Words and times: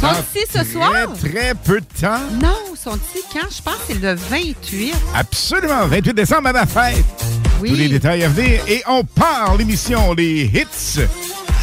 Sont 0.00 0.06
Dans 0.06 0.12
ici 0.12 0.46
ce 0.52 0.64
soir? 0.64 0.90
Très, 1.18 1.30
très 1.30 1.54
peu 1.54 1.80
de 1.80 1.86
temps. 2.00 2.20
Non, 2.40 2.74
sont-ils 2.76 3.22
quand? 3.32 3.46
Je 3.50 3.62
pense 3.62 3.74
que 3.74 3.80
c'est 3.88 4.00
le 4.00 4.14
28. 4.14 4.94
Absolument, 5.14 5.86
28 5.86 6.14
décembre 6.14 6.48
à 6.48 6.52
ma 6.52 6.66
fête. 6.66 7.04
Oui. 7.60 7.70
Tous 7.70 7.76
les 7.76 7.88
détails 7.88 8.24
à 8.24 8.28
venir. 8.28 8.60
Et 8.68 8.82
on 8.88 9.04
part 9.04 9.56
l'émission 9.56 10.12
Les 10.14 10.44
Hits 10.44 11.00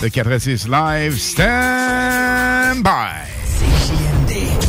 de 0.02 0.08
4 0.08 0.32
à 0.32 0.40
6 0.40 0.68
Live. 0.68 1.18
Stand 1.20 2.84
by. 2.84 4.09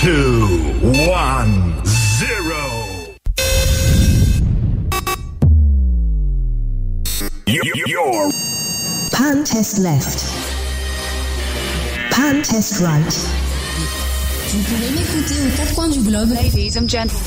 2, 0.00 0.80
1, 1.10 1.84
0. 1.84 2.54
You're 7.48 8.30
Pan 9.10 9.42
test 9.42 9.78
left. 9.78 10.22
Pan 12.12 12.42
test 12.42 12.80
right. 12.80 13.12
Vous 14.46 14.62
pouvez 14.62 14.90
m'écouter 14.92 15.34
aux 15.34 15.56
quatre 15.56 15.74
coins 15.74 15.88
du 15.88 15.98
globe. 15.98 16.30
Ladies 16.30 16.76
and 16.76 16.88
gentlemen. 16.88 17.20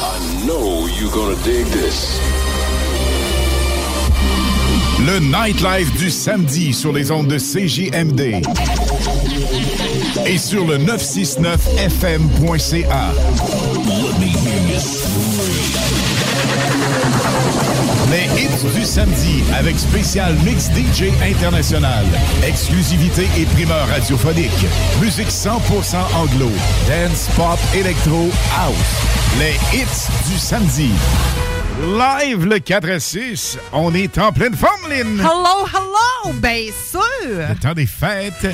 I 0.00 0.46
know 0.46 0.86
you're 0.86 1.10
gonna 1.10 1.34
dig 1.42 1.66
this. 1.72 2.20
Le 5.00 5.18
nightlife 5.18 5.92
du 5.98 6.08
samedi 6.08 6.72
sur 6.72 6.92
les 6.92 7.10
ondes 7.10 7.26
de 7.26 7.36
CJMD. 7.36 8.42
Et 10.26 10.38
sur 10.38 10.64
le 10.64 10.78
969fm.ca. 10.78 13.12
Les 18.10 18.24
hits 18.40 18.64
du 18.74 18.84
samedi 18.84 19.42
avec 19.58 19.78
spécial 19.78 20.34
mix 20.44 20.70
DJ 20.70 21.10
international. 21.22 22.04
Exclusivité 22.46 23.28
et 23.38 23.46
primeur 23.46 23.88
radiophonique. 23.88 24.66
Musique 25.00 25.30
100% 25.30 25.96
anglo. 26.16 26.50
Dance, 26.88 27.28
pop, 27.36 27.58
électro, 27.74 28.30
house. 28.56 29.02
Les 29.38 29.54
hits 29.76 30.08
du 30.30 30.38
samedi. 30.38 30.90
Live 31.80 32.46
le 32.46 32.60
4 32.60 32.88
à 32.88 33.00
6. 33.00 33.58
On 33.72 33.92
est 33.94 34.16
en 34.18 34.30
pleine 34.30 34.54
forme, 34.54 34.88
Lynn. 34.88 35.18
Hello, 35.18 35.66
hello! 35.66 36.32
Bien 36.34 36.70
sûr! 36.88 37.48
Le 37.48 37.54
temps 37.56 37.74
des 37.74 37.86
fêtes. 37.86 38.46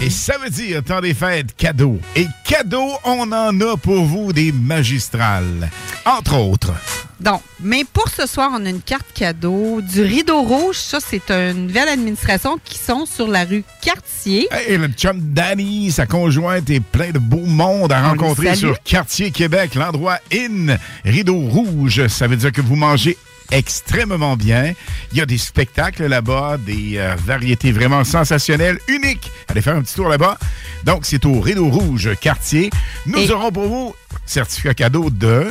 Et 0.00 0.08
ça 0.08 0.38
veut 0.38 0.48
dire 0.48 0.82
temps 0.82 1.02
des 1.02 1.12
fêtes, 1.12 1.54
cadeaux. 1.54 1.98
Et 2.16 2.26
cadeaux, 2.44 2.92
on 3.04 3.30
en 3.32 3.60
a 3.60 3.76
pour 3.76 4.02
vous 4.02 4.32
des 4.32 4.52
magistrales. 4.52 5.68
Entre 6.06 6.38
autres. 6.38 6.72
Donc, 7.20 7.42
mais 7.60 7.84
pour 7.92 8.08
ce 8.08 8.26
soir, 8.26 8.50
on 8.54 8.64
a 8.64 8.68
une 8.70 8.80
carte 8.80 9.06
cadeau 9.12 9.80
du 9.80 10.02
Rideau 10.02 10.42
Rouge. 10.42 10.76
Ça, 10.76 10.98
c'est 11.00 11.30
une 11.30 11.66
nouvelle 11.66 11.88
administration 11.88 12.58
qui 12.64 12.78
sont 12.78 13.06
sur 13.06 13.26
la 13.26 13.44
rue 13.44 13.64
Cartier. 13.82 14.48
Et 14.68 14.78
le 14.78 14.86
chum 14.88 15.18
Danny, 15.20 15.90
sa 15.90 16.06
conjointe 16.06 16.70
et 16.70 16.78
plein 16.80 17.10
de 17.10 17.18
beau 17.18 17.44
monde 17.44 17.90
à 17.92 18.00
On 18.04 18.08
rencontrer 18.10 18.54
sur 18.54 18.80
Quartier 18.84 19.32
Québec, 19.32 19.74
l'endroit 19.74 20.18
In, 20.32 20.76
Rideau 21.04 21.38
Rouge. 21.40 22.06
Ça 22.06 22.28
veut 22.28 22.36
dire 22.36 22.52
que 22.52 22.60
vous 22.60 22.76
mangez 22.76 23.18
extrêmement 23.50 24.36
bien. 24.36 24.74
Il 25.12 25.18
y 25.18 25.20
a 25.20 25.26
des 25.26 25.38
spectacles 25.38 26.06
là-bas, 26.06 26.58
des 26.64 26.98
euh, 26.98 27.16
variétés 27.24 27.72
vraiment 27.72 28.04
sensationnelles, 28.04 28.78
uniques. 28.88 29.30
Allez 29.48 29.62
faire 29.62 29.74
un 29.74 29.82
petit 29.82 29.94
tour 29.94 30.08
là-bas. 30.08 30.38
Donc, 30.84 31.00
c'est 31.04 31.24
au 31.26 31.40
Rideau 31.40 31.68
Rouge 31.68 32.10
Quartier. 32.20 32.70
Nous 33.06 33.18
Et- 33.18 33.30
aurons 33.32 33.50
pour 33.50 33.66
vous 33.66 33.94
certificat 34.26 34.74
cadeau 34.74 35.10
de 35.10 35.50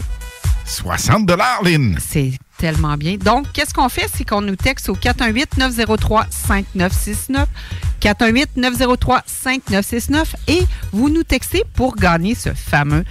60 0.66 1.30
Lynn. 1.63 1.97
C'est 2.00 2.34
tellement 2.58 2.97
bien. 2.97 3.18
Donc, 3.18 3.46
qu'est-ce 3.53 3.74
qu'on 3.74 3.90
fait? 3.90 4.09
C'est 4.13 4.25
qu'on 4.25 4.41
nous 4.41 4.56
texte 4.56 4.90
au 4.90 4.96
418-903-5969. 4.96 7.46
418-903-5969 8.02 10.25
et 10.47 10.63
vous 10.91 11.09
nous 11.09 11.24
textez 11.24 11.63
pour 11.74 11.96
gagner 11.96 12.36
ce 12.36 12.53
fameux 12.53 13.03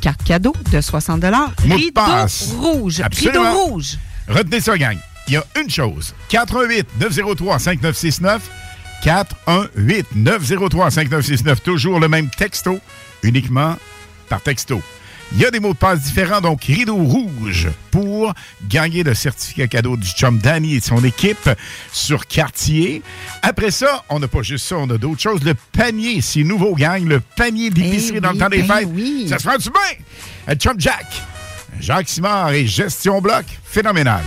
carte 0.00 0.24
cadeau 0.24 0.52
de 0.70 0.80
60 0.80 1.22
Mot 1.22 1.30
de 1.30 1.74
Rideau 1.74 2.00
rouge. 2.58 3.00
Absolument. 3.00 3.50
Rideau 3.50 3.64
rouge. 3.64 3.98
Retenez 4.28 4.60
ça, 4.60 4.76
gang. 4.76 4.98
Il 5.28 5.34
y 5.34 5.36
a 5.36 5.44
une 5.58 5.70
chose. 5.70 6.14
418 6.28 6.86
903 7.00 7.58
5969 7.58 8.42
418 9.02 10.06
903 10.14 10.90
5969 10.90 11.62
Toujours 11.62 12.00
le 12.00 12.08
même 12.08 12.28
texto, 12.30 12.78
uniquement 13.22 13.76
par 14.28 14.42
texto. 14.42 14.82
Il 15.32 15.40
y 15.40 15.44
a 15.44 15.50
des 15.50 15.58
mots 15.58 15.72
de 15.72 15.78
passe 15.78 16.00
différents, 16.02 16.40
donc 16.40 16.62
rideau 16.64 16.94
rouge 16.96 17.68
pour 17.90 18.32
gagner 18.68 19.02
le 19.02 19.14
certificat 19.14 19.66
cadeau 19.66 19.96
du 19.96 20.06
chum 20.08 20.38
Danny 20.38 20.74
et 20.76 20.80
de 20.80 20.84
son 20.84 21.02
équipe 21.02 21.50
sur 21.92 22.26
Cartier. 22.26 23.02
Après 23.42 23.70
ça, 23.72 24.04
on 24.08 24.20
n'a 24.20 24.28
pas 24.28 24.42
juste 24.42 24.66
ça, 24.66 24.76
on 24.76 24.88
a 24.90 24.98
d'autres 24.98 25.20
choses. 25.20 25.42
Le 25.42 25.54
panier, 25.72 26.20
c'est 26.20 26.44
nouveau, 26.44 26.74
gang. 26.76 27.04
Le 27.04 27.20
panier 27.20 27.70
d'épicerie 27.70 28.18
Eh 28.18 28.20
dans 28.20 28.32
le 28.32 28.38
temps 28.38 28.48
des 28.48 28.62
ben 28.62 28.76
fêtes. 28.80 28.88
oui. 28.92 29.26
Ça 29.28 29.38
se 29.38 29.48
fait 29.48 29.58
du 29.58 29.70
bien. 29.70 30.54
Chum 30.56 30.74
Jack, 30.78 31.06
Jacques 31.80 32.08
Simard 32.08 32.52
et 32.52 32.66
Gestion 32.66 33.20
Bloc, 33.20 33.44
phénoménal. 33.64 34.22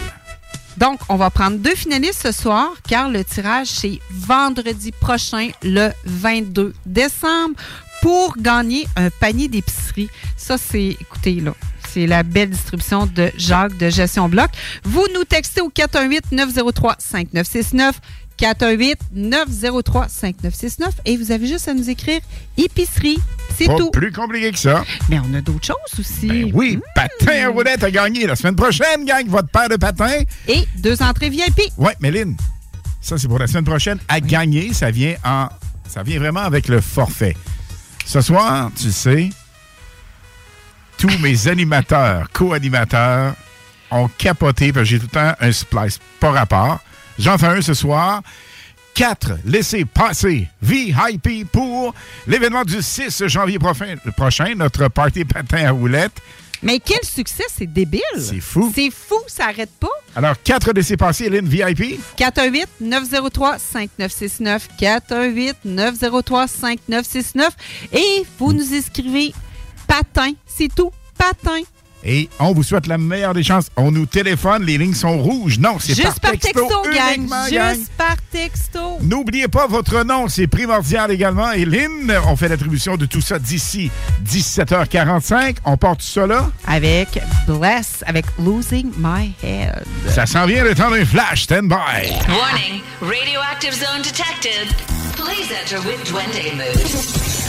Donc, 0.78 1.00
on 1.10 1.16
va 1.16 1.30
prendre 1.32 1.58
deux 1.58 1.74
finalistes 1.74 2.22
ce 2.22 2.32
soir, 2.32 2.70
car 2.88 3.10
le 3.10 3.24
tirage, 3.24 3.68
c'est 3.68 4.00
vendredi 4.12 4.92
prochain, 4.92 5.50
le 5.64 5.90
22 6.06 6.74
décembre, 6.86 7.56
pour 8.02 8.36
gagner 8.38 8.88
un 8.96 9.10
panier 9.10 9.48
d'épicerie. 9.48 10.10
Ça, 10.36 10.58
c'est, 10.58 10.98
écoutez, 11.00 11.40
là, 11.40 11.54
c'est 11.90 12.06
la 12.08 12.24
belle 12.24 12.50
distribution 12.52 13.06
de 13.08 13.32
Jacques 13.38 13.78
de 13.78 13.90
Gestion 13.90 14.28
Bloc. 14.30 14.50
Vous 14.84 15.06
nous 15.14 15.24
textez 15.24 15.62
au 15.62 15.70
418-903-5969. 15.70 17.94
418-903-5969 18.38 20.90
et 21.06 21.18
vous 21.18 21.32
avez 21.32 21.48
juste 21.48 21.68
à 21.68 21.74
nous 21.74 21.90
écrire 21.90 22.22
épicerie. 22.58 23.18
C'est 23.58 23.66
Pas 23.66 23.76
tout. 23.76 23.90
plus 23.92 24.12
compliqué 24.12 24.52
que 24.52 24.60
ça. 24.60 24.84
Mais 25.10 25.18
on 25.20 25.34
a 25.34 25.42
d'autres 25.42 25.66
choses 25.66 25.76
aussi. 26.00 26.28
Ben 26.28 26.52
oui, 26.54 26.80
patin 26.94 27.48
à 27.48 27.50
roulette 27.50 27.84
à 27.84 27.90
gagner 27.90 28.28
la 28.28 28.36
semaine 28.36 28.56
prochaine, 28.56 29.06
gang, 29.06 29.26
votre 29.28 29.50
paire 29.50 29.70
de 29.70 29.78
patins. 29.78 30.20
Et 30.48 30.68
deux 30.78 31.02
entrées 31.02 31.32
VIP. 31.32 31.62
Oui, 31.78 31.92
Méline, 32.00 32.38
ça 33.02 33.18
c'est 33.18 33.28
pour 33.28 33.40
la 33.40 33.48
semaine 33.48 33.66
prochaine. 33.66 33.98
À 34.08 34.20
gagner, 34.20 34.72
ça 34.74 34.92
vient 34.92 35.16
en. 35.26 35.48
Ça 35.88 36.04
vient 36.04 36.20
vraiment 36.20 36.42
avec 36.42 36.68
le 36.68 36.80
forfait. 36.82 37.36
Ce 38.08 38.22
soir, 38.22 38.72
tu 38.74 38.90
sais, 38.90 39.30
tous 40.98 41.12
mes 41.20 41.48
animateurs, 41.50 42.30
co-animateurs 42.32 43.36
ont 43.92 44.08
capoté 44.18 44.72
parce 44.72 44.86
que 44.86 44.90
j'ai 44.90 45.00
tout 45.00 45.08
le 45.08 45.20
temps 45.20 45.34
un 45.42 45.52
splice 45.52 46.00
par 46.22 46.34
rapport. 46.34 46.80
J'en 47.20 47.38
fais 47.38 47.48
un 47.48 47.62
ce 47.62 47.74
soir. 47.74 48.22
4. 48.94 49.40
Laissez 49.44 49.84
passer 49.84 50.48
VIP 50.62 51.52
pour 51.52 51.94
l'événement 52.28 52.64
du 52.64 52.82
6 52.82 53.28
janvier 53.28 53.60
prochain, 53.60 53.96
prochain, 54.16 54.56
notre 54.56 54.88
party 54.88 55.26
patin 55.26 55.66
à 55.66 55.72
roulettes. 55.72 56.22
Mais 56.64 56.80
quel 56.80 57.04
succès, 57.04 57.44
c'est 57.56 57.72
débile. 57.72 58.02
C'est 58.18 58.40
fou. 58.40 58.72
C'est 58.74 58.90
fou, 58.92 59.20
ça 59.28 59.46
arrête 59.48 59.70
pas. 59.80 59.88
Alors, 60.16 60.36
4 60.44 60.72
laissez 60.74 60.98
passer, 60.98 61.30
Lynn 61.30 61.48
VIP. 61.48 62.00
418-903-5969. 62.18 64.62
418-903-5969. 65.66 67.50
Et 67.94 68.26
vous 68.40 68.54
nous 68.54 68.74
écrivez 68.74 69.34
patin, 69.88 70.32
c'est 70.46 70.74
tout, 70.74 70.92
patin. 71.18 71.62
Et 72.04 72.30
on 72.40 72.54
vous 72.54 72.64
souhaite 72.64 72.88
la 72.88 72.98
meilleure 72.98 73.34
des 73.34 73.44
chances. 73.44 73.68
On 73.76 73.92
nous 73.92 74.06
téléphone, 74.06 74.64
les 74.64 74.78
lignes 74.78 74.94
sont 74.94 75.18
rouges. 75.18 75.60
Non, 75.60 75.78
c'est 75.80 75.96
Juste 75.96 76.20
par 76.20 76.32
texto, 76.32 76.68
gang. 76.94 77.16
uniquement, 77.18 77.48
gang. 77.52 77.76
Juste 77.76 77.92
par 77.98 78.16
texto. 78.32 78.98
N'oubliez 79.02 79.48
pas 79.48 79.68
votre 79.68 80.04
nom, 80.04 80.28
c'est 80.28 80.48
primordial 80.48 81.12
également. 81.12 81.52
Et 81.52 81.66
Lynn, 81.66 82.12
on 82.28 82.36
fait 82.36 82.48
l'attribution 82.48 82.96
de 82.98 83.06
tout 83.06 83.22
ça 83.22 83.40
d'ici 83.40 83.92
17h45. 84.26 85.58
On 85.66 85.78
porte 85.78 86.02
ça 86.02 86.26
là. 86.28 86.50
Avec 86.66 87.20
Bless, 87.48 88.04
avec 88.06 88.26
Losing 88.40 88.92
My 88.98 89.34
Head. 89.44 89.84
Ça 90.10 90.26
s'en 90.26 90.46
vient 90.46 90.64
le 90.64 90.76
temps 90.76 90.92
d'un 90.92 91.06
flash. 91.06 91.44
Stand 91.44 91.64
by. 91.68 92.12
Warning, 92.30 92.82
radioactive 93.02 93.74
zone 93.74 94.02
detected. 94.04 94.68
Please 95.16 95.50
enter 95.52 95.78
with 95.88 96.04
Duende 96.06 96.56
mood. 96.56 97.47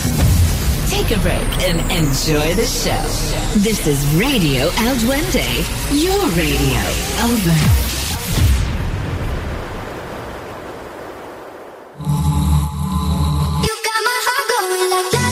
Take 0.98 1.16
a 1.16 1.20
break 1.20 1.48
and 1.62 1.78
enjoy 1.92 2.54
the 2.54 2.66
show. 2.66 2.90
This 3.60 3.86
is 3.86 4.04
Radio 4.16 4.64
El 4.78 4.96
Duende, 4.96 5.46
your 5.92 6.26
radio. 6.30 6.80
Over. 7.22 7.88
I'm 14.90 15.27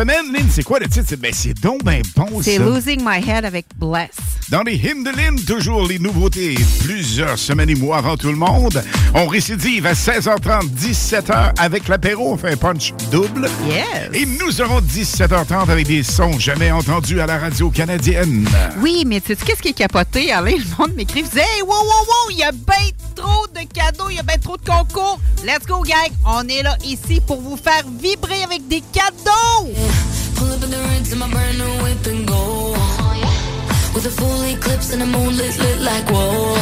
semaine, 0.00 0.32
Lynn, 0.32 0.46
c'est 0.48 0.62
quoi 0.62 0.78
le 0.78 0.86
titre? 0.86 1.16
Ben, 1.16 1.32
c'est 1.34 1.54
donc 1.60 1.82
ben 1.82 2.00
bon, 2.14 2.40
C'est. 2.40 2.58
Losing 2.58 3.02
My 3.04 3.18
Head 3.28 3.44
avec 3.44 3.66
Bless. 3.76 4.10
Dans 4.48 4.62
les 4.62 4.76
hymnes 4.76 5.02
de 5.02 5.10
Lynn, 5.10 5.36
toujours 5.44 5.88
les 5.88 5.98
nouveautés. 5.98 6.54
Plusieurs 6.84 7.36
semaines 7.36 7.70
et 7.70 7.74
mois 7.74 7.98
avant 7.98 8.16
tout 8.16 8.28
le 8.28 8.36
monde. 8.36 8.80
On 9.14 9.26
récidive 9.26 9.86
à 9.86 9.94
16h30, 9.94 10.70
17h 10.70 11.52
avec 11.58 11.88
l'apéro. 11.88 12.32
On 12.32 12.36
fait 12.36 12.52
un 12.52 12.56
punch 12.56 12.94
double. 13.10 13.50
Yes. 13.66 14.10
Et 14.14 14.24
nous 14.24 14.60
aurons 14.60 14.80
17h30 14.80 15.68
avec 15.68 15.88
des 15.88 16.04
sons 16.04 16.38
jamais 16.38 16.70
entendus 16.70 17.20
à 17.20 17.26
la 17.26 17.38
radio 17.38 17.68
canadienne. 17.68 18.48
Oui, 18.80 19.02
mais 19.04 19.20
tu 19.20 19.34
sais 19.34 19.44
qu'est-ce 19.44 19.60
qui 19.60 19.70
est 19.70 19.72
capoté? 19.72 20.30
Alain, 20.30 20.52
le 20.52 20.78
monde 20.78 20.94
m'écrit, 20.94 21.24
hey, 21.34 21.62
wow, 21.62 21.70
wow, 21.70 21.74
wow, 21.74 22.30
il 22.30 22.38
y 22.38 22.44
a 22.44 22.52
trop 22.52 23.07
de 23.64 23.72
cadeaux, 23.72 24.08
il 24.10 24.16
y 24.16 24.18
a 24.18 24.22
bien 24.22 24.38
trop 24.38 24.56
de 24.56 24.64
concours. 24.64 25.20
Let's 25.44 25.66
go, 25.66 25.82
gang. 25.82 26.10
On 26.24 26.46
est 26.48 26.62
là 26.62 26.76
ici 26.84 27.20
pour 27.26 27.40
vous 27.40 27.56
faire 27.56 27.82
vibrer 28.00 28.42
avec 28.44 28.66
des 28.68 28.82
cadeaux. 28.92 29.68
With 33.94 34.06
a 34.06 34.10
full 34.10 34.44
eclipse 34.44 34.92
and 34.92 35.00
the 35.00 35.06
moon 35.06 35.36
lit, 35.36 35.58
like 35.80 36.08
whoa. 36.08 36.54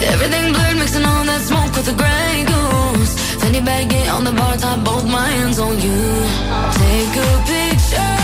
Everything 0.00 0.52
blurred, 0.52 0.78
mixing 0.78 1.04
all 1.04 1.24
that 1.24 1.42
smoke 1.42 1.74
with 1.76 1.84
the 1.84 1.92
gray 1.92 2.44
goose. 2.46 3.14
Fanny 3.42 3.60
bag 3.60 3.92
on 4.08 4.24
the 4.24 4.32
bar 4.32 4.56
top, 4.56 4.82
both 4.84 5.04
my 5.04 5.28
hands 5.28 5.58
on 5.58 5.78
you. 5.82 6.24
Take 6.78 7.16
a 7.16 7.42
picture 7.44 8.16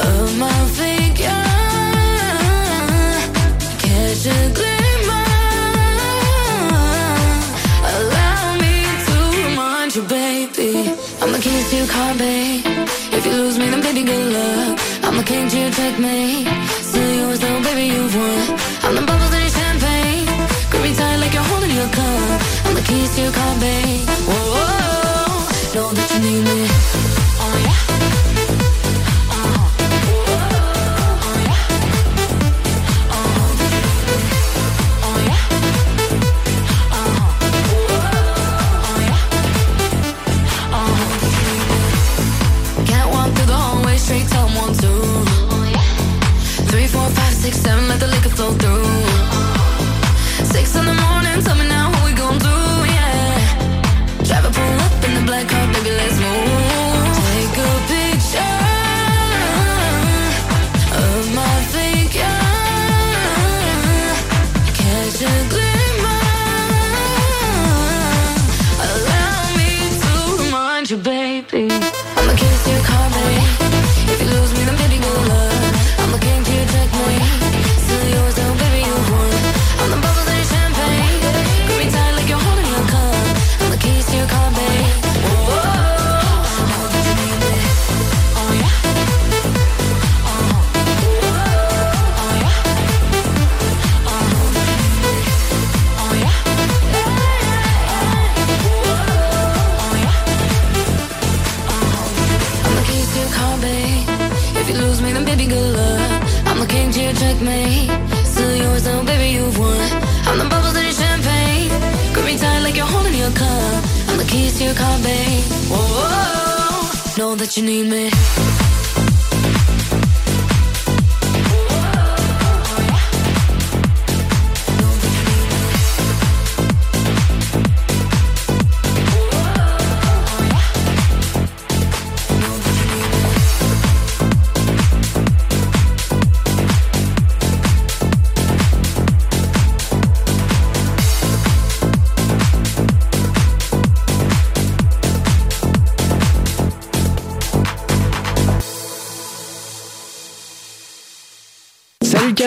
of 0.00 0.38
my 0.38 0.64
figure. 0.74 1.44
Catch 3.78 4.26
a 4.26 4.52
glimmer. 4.54 4.73
Babe. 12.18 12.64
If 13.12 13.26
you 13.26 13.32
lose 13.32 13.58
me, 13.58 13.70
then 13.70 13.80
baby, 13.80 14.02
good 14.02 14.32
luck. 14.32 14.78
I'm 15.02 15.16
the 15.16 15.22
king 15.22 15.48
to 15.48 15.58
your 15.58 15.70
checkmate. 15.70 16.46
Still 16.82 17.14
yours, 17.20 17.40
though, 17.40 17.62
baby, 17.62 17.86
you've 17.94 18.14
won. 18.14 18.58
I'm 18.84 18.94
the 18.94 19.02
bubbles 19.02 19.32
in 19.34 19.40
your 19.40 19.54
champagne. 19.58 20.26
Grip 20.70 20.96
tight 20.96 21.16
like 21.16 21.34
you're 21.34 21.48
holding 21.50 21.70
your 21.70 21.88
cup. 21.88 22.40
I'm 22.66 22.74
the 22.74 22.82
keys 22.82 23.14
to 23.16 23.22
your 23.22 23.32
car, 23.32 23.54
babe. 23.60 24.08
Whoa, 24.28 24.54
whoa. 24.54 24.83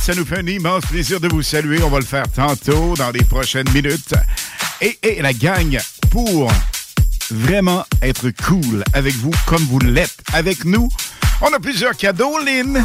Ça 0.00 0.14
nous 0.14 0.24
fait 0.24 0.38
un 0.38 0.46
immense 0.46 0.84
plaisir 0.86 1.20
de 1.20 1.28
vous 1.28 1.42
saluer. 1.42 1.82
On 1.82 1.90
va 1.90 1.98
le 1.98 2.04
faire 2.04 2.28
tantôt 2.30 2.94
dans 2.96 3.10
les 3.10 3.24
prochaines 3.24 3.68
minutes. 3.70 4.14
Et, 4.80 4.98
et 5.02 5.22
la 5.22 5.32
gang, 5.32 5.78
pour 6.10 6.50
vraiment 7.30 7.84
être 8.02 8.30
cool 8.46 8.84
avec 8.92 9.14
vous 9.16 9.32
comme 9.46 9.62
vous 9.64 9.78
l'êtes 9.78 10.18
avec 10.32 10.64
nous, 10.64 10.88
on 11.40 11.52
a 11.52 11.58
plusieurs 11.60 11.96
cadeaux, 11.96 12.38
Lynn. 12.38 12.84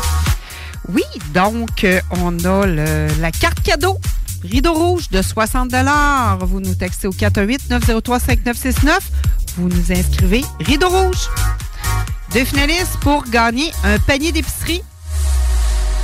Oui, 0.89 1.03
donc 1.33 1.83
euh, 1.83 1.99
on 2.11 2.37
a 2.45 2.65
le, 2.65 3.07
la 3.19 3.31
carte 3.31 3.61
cadeau 3.61 3.99
Rideau 4.43 4.73
rouge 4.73 5.09
de 5.09 5.21
60 5.21 5.73
Vous 6.41 6.59
nous 6.59 6.75
textez 6.75 7.07
au 7.07 7.11
418-903-5969. 7.11 8.99
Vous 9.57 9.67
nous 9.67 9.91
inscrivez 9.91 10.43
Rideau 10.59 10.89
rouge. 10.89 11.27
Deux 12.33 12.45
finalistes 12.45 12.97
pour 13.01 13.23
gagner 13.23 13.71
un 13.83 13.97
panier 13.99 14.31
d'épicerie 14.31 14.83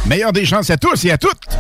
Meilleure 0.06 0.34
des 0.34 0.46
chances 0.46 0.70
à 0.70 0.78
tous 0.78 1.06
et 1.06 1.12
à 1.12 1.18
toutes! 1.18 1.58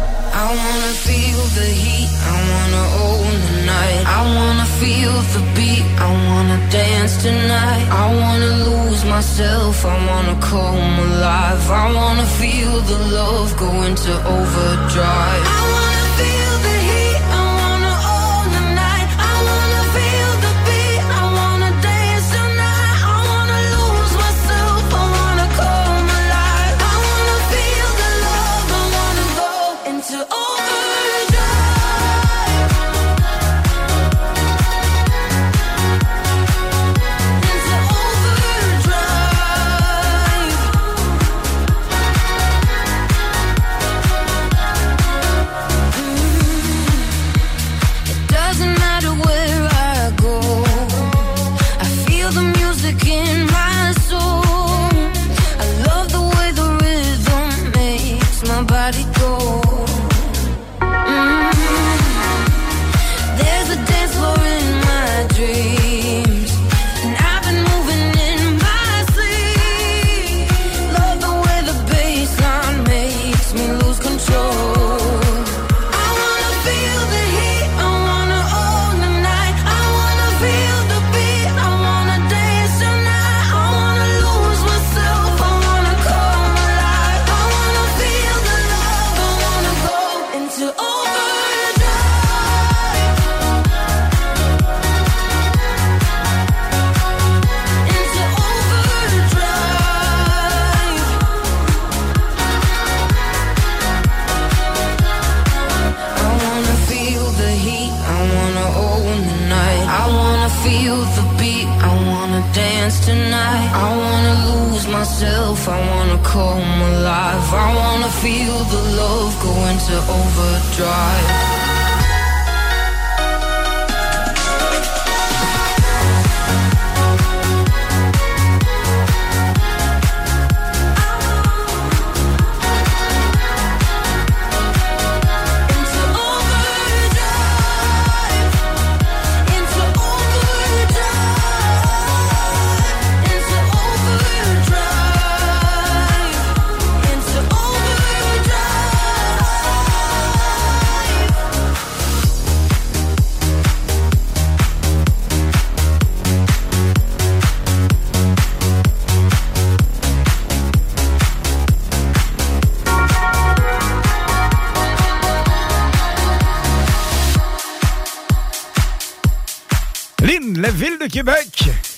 I 4.05 4.35
wanna 4.35 4.65
feel 4.65 5.21
the 5.33 5.41
beat, 5.55 5.83
I 5.99 6.11
wanna 6.27 6.57
dance 6.69 7.21
tonight. 7.23 7.87
I 7.89 8.13
wanna 8.13 8.51
lose 8.65 9.05
myself, 9.05 9.85
I 9.85 9.95
wanna 10.07 10.35
come 10.41 10.99
alive. 11.07 11.69
I 11.69 11.93
wanna 11.93 12.25
feel 12.25 12.81
the 12.81 12.99
love 13.15 13.55
go 13.57 13.83
into 13.83 14.11
overdrive. 14.25 15.82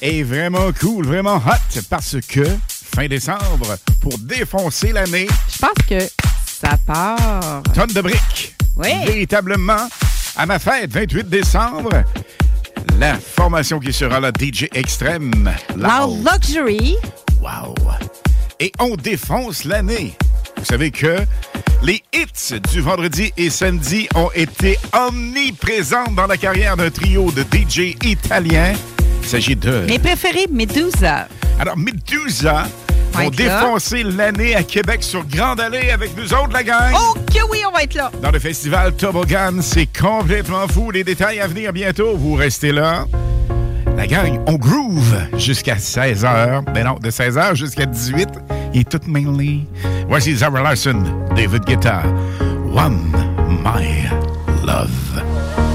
Est 0.05 0.23
vraiment 0.23 0.71
cool, 0.79 1.05
vraiment 1.07 1.37
hot 1.37 1.79
parce 1.89 2.17
que 2.27 2.43
fin 2.95 3.07
décembre, 3.07 3.77
pour 4.01 4.17
défoncer 4.19 4.91
l'année, 4.91 5.27
Je 5.51 5.57
pense 5.59 5.85
que 5.87 5.99
ça 6.45 6.77
part. 6.85 7.63
tonne 7.73 7.91
de 7.93 8.01
briques. 8.01 8.55
Oui. 8.77 8.89
Véritablement, 9.05 9.87
à 10.35 10.45
ma 10.45 10.59
fête, 10.59 10.91
28 10.93 11.29
décembre, 11.29 12.03
la 12.99 13.15
formation 13.17 13.79
qui 13.79 13.91
sera 13.93 14.19
la 14.19 14.29
DJ 14.31 14.67
Extrême. 14.73 15.51
La 15.77 16.05
Luxury. 16.07 16.95
Wow! 17.41 17.73
Et 18.59 18.71
on 18.79 18.95
défonce 18.95 19.63
l'année. 19.65 20.13
Vous 20.57 20.65
savez 20.65 20.91
que 20.91 21.17
les 21.83 22.01
hits 22.13 22.59
du 22.71 22.81
vendredi 22.81 23.31
et 23.37 23.49
samedi 23.49 24.07
ont 24.15 24.29
été 24.33 24.77
omniprésents 24.93 26.11
dans 26.15 26.27
la 26.27 26.37
carrière 26.37 26.77
d'un 26.77 26.89
trio 26.89 27.31
de 27.31 27.43
DJ 27.43 27.95
italiens. 28.03 28.73
Il 29.25 29.29
s'agit 29.29 29.55
de... 29.55 29.85
Mes 29.87 29.97
préférés, 29.97 30.45
Medusa. 30.51 31.27
Alors, 31.59 31.75
Medusa 31.75 32.67
vont 33.11 33.31
défoncer 33.31 34.03
l'année 34.03 34.53
à 34.53 34.61
Québec 34.61 35.01
sur 35.01 35.25
Grande 35.25 35.59
Allée 35.59 35.89
avec 35.89 36.15
nous 36.15 36.31
autres, 36.31 36.53
la 36.53 36.61
gang. 36.61 36.93
Oh 36.93 37.15
que 37.25 37.39
oui, 37.49 37.63
on 37.67 37.71
va 37.71 37.81
être 37.81 37.95
là. 37.95 38.11
Dans 38.21 38.29
le 38.29 38.37
festival 38.37 38.93
Toboggan, 38.93 39.63
c'est 39.63 39.87
complètement 39.87 40.67
fou. 40.67 40.91
Les 40.91 41.03
détails 41.03 41.39
à 41.39 41.47
venir 41.47 41.73
bientôt. 41.73 42.15
Vous 42.15 42.35
restez 42.35 42.71
là. 42.71 43.07
La 43.97 44.05
gang, 44.05 44.39
on 44.45 44.57
groove 44.57 45.15
jusqu'à 45.39 45.77
16h. 45.77 46.71
Ben 46.71 46.85
non, 46.85 46.99
de 47.01 47.09
16h 47.09 47.55
jusqu'à 47.55 47.87
18 47.87 48.29
Et 48.75 48.83
tout 48.83 49.01
mainly. 49.07 49.65
Voici 50.07 50.35
Zara 50.35 50.61
Larson, 50.61 51.01
David 51.35 51.63
Guetta. 51.65 52.03
One 52.71 53.11
My 53.63 54.07
Love. 54.63 55.23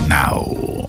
Now 0.09 0.80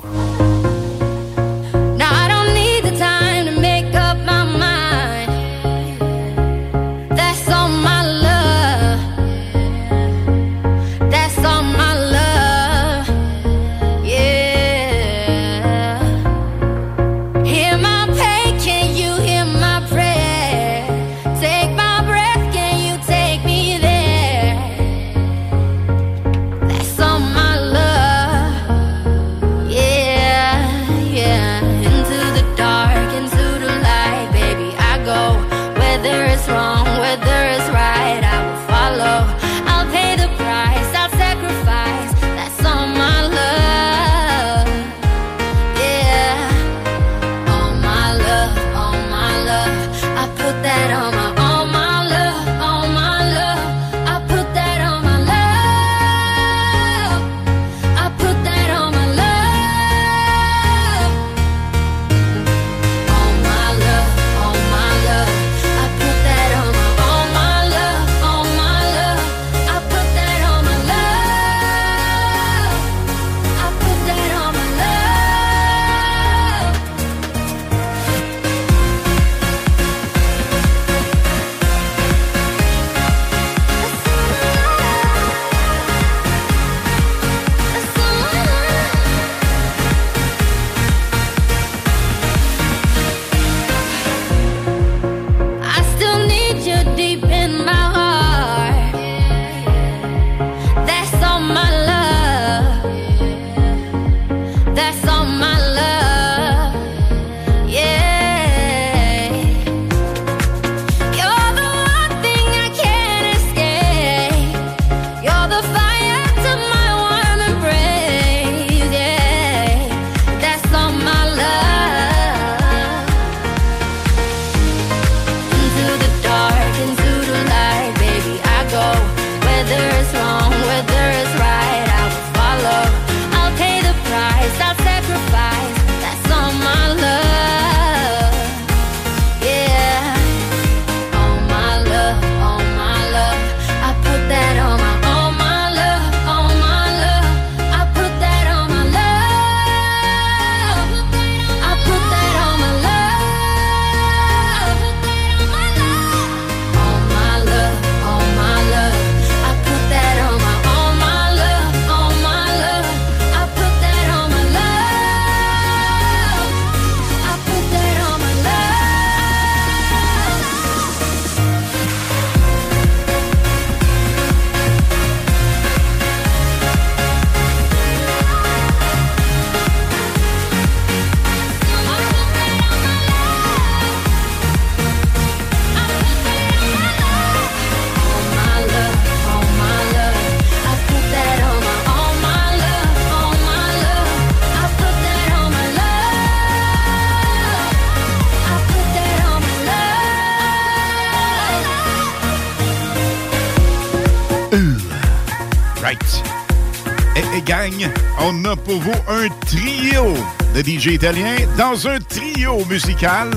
on 208.24 208.46
a 208.46 208.56
pour 208.56 208.80
vous 208.80 208.94
un 209.08 209.28
trio 209.46 210.14
de 210.54 210.62
DJ 210.62 210.94
italiens 210.94 211.38
dans 211.58 211.88
un 211.88 212.00
trio 212.00 212.64
musical. 212.66 213.30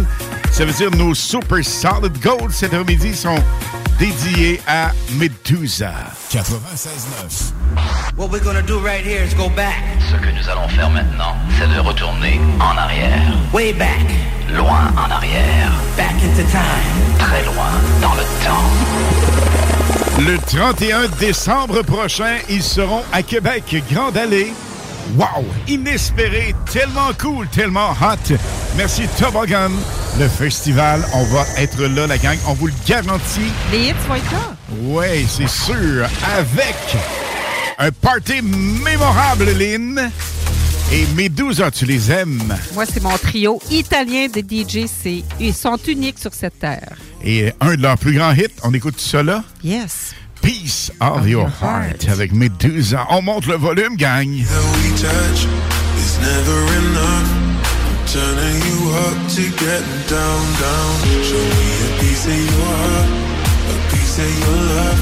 Ça 0.51 0.65
veut 0.65 0.73
dire 0.73 0.91
nos 0.93 1.15
Super 1.15 1.65
Solid 1.65 2.19
Gold 2.21 2.51
cet 2.53 2.75
après-midi 2.75 3.15
sont 3.15 3.39
dédiés 3.99 4.61
à 4.67 4.93
Medusa. 5.13 5.93
96.9. 6.31 7.53
What 8.17 8.31
we're 8.31 8.43
gonna 8.43 8.63
do 8.63 8.79
right 8.79 9.05
here 9.05 9.25
is 9.25 9.35
go 9.35 9.49
back. 9.49 9.83
Ce 10.11 10.17
que 10.17 10.31
nous 10.31 10.49
allons 10.49 10.69
faire 10.69 10.91
maintenant, 10.91 11.37
c'est 11.59 11.69
de 11.75 11.81
retourner 11.81 12.41
en 12.61 12.77
arrière. 12.77 13.35
Way 13.53 13.73
back. 13.73 14.07
Loin 14.55 14.93
en 14.97 15.11
arrière. 15.11 15.73
Back 15.97 16.15
into 16.23 16.43
time. 16.51 17.19
Très 17.19 17.45
loin 17.45 17.71
dans 18.01 18.15
le 18.15 18.23
temps. 18.45 19.25
Le 20.21 20.39
31 20.39 21.09
décembre 21.19 21.83
prochain, 21.83 22.37
ils 22.49 22.63
seront 22.63 23.03
à 23.13 23.23
Québec, 23.23 23.83
Grande 23.91 24.17
Allée. 24.17 24.53
Wow! 25.17 25.45
Inespéré, 25.69 26.55
tellement 26.73 27.13
cool, 27.21 27.47
tellement 27.49 27.91
hot. 27.93 28.35
Merci 28.77 29.07
Toboggan. 29.19 29.71
Le 30.19 30.29
festival, 30.29 31.05
on 31.13 31.25
va 31.25 31.45
être 31.57 31.81
là, 31.83 32.07
la 32.07 32.19
gang. 32.19 32.37
On 32.49 32.55
vous 32.55 32.67
le 32.67 32.73
garantit. 32.87 33.53
Les 33.71 33.89
hits 33.89 33.95
vont 34.09 34.17
être 34.17 34.33
là. 34.33 34.57
Oui, 34.81 35.27
c'est 35.29 35.49
sûr. 35.49 36.07
Avec 36.37 36.77
un 37.79 37.91
party 37.93 38.43
mémorable, 38.43 39.51
Lynn. 39.57 40.11
Et 40.93 41.07
Medusa, 41.15 41.71
tu 41.71 41.87
les 41.87 42.11
aimes. 42.11 42.55
Moi, 42.75 42.85
c'est 42.85 43.03
mon 43.03 43.17
trio 43.17 43.61
italien 43.71 44.27
de 44.27 44.41
DJ. 44.41 44.87
Ils 45.41 45.55
sont 45.55 45.79
uniques 45.89 46.19
sur 46.19 46.35
cette 46.35 46.59
terre. 46.59 46.93
Et 47.25 47.53
un 47.61 47.75
de 47.77 47.83
leurs 47.83 47.99
plus 47.99 48.15
grands 48.15 48.33
hits, 48.33 48.49
on 48.63 48.75
écoute 48.75 49.01
ça 49.01 49.23
là? 49.23 49.45
Yes. 49.63 50.13
Peace 50.45 50.93
of 51.01 51.27
your 51.27 51.49
heart 51.49 52.07
avec 52.07 52.33
Medusa. 52.35 53.07
On 53.09 53.23
monte 53.23 53.47
le 53.47 53.57
volume, 53.57 53.97
gang. 53.97 54.29
we 54.29 54.91
touch 55.01 55.49
is 55.97 56.19
never 56.21 56.59
enough. 56.85 57.29
I'm 57.89 58.05
turning 58.05 58.61
you 58.61 58.93
up 58.93 59.17
to 59.37 59.43
getting 59.57 60.03
down, 60.05 60.45
down. 60.61 60.93
Show 61.25 61.41
me 61.41 61.69
a 61.81 61.91
piece 61.99 62.27
of 62.29 62.37
your 62.37 62.61
heart, 62.77 63.09
a 63.73 63.77
piece 63.89 64.19
of 64.21 64.29
your 64.29 64.61
love. 64.69 65.01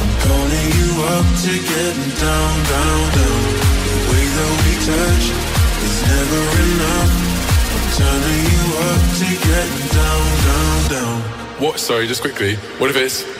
I'm 0.00 0.12
calling 0.24 0.68
you 0.72 0.90
up 1.12 1.28
to 1.44 1.52
getting 1.60 2.12
down, 2.16 2.52
down, 2.72 3.02
down. 3.20 3.40
The 3.84 4.00
way 4.08 4.24
that 4.32 4.52
we 4.64 4.72
touch 4.88 5.26
is 5.84 5.96
never 6.08 6.42
enough. 6.56 7.12
I'm 7.68 7.86
turning 8.00 8.42
you 8.48 8.64
up 8.88 9.02
to 9.20 9.28
getting 9.44 9.88
down, 9.92 10.24
down, 10.48 10.78
down. 10.88 11.20
What? 11.60 11.78
Sorry, 11.78 12.06
just 12.06 12.22
quickly. 12.22 12.56
What 12.78 12.88
if 12.88 12.96
it's 12.96 13.39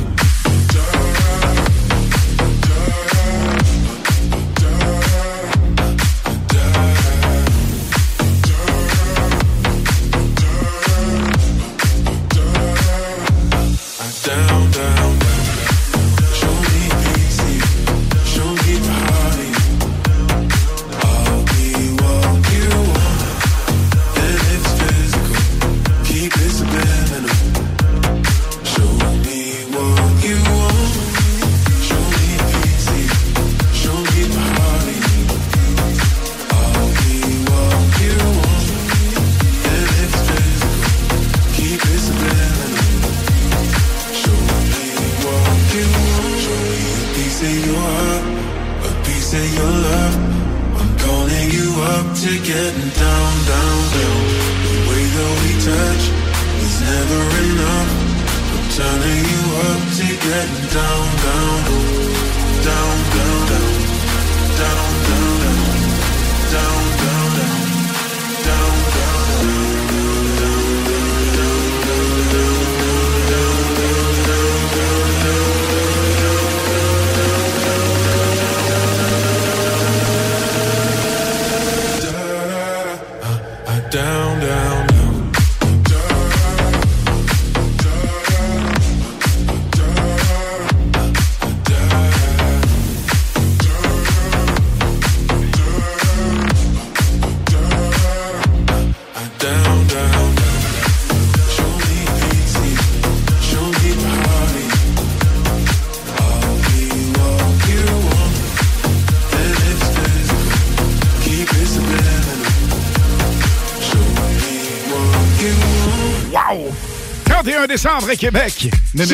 Décembre 117.81 118.09
à 118.11 118.15
Québec. 118.15 118.69
Mais 118.93 119.05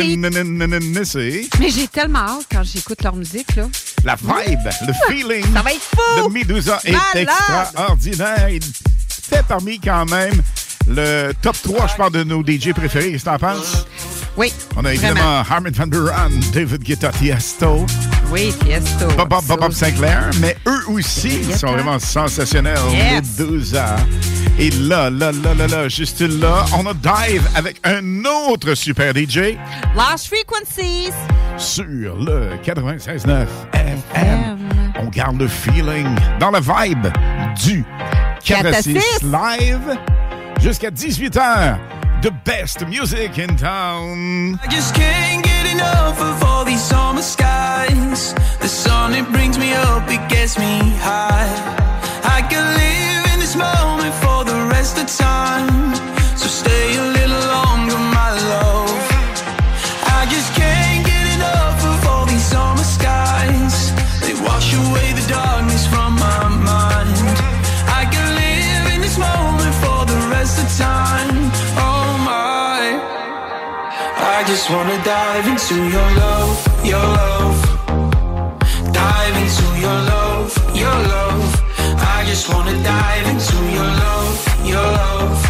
j'ai 1.69 1.87
tellement 1.87 2.19
hâte 2.19 2.45
quand 2.51 2.63
j'écoute 2.63 3.01
leur 3.01 3.15
musique, 3.15 3.55
là. 3.55 3.63
la 4.03 4.15
vibe, 4.15 4.59
le 4.85 4.93
feeling 5.09 5.53
Ça 5.53 5.61
va 5.61 5.71
être 5.71 5.81
fou! 5.81 6.27
de 6.27 6.33
Medusa 6.33 6.79
est 6.83 6.91
Malade! 6.91 7.05
extraordinaire. 7.15 8.49
Il 8.49 8.61
fait 9.09 9.45
parmi 9.47 9.79
quand 9.79 10.05
même 10.09 10.41
le 10.85 11.31
top 11.41 11.55
3, 11.63 11.87
je 11.87 11.95
parle, 11.95 12.11
de 12.11 12.23
nos 12.25 12.43
DJ 12.45 12.73
préférés. 12.73 13.11
Qu'est-ce 13.13 13.23
que 13.23 13.29
t'en 13.29 13.39
penses? 13.39 13.85
Oui. 14.35 14.51
On 14.75 14.83
a 14.83 14.93
évidemment 14.93 15.43
Harmon 15.49 15.71
Van 15.73 15.87
Buren, 15.87 16.31
David 16.53 16.83
Guetta, 16.83 17.11
Tiesto, 17.11 17.85
Oui, 18.31 18.53
Tiesto. 18.65 19.07
Bob 19.15 19.29
Bob, 19.29 19.45
Bob 19.45 19.59
Bob 19.61 19.71
Sinclair, 19.71 20.29
mais 20.41 20.57
eux 20.67 20.83
aussi 20.89 21.39
ils 21.49 21.55
sont 21.55 21.71
vraiment 21.71 21.99
sensationnels. 21.99 22.77
Yes. 22.91 23.39
Medusa. 23.39 23.95
Et 24.59 24.71
là, 24.71 25.09
là, 25.11 25.31
là, 25.31 25.53
là, 25.53 25.67
là, 25.67 25.87
juste 25.87 26.21
là, 26.21 26.65
on 26.75 26.85
a 26.87 26.93
Dive 26.93 27.47
avec 27.55 27.79
un 27.83 28.25
autre 28.25 28.73
super 28.73 29.13
DJ 29.13 29.55
Lost 29.95 30.27
Frequencies. 30.27 31.11
sur 31.57 31.85
le 31.85 32.57
96.9 32.63 33.45
FM. 33.73 34.57
On 34.99 35.05
garde 35.09 35.39
le 35.39 35.47
feeling 35.47 36.07
dans 36.39 36.49
le 36.49 36.59
vibe 36.59 37.07
du 37.63 37.85
4 38.43 38.65
à 38.65 38.81
6 38.81 38.93
4 38.93 39.23
live 39.23 39.97
jusqu'à 40.59 40.89
18h. 40.89 41.77
The 42.23 42.31
best 42.43 42.83
music 42.87 43.37
in 43.37 43.55
town. 43.57 44.57
I 44.63 44.67
just 44.71 44.95
can't 44.95 45.43
get 45.43 45.71
enough 45.71 46.19
of 46.19 46.43
all 46.43 46.65
these 46.65 46.81
summer 46.81 47.21
skies. 47.21 48.33
The 48.59 48.67
sun, 48.67 49.13
it 49.13 49.31
brings 49.31 49.59
me 49.59 49.73
up, 49.75 50.09
it 50.09 50.27
gets 50.27 50.57
me 50.57 50.79
high. 50.99 51.47
I 52.23 52.41
can 52.49 52.63
live 52.73 53.16
this 53.47 53.55
moment 53.55 54.13
for 54.15 54.43
the 54.43 54.59
rest 54.75 54.97
of 54.97 55.07
time. 55.07 55.95
So 56.35 56.47
stay 56.61 56.97
a 56.97 57.05
little 57.17 57.43
longer, 57.55 57.97
my 58.19 58.31
love. 58.53 58.99
I 60.19 60.27
just 60.29 60.49
can't 60.53 61.05
get 61.05 61.25
enough 61.35 61.79
of 61.91 62.07
all 62.09 62.25
these 62.25 62.43
summer 62.43 62.87
skies. 62.97 63.75
They 64.23 64.33
wash 64.47 64.73
away 64.73 65.07
the 65.19 65.25
darkness 65.29 65.87
from 65.87 66.11
my 66.27 66.43
mind. 66.71 67.15
I 67.99 68.03
can 68.13 68.27
live 68.43 68.85
in 68.93 68.99
this 68.99 69.17
moment 69.17 69.75
for 69.83 69.99
the 70.11 70.19
rest 70.35 70.55
of 70.63 70.67
time. 70.85 71.37
Oh 71.87 72.09
my. 72.31 72.83
I 74.35 74.43
just 74.51 74.69
wanna 74.69 74.99
dive 75.05 75.47
into 75.53 75.75
your 75.95 76.09
love, 76.23 76.57
your 76.83 77.07
love. 77.21 77.59
Dive 78.91 79.35
into 79.43 79.67
your 79.85 79.99
love, 80.11 80.49
your 80.75 80.97
love. 81.13 81.46
I 82.37 82.39
just 82.39 82.53
wanna 82.53 82.83
dive 82.83 83.27
into 83.33 83.57
your 83.73 83.89
love, 84.05 84.37
your 84.63 84.87
love. 84.99 85.41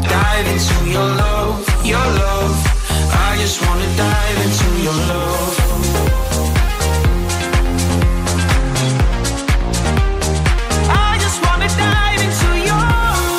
Dive 0.00 0.46
into 0.54 0.76
your 0.88 1.04
love, 1.04 1.60
your 1.84 2.06
love. 2.22 2.56
I 3.12 3.36
just 3.38 3.60
wanna 3.60 3.86
dive 3.94 4.38
into 4.46 4.68
your 4.86 4.98
love. 5.10 5.56
I 10.88 11.18
just 11.20 11.38
wanna 11.44 11.68
dive 11.84 12.20
into 12.26 12.50
your 12.68 12.84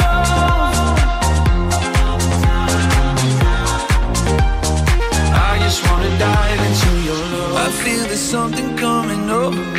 love. 0.02 0.78
I 5.34 5.58
just 5.64 5.82
wanna 5.90 6.12
dive 6.20 6.62
into 6.70 6.92
your 7.10 7.22
love. 7.34 7.56
I 7.56 7.70
feel 7.82 8.04
there's 8.06 8.20
something 8.22 8.78
coming 8.78 9.32
over 9.32 9.79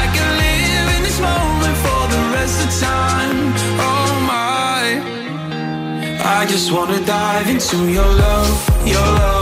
I 0.00 0.04
can 0.16 0.30
live 0.44 0.96
in 0.96 1.02
this 1.02 1.20
moment 1.20 1.76
for 1.84 2.02
the 2.14 2.22
rest 2.36 2.56
of 2.64 2.70
time. 2.88 3.38
Oh 3.90 4.10
my, 4.32 4.82
I 6.38 6.46
just 6.46 6.72
wanna 6.72 7.00
dive 7.04 7.48
into 7.48 7.90
your 7.90 8.10
love, 8.24 8.86
your 8.86 9.00
love. 9.00 9.33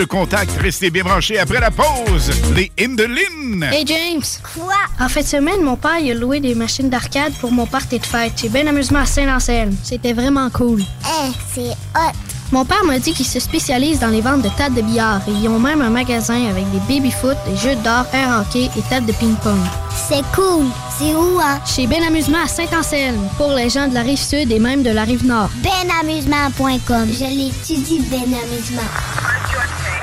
Le 0.00 0.06
contact, 0.06 0.52
restez 0.62 0.88
bien 0.88 1.04
branchés 1.04 1.38
après 1.38 1.60
la 1.60 1.70
pause. 1.70 2.30
Les 2.54 2.72
Indelines. 2.80 3.64
Hey 3.70 3.84
James! 3.86 4.22
Quoi? 4.54 4.72
En 4.98 5.10
fin 5.10 5.20
de 5.20 5.26
semaine, 5.26 5.60
mon 5.62 5.76
père 5.76 5.98
il 6.00 6.12
a 6.12 6.14
loué 6.14 6.40
des 6.40 6.54
machines 6.54 6.88
d'arcade 6.88 7.34
pour 7.38 7.52
mon 7.52 7.66
party 7.66 7.98
de 7.98 8.06
fête. 8.06 8.32
J'ai 8.40 8.48
bien 8.48 8.66
amusement 8.66 9.00
à 9.00 9.04
Saint-Anselme. 9.04 9.76
C'était 9.82 10.14
vraiment 10.14 10.48
cool. 10.48 10.80
Eh, 10.80 11.30
c'est 11.54 11.76
hot. 11.94 12.14
Mon 12.50 12.64
père 12.64 12.82
m'a 12.84 12.98
dit 12.98 13.12
qu'il 13.12 13.26
se 13.26 13.38
spécialise 13.40 14.00
dans 14.00 14.08
les 14.08 14.22
ventes 14.22 14.40
de 14.40 14.48
tables 14.56 14.74
de 14.74 14.80
billard 14.80 15.20
et 15.28 15.32
ils 15.32 15.48
ont 15.48 15.58
même 15.58 15.82
un 15.82 15.90
magasin 15.90 16.48
avec 16.48 16.64
des 16.70 16.80
baby-foot, 16.88 17.36
des 17.46 17.56
jeux 17.56 17.76
d'or, 17.84 18.06
air 18.14 18.40
hockey 18.40 18.70
et 18.78 18.82
tables 18.88 19.06
de 19.06 19.12
ping-pong. 19.12 19.60
C'est 20.08 20.24
cool. 20.34 20.64
C'est 20.98 21.14
où, 21.14 21.38
hein? 21.40 21.60
Chez 21.66 21.86
Ben 21.86 22.02
Amusement 22.02 22.42
à 22.42 22.48
Saint-Anselme, 22.48 23.28
pour 23.36 23.52
les 23.52 23.68
gens 23.68 23.86
de 23.86 23.94
la 23.94 24.00
rive 24.00 24.18
sud 24.18 24.50
et 24.50 24.58
même 24.58 24.82
de 24.82 24.90
la 24.90 25.04
rive 25.04 25.26
nord. 25.26 25.50
Benamusement.com. 25.62 27.08
Je 27.12 27.24
l'étudie, 27.24 28.00
Ben 28.10 28.22
Amusement. 28.22 29.39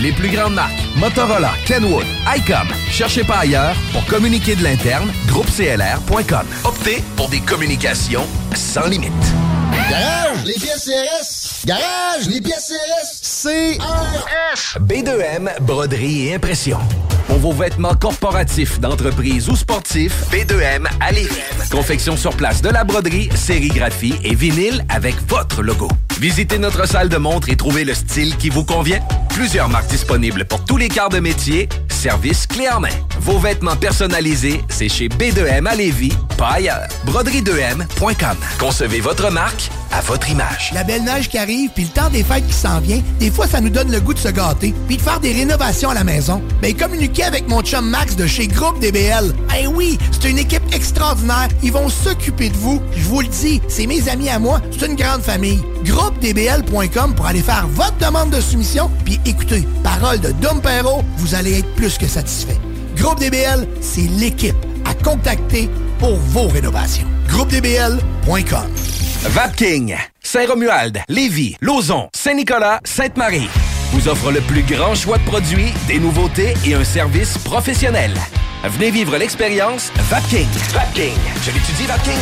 Les 0.00 0.12
plus 0.12 0.28
grandes 0.28 0.54
marques, 0.54 0.72
Motorola, 0.96 1.52
Kenwood, 1.66 2.04
ICOM. 2.36 2.68
Cherchez 2.90 3.24
pas 3.24 3.38
ailleurs 3.38 3.76
pour 3.92 4.04
communiquer 4.06 4.54
de 4.56 4.62
l'interne, 4.62 5.10
groupeclr.com. 5.28 6.46
Optez 6.64 7.02
pour 7.16 7.28
des 7.28 7.40
communications 7.40 8.26
sans 8.54 8.86
limite. 8.86 9.12
Garage, 9.90 10.44
les 10.44 10.54
pièces 10.54 10.84
CRS. 10.84 11.66
Garage, 11.66 12.28
les 12.28 12.40
pièces 12.40 12.72
CRS. 12.72 13.20
CRS. 13.42 14.78
B2M, 14.80 15.60
broderie 15.60 16.28
et 16.28 16.34
impression. 16.34 16.78
Pour 17.34 17.52
vos 17.52 17.64
vêtements 17.64 17.96
corporatifs, 17.96 18.78
d'entreprise 18.78 19.48
ou 19.48 19.56
sportifs, 19.56 20.30
B2M 20.30 20.86
à 21.00 21.10
Lévis. 21.10 21.34
Confection 21.68 22.16
sur 22.16 22.36
place 22.36 22.62
de 22.62 22.68
la 22.68 22.84
broderie, 22.84 23.28
sérigraphie 23.34 24.14
et 24.22 24.36
vinyle 24.36 24.84
avec 24.88 25.16
votre 25.26 25.60
logo. 25.60 25.88
Visitez 26.20 26.58
notre 26.58 26.86
salle 26.86 27.08
de 27.08 27.16
montre 27.16 27.48
et 27.48 27.56
trouvez 27.56 27.82
le 27.82 27.92
style 27.92 28.36
qui 28.36 28.50
vous 28.50 28.64
convient. 28.64 29.00
Plusieurs 29.30 29.68
marques 29.68 29.88
disponibles 29.88 30.44
pour 30.44 30.64
tous 30.64 30.76
les 30.76 30.86
quarts 30.86 31.08
de 31.08 31.18
métier. 31.18 31.68
Service 31.88 32.46
clé 32.46 32.68
en 32.68 32.78
main. 32.78 32.94
Vos 33.18 33.38
vêtements 33.38 33.74
personnalisés, 33.74 34.62
c'est 34.68 34.88
chez 34.88 35.08
B2M 35.08 35.66
à 35.66 35.74
Lévis, 35.74 36.12
pas 36.38 36.52
ailleurs. 36.52 36.86
Broderie2M.com. 37.06 38.36
Concevez 38.60 39.00
votre 39.00 39.32
marque 39.32 39.70
à 39.90 40.00
votre 40.02 40.28
image. 40.30 40.70
La 40.72 40.84
belle 40.84 41.02
neige 41.02 41.28
qui 41.28 41.38
arrive, 41.38 41.70
puis 41.74 41.84
le 41.84 41.90
temps 41.90 42.10
des 42.10 42.22
fêtes 42.22 42.46
qui 42.46 42.52
s'en 42.52 42.80
vient, 42.80 43.00
des 43.18 43.30
fois, 43.30 43.46
ça 43.46 43.60
nous 43.60 43.70
donne 43.70 43.90
le 43.90 44.00
goût 44.00 44.12
de 44.14 44.18
se 44.18 44.28
gâter, 44.28 44.74
puis 44.86 44.96
de 44.96 45.02
faire 45.02 45.20
des 45.20 45.32
rénovations 45.32 45.90
à 45.90 45.94
la 45.94 46.04
maison. 46.04 46.42
Ben, 46.60 46.74
avec 47.24 47.48
mon 47.48 47.62
chum 47.62 47.88
Max 47.88 48.16
de 48.16 48.26
chez 48.26 48.46
Groupe 48.46 48.80
DBL. 48.80 49.32
Eh 49.58 49.66
oui, 49.66 49.98
c'est 50.12 50.30
une 50.30 50.38
équipe 50.38 50.62
extraordinaire. 50.72 51.48
Ils 51.62 51.72
vont 51.72 51.88
s'occuper 51.88 52.50
de 52.50 52.56
vous. 52.56 52.82
Je 52.96 53.04
vous 53.04 53.20
le 53.20 53.28
dis, 53.28 53.60
c'est 53.68 53.86
mes 53.86 54.08
amis 54.08 54.28
à 54.28 54.38
moi. 54.38 54.60
C'est 54.70 54.86
une 54.86 54.96
grande 54.96 55.22
famille. 55.22 55.60
GroupeDBL.com 55.84 57.14
pour 57.14 57.26
aller 57.26 57.40
faire 57.42 57.66
votre 57.68 57.96
demande 57.98 58.30
de 58.30 58.40
soumission. 58.40 58.90
Puis 59.04 59.18
écoutez, 59.26 59.66
parole 59.82 60.20
de 60.20 60.30
Dom 60.32 60.60
Perrault, 60.60 61.02
vous 61.18 61.34
allez 61.34 61.58
être 61.58 61.74
plus 61.74 61.98
que 61.98 62.06
satisfait. 62.06 62.58
Groupe 62.96 63.18
DBL, 63.18 63.66
c'est 63.80 64.08
l'équipe 64.18 64.56
à 64.84 64.94
contacter 64.94 65.68
pour 65.98 66.16
vos 66.16 66.48
rénovations. 66.48 67.06
GroupeDBL.com. 67.28 68.68
Vapking, 69.30 69.96
Saint-Romuald, 70.22 71.00
Lévis, 71.08 71.56
Lauson, 71.60 72.08
Saint-Nicolas, 72.14 72.80
Sainte-Marie 72.84 73.48
vous 73.94 74.08
offre 74.08 74.32
le 74.32 74.40
plus 74.40 74.62
grand 74.64 74.96
choix 74.96 75.18
de 75.18 75.24
produits, 75.24 75.72
des 75.86 76.00
nouveautés 76.00 76.54
et 76.66 76.74
un 76.74 76.82
service 76.82 77.38
professionnel. 77.38 78.12
Venez 78.64 78.90
vivre 78.90 79.16
l'expérience 79.16 79.92
Vapking. 80.10 80.48
Vapking. 80.72 81.14
Je 81.42 81.52
l'étudie, 81.52 81.86
Vapking. 81.86 82.18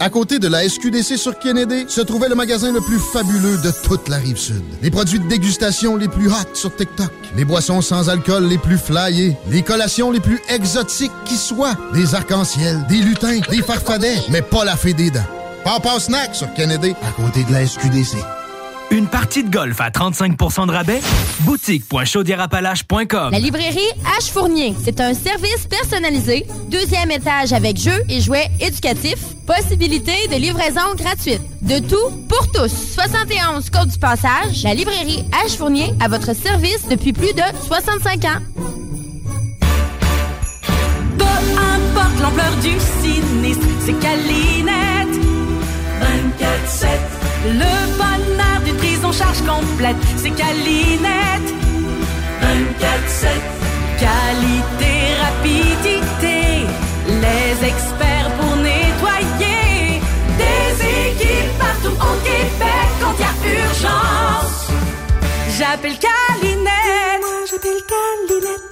À 0.00 0.10
côté 0.10 0.38
de 0.38 0.48
la 0.48 0.68
SQDC 0.68 1.16
sur 1.16 1.38
Kennedy 1.38 1.86
se 1.88 2.00
trouvait 2.02 2.28
le 2.28 2.34
magasin 2.34 2.72
le 2.72 2.80
plus 2.80 2.98
fabuleux 2.98 3.56
de 3.58 3.70
toute 3.84 4.08
la 4.08 4.16
rive 4.16 4.36
sud. 4.36 4.62
Les 4.82 4.90
produits 4.90 5.20
de 5.20 5.28
dégustation 5.28 5.96
les 5.96 6.08
plus 6.08 6.28
hot 6.28 6.54
sur 6.54 6.74
TikTok, 6.74 7.12
les 7.36 7.44
boissons 7.44 7.80
sans 7.80 8.10
alcool 8.10 8.46
les 8.48 8.58
plus 8.58 8.78
flyées, 8.78 9.36
les 9.48 9.62
collations 9.62 10.10
les 10.10 10.20
plus 10.20 10.40
exotiques 10.48 11.12
qui 11.24 11.36
soient, 11.36 11.76
des 11.94 12.14
arcs-en-ciel, 12.14 12.84
des 12.88 12.96
lutins, 12.96 13.40
des 13.48 13.62
farfadets, 13.62 14.20
mais 14.28 14.42
pas 14.42 14.64
la 14.64 14.76
fée 14.76 14.92
des 14.92 15.10
dents. 15.10 15.20
Papa 15.64 16.00
Snack 16.00 16.34
sur 16.34 16.52
Kennedy, 16.54 16.94
à 17.02 17.12
côté 17.12 17.44
de 17.44 17.52
la 17.52 17.64
SQDC. 17.66 18.41
Une 18.92 19.06
partie 19.06 19.42
de 19.42 19.48
golf 19.50 19.80
à 19.80 19.88
35% 19.88 20.66
de 20.66 20.70
rabais? 20.70 21.00
Boutique.chaudierapalache.com 21.40 23.30
La 23.32 23.38
librairie 23.38 23.80
H 24.20 24.30
Fournier, 24.30 24.74
c'est 24.84 25.00
un 25.00 25.14
service 25.14 25.66
personnalisé, 25.66 26.44
deuxième 26.68 27.10
étage 27.10 27.54
avec 27.54 27.78
jeux 27.78 28.02
et 28.10 28.20
jouets 28.20 28.50
éducatifs, 28.60 29.24
possibilité 29.46 30.12
de 30.30 30.36
livraison 30.36 30.94
gratuite. 30.94 31.40
De 31.62 31.78
tout 31.78 32.10
pour 32.28 32.46
tous. 32.52 32.68
71 32.68 33.70
Côte 33.70 33.88
du 33.88 33.98
Passage, 33.98 34.62
la 34.62 34.74
librairie 34.74 35.24
H 35.42 35.56
Fournier 35.56 35.94
à 35.98 36.08
votre 36.08 36.36
service 36.36 36.86
depuis 36.86 37.14
plus 37.14 37.32
de 37.32 37.42
65 37.66 38.24
ans. 38.26 38.40
Peu 41.16 41.24
importe 41.24 42.20
l'ampleur 42.20 42.54
du 42.56 42.74
sinistre, 43.00 43.66
c'est 43.86 43.98
Calinette. 43.98 45.16
24-7. 45.98 46.88
Le 47.46 47.96
bonheur 47.96 48.51
prise 49.02 49.04
en 49.04 49.12
charge 49.12 49.42
complète, 49.42 49.96
c'est 50.16 50.30
Calinette. 50.30 51.54
24-7. 52.40 53.28
Qualité, 53.98 54.94
rapidité, 55.22 56.66
les 57.08 57.68
experts 57.68 58.30
pour 58.38 58.56
nettoyer. 58.56 60.00
Des 60.38 60.84
équipes 60.84 61.58
partout 61.58 61.96
au 61.96 62.14
Québec 62.24 62.88
quand 63.00 63.14
il 63.18 63.50
y 63.50 63.58
a 63.58 63.64
urgence. 63.64 64.68
J'appelle 65.58 65.98
Calinette. 65.98 67.20
Moi, 67.20 67.44
j'appelle 67.50 67.82
Calinette. 67.86 68.71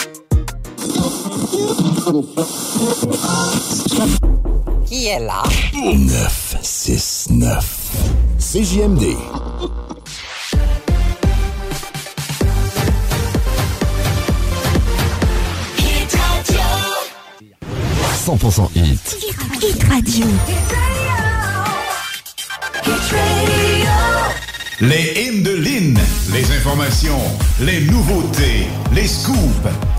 Qui 4.85 5.07
est 5.07 5.19
là? 5.19 5.43
969. 5.73 7.91
CJMD. 8.39 9.15
Hit 15.77 16.15
Radio. 16.15 16.61
100% 18.15 18.69
hit. 18.75 19.17
Hit 19.61 19.83
Radio. 19.83 20.25
Hit 20.47 20.71
Radio. 20.71 20.81
Les 24.81 25.13
hymnes 25.15 25.43
de 25.43 25.51
Lynn, 25.51 25.95
les 26.33 26.57
informations, 26.57 27.21
les 27.59 27.81
nouveautés, 27.81 28.65
les 28.91 29.05
scoops, 29.05 29.37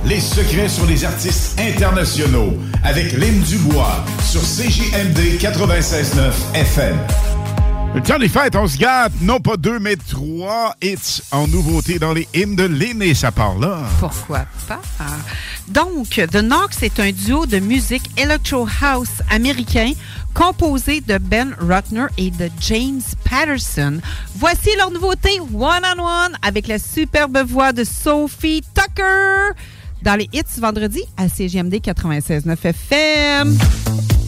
les 0.04 0.18
secrets 0.18 0.68
sur 0.68 0.86
les 0.86 1.04
artistes 1.04 1.56
internationaux 1.60 2.58
avec 2.82 3.12
Lynn 3.12 3.40
Dubois 3.42 4.04
sur 4.24 4.40
CJMD 4.40 5.38
96.9 5.38 6.32
FM. 6.54 6.98
Le 7.94 8.00
temps 8.00 8.18
fêtes, 8.18 8.56
on 8.56 8.66
se 8.66 8.78
gâte, 8.78 9.12
non 9.20 9.38
pas 9.38 9.56
deux, 9.56 9.78
mais 9.78 9.94
trois 9.94 10.74
hits 10.82 11.20
en 11.30 11.46
nouveauté 11.46 12.00
dans 12.00 12.14
les 12.14 12.26
hymnes 12.34 12.56
de 12.56 12.64
Lynn 12.64 13.02
et 13.02 13.14
ça 13.14 13.30
part 13.30 13.58
là. 13.58 13.80
Pourquoi 14.00 14.46
pas? 14.66 14.80
Donc, 15.68 16.08
The 16.08 16.42
Knox 16.42 16.82
est 16.82 16.98
un 16.98 17.12
duo 17.12 17.46
de 17.46 17.58
musique 17.58 18.10
electro 18.16 18.66
house 18.80 19.10
américain 19.30 19.92
composé 20.34 21.00
de 21.00 21.18
Ben 21.18 21.54
Rotner 21.60 22.06
et 22.18 22.30
de 22.30 22.48
James 22.60 23.00
Patterson. 23.28 24.00
Voici 24.36 24.70
leur 24.76 24.90
nouveauté 24.90 25.40
One 25.40 25.82
on 25.98 26.02
One 26.02 26.38
avec 26.42 26.66
la 26.68 26.78
superbe 26.78 27.38
voix 27.38 27.72
de 27.72 27.84
Sophie 27.84 28.62
Tucker 28.74 29.50
dans 30.02 30.16
les 30.16 30.28
hits 30.32 30.60
vendredi 30.60 31.02
à 31.16 31.28
CGMD 31.28 31.74
96.9 31.74 32.56
FM. 32.64 34.21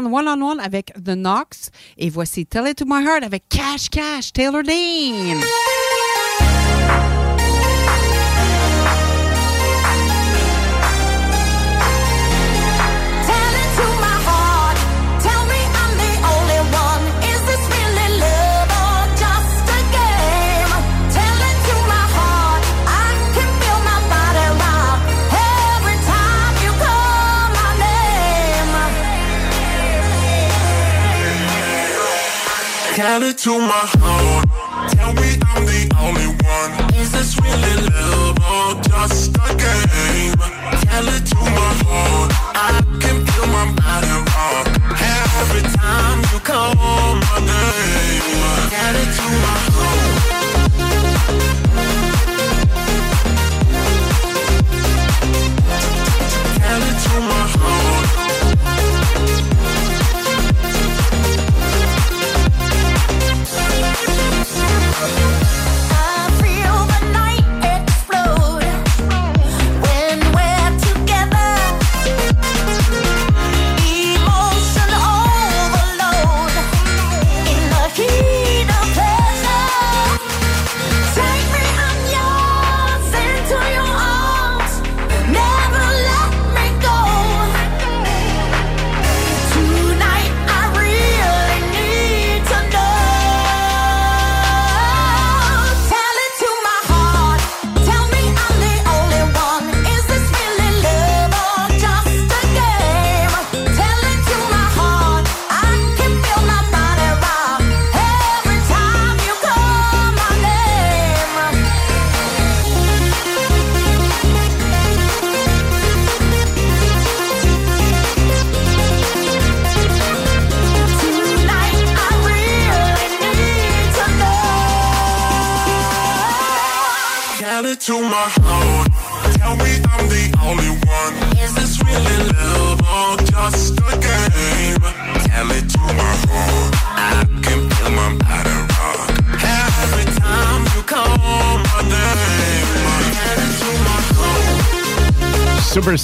Venez 0.00 0.10
d'entendre 0.10 0.12
One 0.12 0.28
on 0.28 0.50
One 0.52 0.60
avec 0.60 0.92
The 0.94 1.14
Knox 1.14 1.70
et 1.98 2.10
voici 2.10 2.46
Tell 2.46 2.68
It 2.68 2.78
to 2.78 2.84
My 2.86 3.04
Heart 3.04 3.24
avec 3.24 3.44
Cash 3.48 3.88
Cash 3.90 4.32
Taylor 4.32 4.62
Dean. 4.62 5.40
Tell 33.10 33.24
it 33.24 33.38
to 33.38 33.58
my 33.58 33.88
heart. 33.98 34.92
Tell 34.92 35.12
me 35.14 35.34
I'm 35.50 35.66
the 35.66 35.90
only 35.98 36.28
one. 36.46 36.94
Is 36.94 37.10
this 37.10 37.36
really 37.42 37.90
love 37.90 38.38
or 38.38 38.80
just 38.82 39.36
a 39.36 39.50
game? 39.56 40.36
Tell 40.86 41.08
it 41.08 41.26
to 41.26 41.34
my 41.34 41.72
heart. 41.82 42.29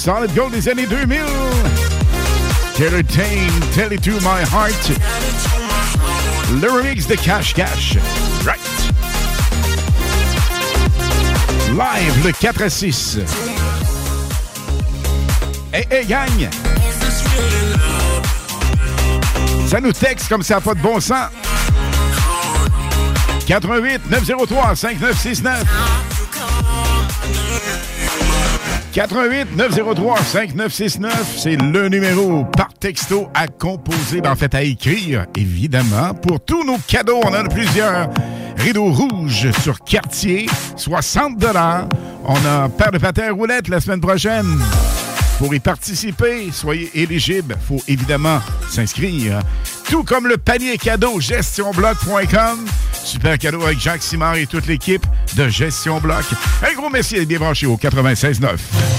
Solid 0.07 0.33
Gold 0.33 0.53
des 0.53 0.69
années 0.69 0.85
2000. 0.85 1.19
Taylor 2.75 3.03
Dane, 3.03 3.59
Tell 3.75 3.91
It 3.91 4.01
To 4.03 4.11
My 4.21 4.41
Heart. 4.41 4.93
Le 6.61 6.71
remix 6.71 7.05
de 7.07 7.15
Cash 7.15 7.53
Cash. 7.53 7.97
Right. 8.45 8.61
Live 11.71 12.25
le 12.25 12.31
4 12.31 12.61
à 12.61 12.69
6. 12.69 13.17
Hey, 15.73 15.85
hey, 15.91 16.05
gang! 16.05 16.49
Ça 19.67 19.81
nous 19.81 19.91
texte 19.91 20.29
comme 20.29 20.41
ça 20.41 20.55
n'a 20.55 20.61
pas 20.61 20.73
de 20.73 20.79
bon 20.79 21.01
sens. 21.01 21.27
88 23.45 24.09
903 24.09 24.73
5969. 24.73 26.06
88 28.97 29.55
903 29.55 30.17
5969, 30.23 31.35
c'est 31.37 31.55
le 31.55 31.87
numéro 31.87 32.43
par 32.45 32.73
texto 32.73 33.27
à 33.35 33.45
composer, 33.45 34.21
ben, 34.21 34.31
en 34.31 34.35
fait 34.35 34.55
à 34.55 34.63
écrire, 34.63 35.27
évidemment. 35.35 36.15
Pour 36.15 36.39
tous 36.39 36.63
nos 36.63 36.79
cadeaux, 36.79 37.19
on 37.23 37.27
en 37.27 37.33
a 37.33 37.43
plusieurs. 37.43 38.09
Rideau 38.57 38.91
rouge 38.91 39.51
sur 39.61 39.81
quartier, 39.81 40.47
60 40.77 41.33
On 42.25 42.35
a 42.37 42.69
paire 42.69 42.91
de 42.91 42.97
patins 42.97 43.31
roulettes 43.31 43.67
la 43.67 43.79
semaine 43.81 44.01
prochaine. 44.01 44.47
Pour 45.37 45.53
y 45.53 45.59
participer, 45.59 46.49
soyez 46.51 46.89
éligible. 46.95 47.55
faut 47.67 47.83
évidemment 47.87 48.39
s'inscrire. 48.67 49.41
Tout 49.87 50.03
comme 50.03 50.25
le 50.25 50.37
panier 50.37 50.75
cadeau 50.79 51.19
gestionbloc.com. 51.19 52.65
Super 52.93 53.37
cadeau 53.37 53.61
avec 53.61 53.79
Jacques 53.79 54.01
Simard 54.01 54.37
et 54.37 54.47
toute 54.47 54.65
l'équipe 54.65 55.05
de 55.35 55.49
Gestion 55.49 55.99
Bloc. 55.99 56.25
Un 56.63 56.73
gros 56.75 56.89
merci 56.89 57.25
bien 57.25 57.39
branché 57.39 57.65
au 57.65 57.77
96.9. 57.77 58.96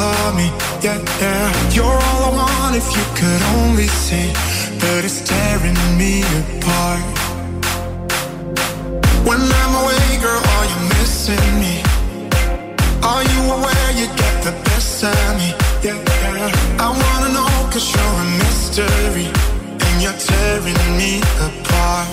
all 0.00 0.28
of 0.28 0.36
me, 0.36 0.48
yeah, 0.82 0.98
yeah. 1.20 1.70
You're 1.72 1.84
all 2.08 2.22
I 2.24 2.30
want 2.38 2.76
if 2.76 2.86
you 2.96 3.04
could 3.18 3.42
only 3.58 3.88
see, 3.88 4.30
but 4.80 5.04
it's 5.04 5.20
tearing 5.26 5.78
me 5.98 6.22
apart. 6.40 7.02
When 9.26 9.40
I'm 9.40 9.74
away, 9.82 10.08
girl, 10.22 10.42
are 10.54 10.66
you 10.72 10.80
missing 10.96 11.48
me? 11.62 11.82
Are 13.02 13.24
you 13.32 13.40
aware 13.56 13.90
you 14.00 14.06
get 14.22 14.34
the 14.44 14.54
best 14.66 15.04
of 15.04 15.28
me? 15.38 15.54
Yeah, 15.82 15.98
yeah. 16.22 16.86
I 16.86 16.88
wanna 17.02 17.32
know, 17.36 17.50
cause 17.72 17.86
you're 17.94 18.18
a 18.24 18.28
mystery, 18.42 19.28
and 19.84 19.94
you're 20.02 20.20
tearing 20.28 20.82
me 20.96 21.20
apart. 21.46 22.08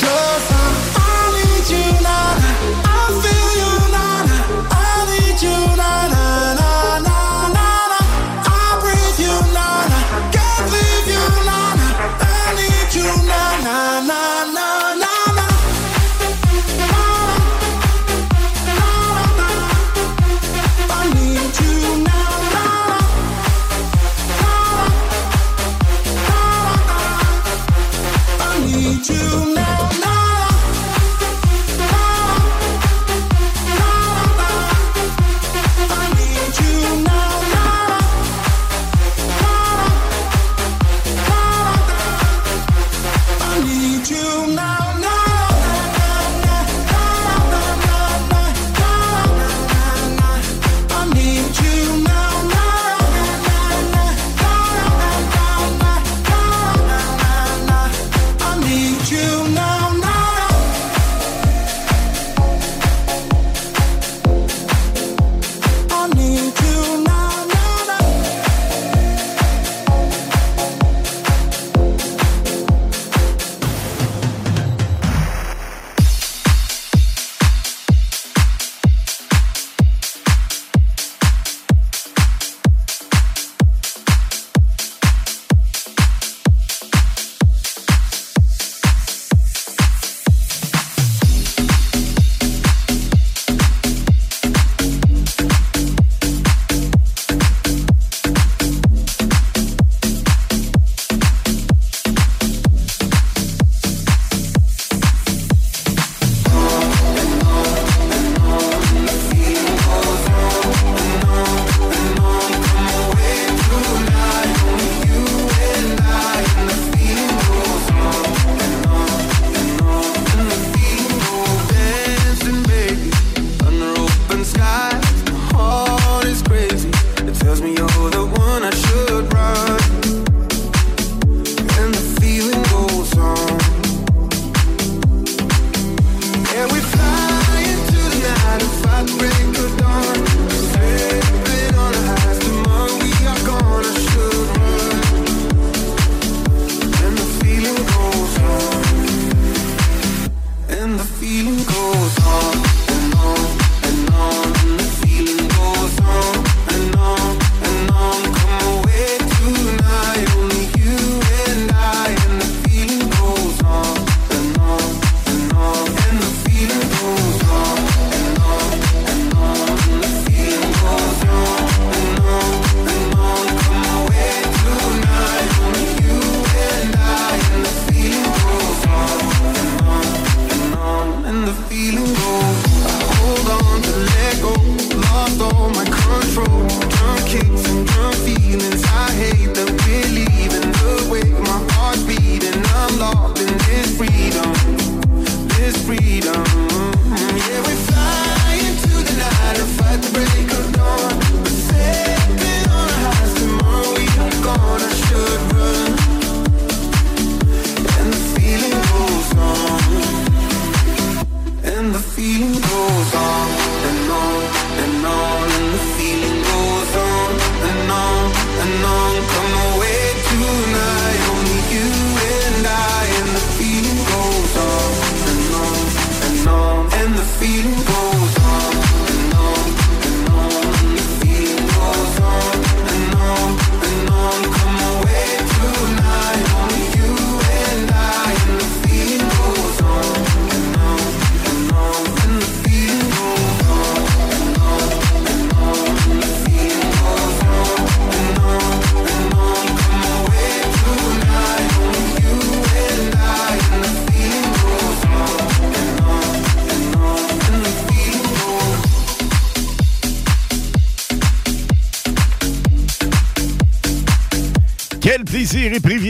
Cause 0.00 0.46
I, 0.52 0.66
I 0.96 1.20
need 1.36 1.66
you 1.72 2.02
now. 2.02 2.83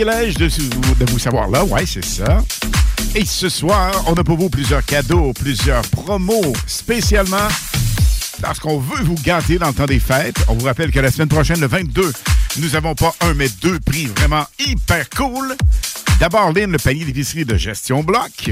de, 0.05 1.11
vous 1.11 1.19
savoir 1.19 1.49
là. 1.49 1.65
Ouais, 1.65 1.87
c'est 1.87 2.05
ça. 2.05 2.45
Et 3.15 3.25
ce 3.25 3.49
soir, 3.49 4.05
on 4.07 4.13
a 4.15 4.25
pour 4.25 4.37
vous 4.37 4.51
plusieurs 4.51 4.85
cadeaux, 4.85 5.33
plusieurs 5.33 5.83
promos, 5.83 6.53
spécialement 6.67 7.49
parce 8.43 8.59
qu'on 8.59 8.79
veut 8.79 9.03
vous 9.03 9.15
gâter 9.15 9.59
dans 9.59 9.69
le 9.69 9.73
temps 9.73 9.87
des 9.87 10.01
fêtes. 10.01 10.37
On 10.49 10.55
vous 10.55 10.67
rappelle 10.67 10.91
que 10.91 11.01
la 11.01 11.11
semaine 11.11 11.29
prochaine, 11.29 11.61
le 11.61 11.69
22, 11.69 12.13
nous 12.59 12.77
avons 12.77 12.95
pas 12.95 13.15
un, 13.21 13.33
mais 13.33 13.49
deux 13.63 13.81
prix 13.81 14.07
vraiment 14.07 14.45
hyper 14.59 15.09
cool. 15.09 15.57
D'abord, 16.21 16.53
Lynn, 16.53 16.71
le 16.71 16.79
panier 16.79 17.07
d'épicerie 17.07 17.47
de 17.47 17.57
Gestion 17.57 18.03
Bloc. 18.03 18.51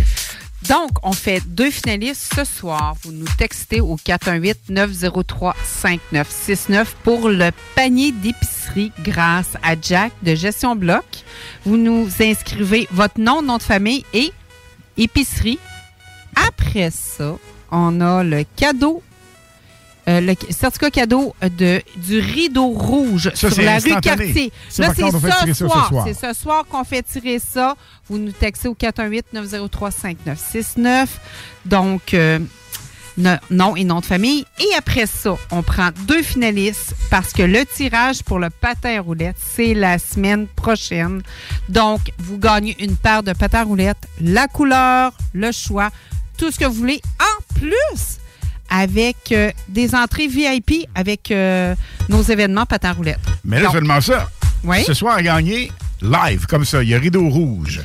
Donc, 0.69 0.91
on 1.03 1.13
fait 1.13 1.43
deux 1.47 1.71
finalistes 1.71 2.33
ce 2.35 2.45
soir. 2.45 2.97
Vous 3.03 3.13
nous 3.13 3.27
textez 3.37 3.81
au 3.81 3.97
418-903-5969 3.97 6.87
pour 7.03 7.29
le 7.29 7.51
panier 7.75 8.13
d'épicerie 8.13 8.93
grâce 9.01 9.57
à 9.63 9.75
Jack 9.81 10.13
de 10.23 10.35
Gestion 10.35 10.77
Bloc. 10.77 11.05
Vous 11.65 11.77
nous 11.77 12.09
inscrivez 12.21 12.89
votre 12.93 13.21
nom, 13.21 13.43
nom 13.43 13.59
de 13.59 13.63
famille 13.63 14.05
et 14.15 14.33
épicerie. 14.97 15.59
Après 16.49 16.91
ça, 16.91 17.37
on 17.71 18.01
a 18.01 18.23
le 18.23 18.45
cadeau. 18.57 19.03
Euh, 20.09 20.21
le 20.21 20.35
certificat 20.51 20.91
cadeau 20.91 21.35
de, 21.59 21.81
du 21.97 22.19
rideau 22.19 22.67
rouge 22.69 23.31
Ça, 23.35 23.51
sur 23.51 23.63
la 23.63 23.79
rue. 23.79 24.01
Cartier. 24.01 24.53
Ça, 24.69 24.89
Là, 24.89 24.95
c'est 24.97 25.11
ce 25.53 25.67
soir. 25.69 25.91
C'est 26.07 26.27
ce 26.27 26.33
soir 26.41 26.65
qu'on 26.69 26.85
fait 26.85 27.03
tirer 27.03 27.39
ça. 27.39 27.77
Vous 28.09 28.19
nous 28.19 28.33
textez 28.33 28.69
au 28.69 28.75
418-903-5969. 28.75 31.07
Donc, 31.67 32.15
euh, 32.15 32.39
no- 33.17 33.37
nom 33.51 33.77
et 33.77 33.85
nom 33.85 34.01
de 34.01 34.05
famille. 34.05 34.45
Et 34.59 34.75
après 34.77 35.07
ça, 35.07 35.37
on 35.51 35.63
prend 35.63 35.91
deux 36.07 36.23
finalistes 36.23 36.95
parce 37.11 37.33
que 37.33 37.43
le 37.43 37.65
tirage 37.65 38.23
pour 38.25 38.39
le 38.39 38.51
patin 38.51 38.99
à 38.99 39.01
roulette, 39.01 39.37
c'est 39.39 39.75
la 39.75 39.99
semaine 39.99 40.47
prochaine. 40.49 41.23
Donc, 41.69 42.01
vous 42.19 42.39
gagnez 42.39 42.77
une 42.83 42.97
paire 42.97 43.23
de 43.23 43.33
patins 43.33 43.61
à 43.61 43.65
roulette, 43.65 43.99
la 44.21 44.49
couleur, 44.49 45.13
le 45.33 45.53
choix, 45.53 45.91
tout 46.39 46.51
ce 46.51 46.59
que 46.59 46.65
vous 46.65 46.73
voulez. 46.75 47.01
En 47.21 47.43
plus, 47.61 48.19
avec 48.71 49.17
euh, 49.33 49.51
des 49.69 49.95
entrées 49.95 50.27
VIP 50.29 50.87
avec 50.95 51.31
euh, 51.31 51.75
nos 52.09 52.23
événements 52.23 52.67
patins 52.67 52.91
à 52.91 52.93
roulette. 52.93 53.19
Mais 53.45 53.61
là, 53.61 53.71
seulement 53.71 54.01
ça. 54.01 54.29
Oui. 54.65 54.83
Ce 54.87 54.95
soir, 54.95 55.17
à 55.17 55.23
gagner, 55.23 55.71
live, 56.01 56.47
comme 56.47 56.65
ça. 56.65 56.83
Il 56.83 56.89
y 56.91 56.95
a 56.95 56.99
Rideau 56.99 57.29
Rouge. 57.29 57.81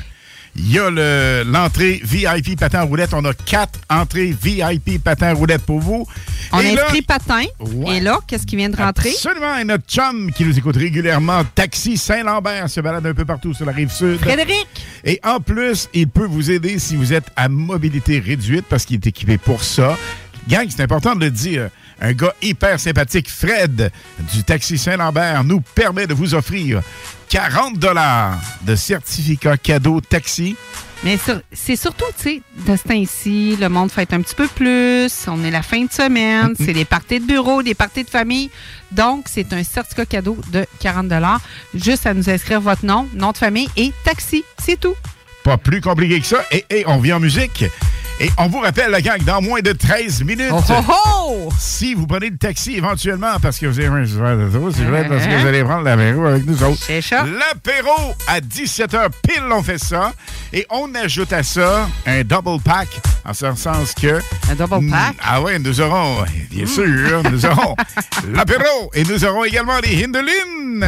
Il 0.60 0.72
y 0.72 0.78
a 0.80 0.90
le- 0.90 1.44
l'entrée 1.46 2.00
VIP 2.02 2.58
patin 2.58 2.82
roulette. 2.82 3.10
On 3.14 3.24
a 3.24 3.32
quatre 3.32 3.78
entrées 3.88 4.34
VIP 4.42 4.98
patin 5.02 5.32
roulette 5.32 5.62
pour 5.62 5.78
vous. 5.78 6.04
On 6.50 6.58
Et 6.60 6.74
là- 6.74 6.84
inscrit 6.86 7.02
patin. 7.02 7.42
Et 7.86 8.00
là, 8.00 8.18
qu'est-ce 8.26 8.44
qui 8.44 8.56
vient 8.56 8.68
de 8.68 8.76
rentrer? 8.76 9.10
Absolument. 9.10 9.56
Et 9.58 9.64
notre 9.64 9.84
chum 9.86 10.32
qui 10.32 10.44
nous 10.44 10.58
écoute 10.58 10.76
régulièrement, 10.76 11.44
Taxi 11.54 11.96
Saint-Lambert, 11.96 12.68
se 12.68 12.80
balade 12.80 13.06
un 13.06 13.14
peu 13.14 13.24
partout 13.24 13.54
sur 13.54 13.66
la 13.66 13.72
rive 13.72 13.92
sud. 13.92 14.18
Frédéric! 14.18 14.66
Et 15.04 15.20
en 15.22 15.38
plus, 15.38 15.88
il 15.94 16.08
peut 16.08 16.26
vous 16.26 16.50
aider 16.50 16.80
si 16.80 16.96
vous 16.96 17.12
êtes 17.12 17.26
à 17.36 17.48
mobilité 17.48 18.18
réduite 18.18 18.64
parce 18.68 18.84
qu'il 18.84 18.96
est 18.96 19.06
équipé 19.06 19.38
pour 19.38 19.62
ça. 19.62 19.96
Gang, 20.48 20.66
c'est 20.70 20.82
important 20.82 21.14
de 21.14 21.24
le 21.26 21.30
dire. 21.30 21.68
Un 22.00 22.12
gars 22.12 22.32
hyper 22.40 22.78
sympathique, 22.78 23.28
Fred, 23.28 23.90
du 24.32 24.44
Taxi 24.44 24.78
Saint-Lambert, 24.78 25.44
nous 25.44 25.60
permet 25.60 26.06
de 26.06 26.14
vous 26.14 26.34
offrir 26.34 26.80
40 27.28 27.78
dollars 27.78 28.38
de 28.62 28.74
certificat 28.76 29.56
cadeau 29.56 30.00
taxi. 30.00 30.56
Mais 31.04 31.16
sur- 31.16 31.40
c'est 31.52 31.76
surtout, 31.76 32.04
tu 32.16 32.22
sais, 32.22 32.42
de 32.66 32.76
ce 32.76 32.82
temps-ci, 32.82 33.56
le 33.60 33.68
monde 33.68 33.90
fête 33.90 34.12
un 34.12 34.20
petit 34.20 34.34
peu 34.34 34.48
plus. 34.48 35.10
On 35.28 35.44
est 35.44 35.50
la 35.50 35.62
fin 35.62 35.84
de 35.84 35.92
semaine. 35.92 36.54
c'est 36.58 36.72
des 36.72 36.84
parties 36.84 37.20
de 37.20 37.26
bureau, 37.26 37.62
des 37.62 37.74
parties 37.74 38.04
de 38.04 38.10
famille. 38.10 38.50
Donc, 38.90 39.26
c'est 39.28 39.52
un 39.52 39.62
certificat 39.62 40.06
cadeau 40.06 40.38
de 40.52 40.66
40 40.80 41.12
Juste 41.74 42.06
à 42.06 42.14
nous 42.14 42.28
inscrire 42.30 42.60
votre 42.60 42.84
nom, 42.84 43.06
nom 43.14 43.32
de 43.32 43.36
famille 43.38 43.68
et 43.76 43.92
taxi. 44.04 44.44
C'est 44.64 44.78
tout. 44.80 44.94
Pas 45.44 45.56
plus 45.56 45.80
compliqué 45.80 46.20
que 46.20 46.26
ça. 46.26 46.44
Et, 46.50 46.64
et 46.70 46.84
on 46.86 46.98
vient 46.98 47.16
en 47.16 47.20
musique. 47.20 47.64
Et 48.20 48.30
on 48.36 48.48
vous 48.48 48.58
rappelle, 48.60 48.90
la 48.90 49.00
gang, 49.00 49.22
dans 49.24 49.40
moins 49.40 49.60
de 49.60 49.70
13 49.72 50.24
minutes, 50.24 50.50
Oh, 50.52 50.60
oh, 50.70 50.82
oh! 50.88 51.48
si 51.58 51.94
vous 51.94 52.06
prenez 52.06 52.30
le 52.30 52.36
taxi 52.36 52.74
éventuellement, 52.76 53.38
parce 53.40 53.58
que 53.58 53.66
vous 53.66 53.80
êtes- 53.80 53.88
parce 53.90 55.24
que 55.26 55.40
vous 55.40 55.46
allez 55.46 55.62
prendre 55.62 55.82
l'apéro 55.84 56.24
avec 56.26 56.44
nous 56.44 56.60
autres. 56.64 56.82
C'est 56.84 57.00
ça. 57.00 57.24
L'apéro 57.24 58.14
à 58.26 58.40
17h 58.40 59.10
pile, 59.22 59.42
on 59.52 59.62
fait 59.62 59.78
ça. 59.78 60.12
Et 60.52 60.66
on 60.70 60.92
ajoute 60.96 61.32
à 61.32 61.42
ça 61.44 61.86
un 62.06 62.22
double 62.22 62.60
pack, 62.62 62.88
en 63.24 63.32
ce 63.34 63.54
sens 63.54 63.92
que... 63.94 64.20
Un 64.50 64.54
double 64.56 64.90
pack? 64.90 65.14
Ah 65.24 65.40
oui, 65.40 65.52
nous 65.60 65.80
aurons, 65.80 66.24
bien 66.50 66.66
sûr, 66.66 67.22
nous 67.30 67.46
aurons 67.46 67.76
l'apéro 68.34 68.90
et 68.94 69.04
nous 69.04 69.24
aurons 69.24 69.44
également 69.44 69.78
les 69.84 70.04
Hindelines. 70.04 70.84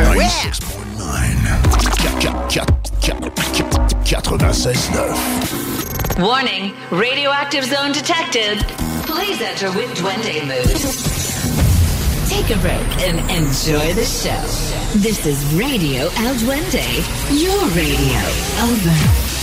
96.9. 4.05 6.00
Warning, 6.21 6.75
radioactive 6.91 7.65
zone 7.65 7.93
detected. 7.93 8.59
Please 9.07 9.41
enter 9.41 9.73
with 9.73 9.89
Duende 9.97 10.47
mood. 10.47 10.77
Take 12.29 12.55
a 12.55 12.61
break 12.61 13.09
and 13.09 13.19
enjoy 13.31 13.95
the 13.95 14.05
show. 14.05 14.99
This 14.99 15.25
is 15.25 15.43
Radio 15.55 16.11
El 16.19 16.35
Duende, 16.35 16.85
your 17.41 17.65
radio. 17.69 18.21
Over. 18.71 19.40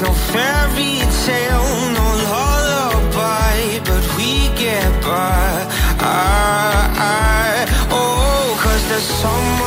No 0.00 0.12
fairy 0.12 1.00
tale, 1.26 1.90
no 1.98 2.06
lullaby, 2.30 3.80
but 3.84 4.04
we 4.16 4.46
get 4.56 4.92
by. 5.02 5.66
I, 5.98 6.86
I, 6.94 7.66
oh, 7.90 8.56
cause 8.62 8.84
the 8.88 9.00
sun 9.00 9.57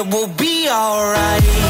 it 0.00 0.06
will 0.06 0.28
be 0.28 0.66
alright. 0.70 1.69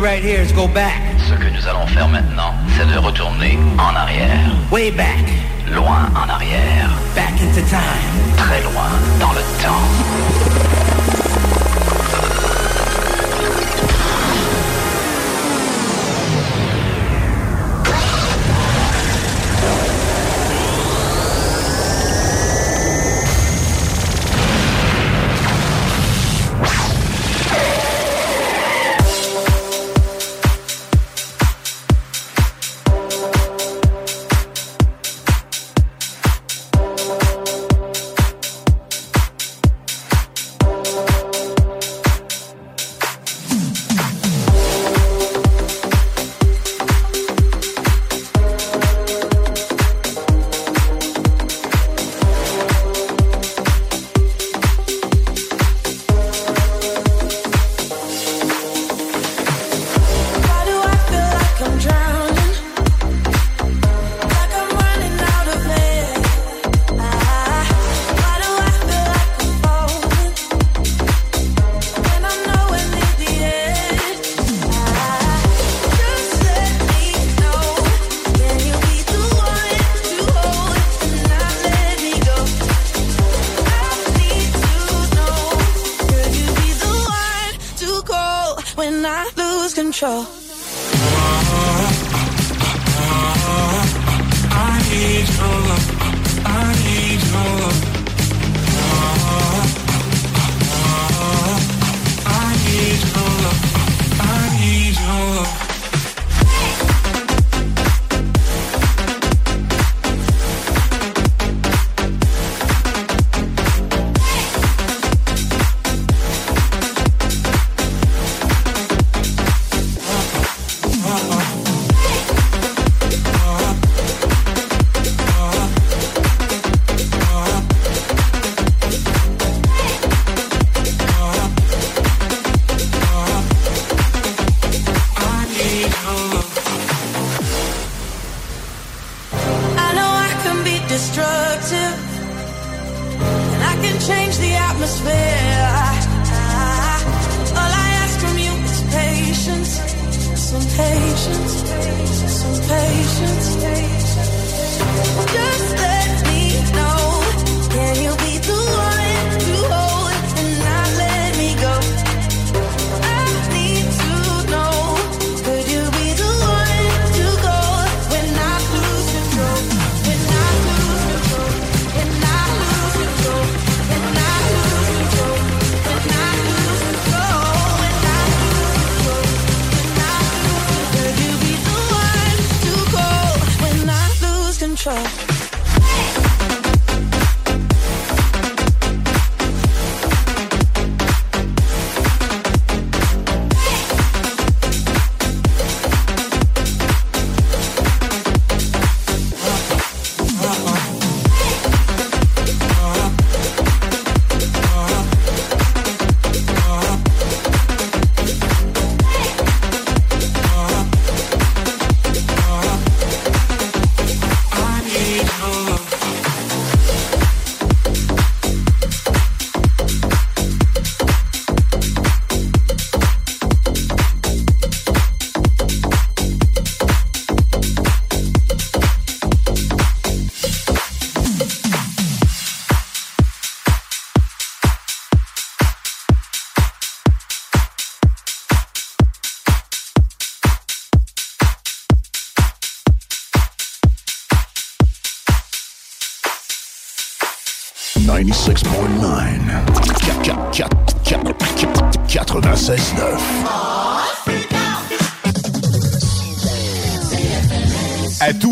right 0.00 0.22
here 0.22 0.40
is 0.40 0.52
go 0.52 0.68
back. 0.68 1.00
Ce 1.28 1.34
que 1.34 1.48
nous 1.50 1.66
allons 1.66 1.86
faire 1.88 2.08
maintenant, 2.08 2.54
c'est 2.76 2.86
de 2.86 2.98
retourner 2.98 3.58
en 3.78 3.94
arrière. 3.94 4.50
Way 4.70 4.90
back. 4.92 5.17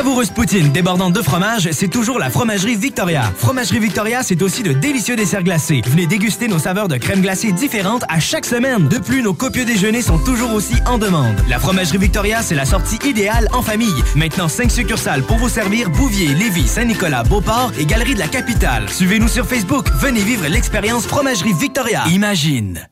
savoureuse 0.00 0.30
poutine 0.30 0.72
débordante 0.72 1.12
de 1.12 1.20
fromage, 1.20 1.68
c'est 1.72 1.88
toujours 1.88 2.18
la 2.18 2.30
Fromagerie 2.30 2.74
Victoria. 2.74 3.30
Fromagerie 3.36 3.80
Victoria, 3.80 4.22
c'est 4.22 4.40
aussi 4.40 4.62
de 4.62 4.72
délicieux 4.72 5.14
desserts 5.14 5.42
glacés. 5.42 5.82
Venez 5.88 6.06
déguster 6.06 6.48
nos 6.48 6.58
saveurs 6.58 6.88
de 6.88 6.96
crème 6.96 7.20
glacée 7.20 7.52
différentes 7.52 8.04
à 8.08 8.18
chaque 8.18 8.46
semaine. 8.46 8.88
De 8.88 8.96
plus, 8.96 9.20
nos 9.20 9.34
copieux 9.34 9.66
déjeuners 9.66 10.00
sont 10.00 10.16
toujours 10.16 10.54
aussi 10.54 10.76
en 10.86 10.96
demande. 10.96 11.36
La 11.50 11.58
Fromagerie 11.58 11.98
Victoria, 11.98 12.40
c'est 12.40 12.54
la 12.54 12.64
sortie 12.64 12.98
idéale 13.06 13.46
en 13.52 13.60
famille. 13.60 13.92
Maintenant, 14.16 14.48
5 14.48 14.70
succursales 14.70 15.22
pour 15.22 15.36
vous 15.36 15.50
servir 15.50 15.90
Bouvier, 15.90 16.28
Lévis, 16.28 16.68
Saint-Nicolas, 16.68 17.22
Beauport 17.22 17.70
et 17.78 17.84
Galerie 17.84 18.14
de 18.14 18.20
la 18.20 18.28
Capitale. 18.28 18.88
Suivez-nous 18.88 19.28
sur 19.28 19.44
Facebook. 19.44 19.86
Venez 20.00 20.22
vivre 20.22 20.48
l'expérience 20.48 21.06
Fromagerie 21.06 21.52
Victoria. 21.52 22.04
Imagine 22.08 22.88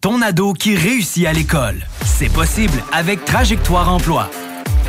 ton 0.00 0.22
ado 0.22 0.52
qui 0.52 0.76
réussit 0.76 1.26
à 1.26 1.32
l'école. 1.32 1.84
C'est 2.04 2.32
possible 2.32 2.80
avec 2.92 3.24
Trajectoire 3.24 3.92
Emploi. 3.92 4.30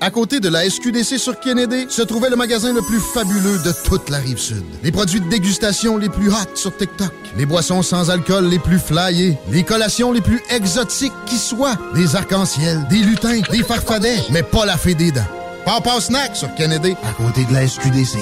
À 0.00 0.10
côté 0.10 0.40
de 0.40 0.48
la 0.48 0.68
SQDC 0.68 1.18
sur 1.18 1.38
Kennedy, 1.40 1.86
se 1.90 2.02
trouvait 2.02 2.30
le 2.30 2.36
magasin 2.36 2.72
le 2.72 2.80
plus 2.80 3.00
fabuleux 3.00 3.58
de 3.58 3.72
toute 3.84 4.08
la 4.08 4.18
rive 4.18 4.38
sud. 4.38 4.64
Les 4.82 4.92
produits 4.92 5.20
de 5.20 5.28
dégustation 5.28 5.98
les 5.98 6.08
plus 6.08 6.28
hot 6.28 6.54
sur 6.54 6.74
TikTok, 6.76 7.12
les 7.36 7.44
boissons 7.46 7.82
sans 7.82 8.10
alcool 8.10 8.46
les 8.46 8.58
plus 8.58 8.78
flyées, 8.78 9.36
les 9.50 9.62
collations 9.62 10.12
les 10.12 10.20
plus 10.22 10.42
exotiques 10.50 11.12
qui 11.26 11.36
soient, 11.36 11.76
des 11.94 12.16
arcs-en-ciel, 12.16 12.86
des 12.88 12.98
lutins, 12.98 13.40
des 13.50 13.62
farfadets, 13.62 14.24
mais 14.30 14.42
pas 14.42 14.64
la 14.64 14.78
fée 14.78 14.94
des 14.94 15.12
dents. 15.12 15.20
Papa 15.64 16.00
Snack 16.00 16.34
sur 16.34 16.54
Kennedy, 16.54 16.96
à 17.04 17.12
côté 17.12 17.44
de 17.44 17.52
la 17.52 17.66
SQDC. 17.66 18.18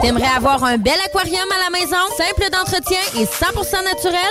T'aimerais 0.00 0.34
avoir 0.36 0.64
un 0.64 0.78
bel 0.78 0.94
aquarium 1.04 1.46
à 1.52 1.70
la 1.70 1.78
maison, 1.78 1.96
simple 2.16 2.50
d'entretien 2.50 2.98
et 3.16 3.24
100% 3.24 3.84
naturel? 3.84 4.30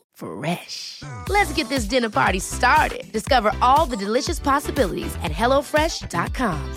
Fresh. 0.21 1.01
Let's 1.29 1.51
get 1.53 1.67
this 1.67 1.85
dinner 1.85 2.09
party 2.09 2.39
started. 2.39 3.11
Discover 3.11 3.53
all 3.59 3.87
the 3.87 3.97
delicious 3.97 4.39
possibilities 4.39 5.15
at 5.23 5.31
hellofresh.com. 5.31 6.75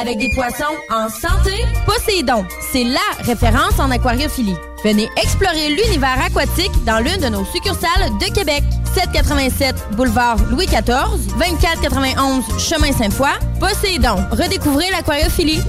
Avec 0.00 0.18
des 0.18 0.30
poissons 0.34 0.76
en 0.90 1.08
santé, 1.08 1.52
Poséidon, 1.86 2.44
c'est 2.72 2.84
la 2.84 3.24
référence 3.24 3.78
en 3.78 3.90
aquariophilie. 3.90 4.56
Venez 4.86 5.10
explorer 5.16 5.70
l'univers 5.70 6.16
aquatique 6.24 6.70
dans 6.84 7.00
l'une 7.00 7.20
de 7.20 7.26
nos 7.26 7.44
succursales 7.44 8.08
de 8.20 8.32
Québec. 8.32 8.62
787 8.94 9.74
boulevard 9.96 10.36
Louis 10.48 10.66
XIV, 10.66 11.26
2491 11.40 12.44
chemin 12.60 12.92
Sainte-Foy. 12.92 13.28
Poséidon, 13.58 14.14
redécouvrez 14.30 14.88
l'aquariophilie. 14.92 15.60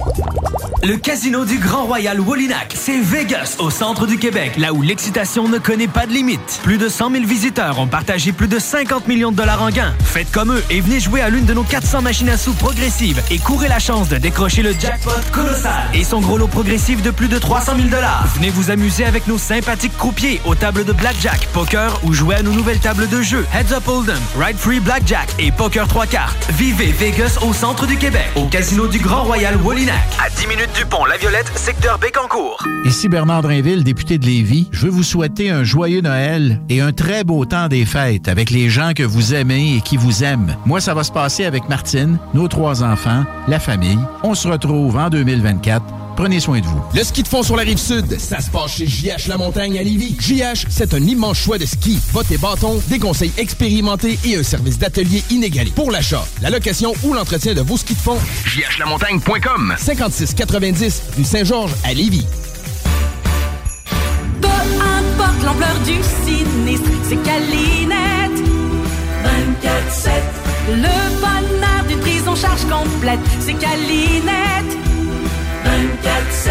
Le 0.84 0.96
casino 0.96 1.44
du 1.44 1.58
Grand 1.58 1.86
Royal 1.86 2.20
Wallinac, 2.20 2.72
c'est 2.76 3.00
Vegas, 3.00 3.56
au 3.58 3.68
centre 3.68 4.06
du 4.06 4.16
Québec, 4.16 4.52
là 4.56 4.72
où 4.72 4.80
l'excitation 4.80 5.48
ne 5.48 5.58
connaît 5.58 5.88
pas 5.88 6.06
de 6.06 6.12
limite. 6.12 6.60
Plus 6.62 6.78
de 6.78 6.88
100 6.88 7.10
000 7.10 7.24
visiteurs 7.24 7.80
ont 7.80 7.88
partagé 7.88 8.30
plus 8.30 8.46
de 8.46 8.60
50 8.60 9.08
millions 9.08 9.32
de 9.32 9.36
dollars 9.36 9.60
en 9.60 9.70
gains. 9.70 9.92
Faites 10.04 10.30
comme 10.30 10.52
eux 10.52 10.62
et 10.70 10.80
venez 10.80 11.00
jouer 11.00 11.20
à 11.20 11.30
l'une 11.30 11.46
de 11.46 11.52
nos 11.52 11.64
400 11.64 12.02
machines 12.02 12.28
à 12.28 12.36
sous 12.36 12.52
progressives 12.52 13.20
et 13.32 13.38
courez 13.38 13.66
la 13.66 13.80
chance 13.80 14.08
de 14.08 14.18
décrocher 14.18 14.62
le 14.62 14.72
jackpot 14.72 15.10
colossal 15.32 15.88
et 15.94 16.04
son 16.04 16.20
gros 16.20 16.38
lot 16.38 16.46
progressif 16.46 17.02
de 17.02 17.10
plus 17.10 17.28
de 17.28 17.38
300 17.38 17.72
000 17.74 17.88
dollars. 17.88 18.28
Venez 18.36 18.50
vous 18.50 18.70
amuser 18.70 19.04
avec 19.08 19.26
nos 19.26 19.38
sympathiques 19.38 19.96
croupiers 19.96 20.40
aux 20.44 20.54
tables 20.54 20.84
de 20.84 20.92
blackjack, 20.92 21.48
poker 21.52 21.98
ou 22.04 22.12
jouer 22.12 22.36
à 22.36 22.42
nos 22.42 22.52
nouvelles 22.52 22.78
tables 22.78 23.08
de 23.08 23.22
jeu 23.22 23.46
Heads 23.54 23.72
Up 23.72 23.88
Hold'em, 23.88 24.18
Ride 24.38 24.58
Free 24.58 24.80
Blackjack 24.80 25.34
et 25.38 25.50
Poker 25.50 25.88
3 25.88 26.06
cartes. 26.06 26.48
Vivez 26.52 26.92
Vegas 26.92 27.38
au 27.42 27.52
centre 27.52 27.86
du 27.86 27.96
Québec, 27.96 28.28
au 28.36 28.46
casino 28.46 28.86
du 28.86 28.98
Grand 28.98 29.24
Royal 29.24 29.56
Wallinac. 29.56 29.96
À 30.24 30.28
10 30.28 30.46
minutes 30.46 30.72
du 30.76 30.84
pont 30.84 31.06
La 31.06 31.16
Violette, 31.16 31.50
secteur 31.56 31.98
Bécancourt. 31.98 32.62
Ici 32.84 33.08
Bernard 33.08 33.42
Drinville, 33.42 33.82
député 33.82 34.18
de 34.18 34.26
Lévis. 34.26 34.68
Je 34.72 34.82
veux 34.82 34.90
vous 34.90 35.02
souhaiter 35.02 35.50
un 35.50 35.64
joyeux 35.64 36.02
Noël 36.02 36.60
et 36.68 36.82
un 36.82 36.92
très 36.92 37.24
beau 37.24 37.46
temps 37.46 37.68
des 37.68 37.86
fêtes 37.86 38.28
avec 38.28 38.50
les 38.50 38.68
gens 38.68 38.92
que 38.94 39.02
vous 39.02 39.34
aimez 39.34 39.76
et 39.76 39.80
qui 39.80 39.96
vous 39.96 40.22
aiment. 40.22 40.54
Moi, 40.66 40.80
ça 40.80 40.92
va 40.92 41.02
se 41.02 41.12
passer 41.12 41.46
avec 41.46 41.68
Martine, 41.68 42.18
nos 42.34 42.48
trois 42.48 42.82
enfants, 42.82 43.24
la 43.48 43.58
famille. 43.58 43.98
On 44.22 44.34
se 44.34 44.48
retrouve 44.48 44.96
en 44.98 45.08
2024. 45.08 45.82
Prenez 46.18 46.40
soin 46.40 46.58
de 46.58 46.66
vous. 46.66 46.82
Le 46.96 47.04
ski 47.04 47.22
de 47.22 47.28
fond 47.28 47.44
sur 47.44 47.54
la 47.54 47.62
rive 47.62 47.78
sud, 47.78 48.18
ça 48.18 48.40
se 48.40 48.50
passe 48.50 48.72
chez 48.72 48.88
JH 48.88 49.28
La 49.28 49.36
Montagne 49.36 49.78
à 49.78 49.84
Lévis. 49.84 50.16
JH, 50.18 50.66
c'est 50.68 50.92
un 50.92 51.00
immense 51.00 51.38
choix 51.38 51.58
de 51.58 51.64
ski. 51.64 51.96
Bottes 52.12 52.32
et 52.32 52.38
bâtons, 52.38 52.82
des 52.88 52.98
conseils 52.98 53.30
expérimentés 53.38 54.18
et 54.24 54.34
un 54.34 54.42
service 54.42 54.80
d'atelier 54.80 55.22
inégalé. 55.30 55.70
Pour 55.70 55.92
l'achat, 55.92 56.26
la 56.42 56.50
location 56.50 56.92
ou 57.04 57.14
l'entretien 57.14 57.54
de 57.54 57.60
vos 57.60 57.76
skis 57.76 57.94
de 57.94 58.00
fond, 58.00 58.18
jhlamontagne.com 58.46 59.76
5690 59.78 61.02
rue 61.16 61.22
Saint-Georges 61.24 61.76
à 61.84 61.94
Lévis. 61.94 62.26
Peu 64.40 64.48
importe 64.48 65.44
l'ampleur 65.44 65.78
du 65.86 66.00
sinistre, 66.26 66.90
c'est 67.08 67.22
Calinette. 67.22 68.42
24-7. 69.62 70.10
Le 70.66 71.20
bonheur 71.20 71.84
d'une 71.86 72.00
prise 72.00 72.26
en 72.26 72.34
charge 72.34 72.64
complète, 72.64 73.20
c'est 73.38 73.54
Calinette. 73.54 74.87
24-7. 75.78 76.50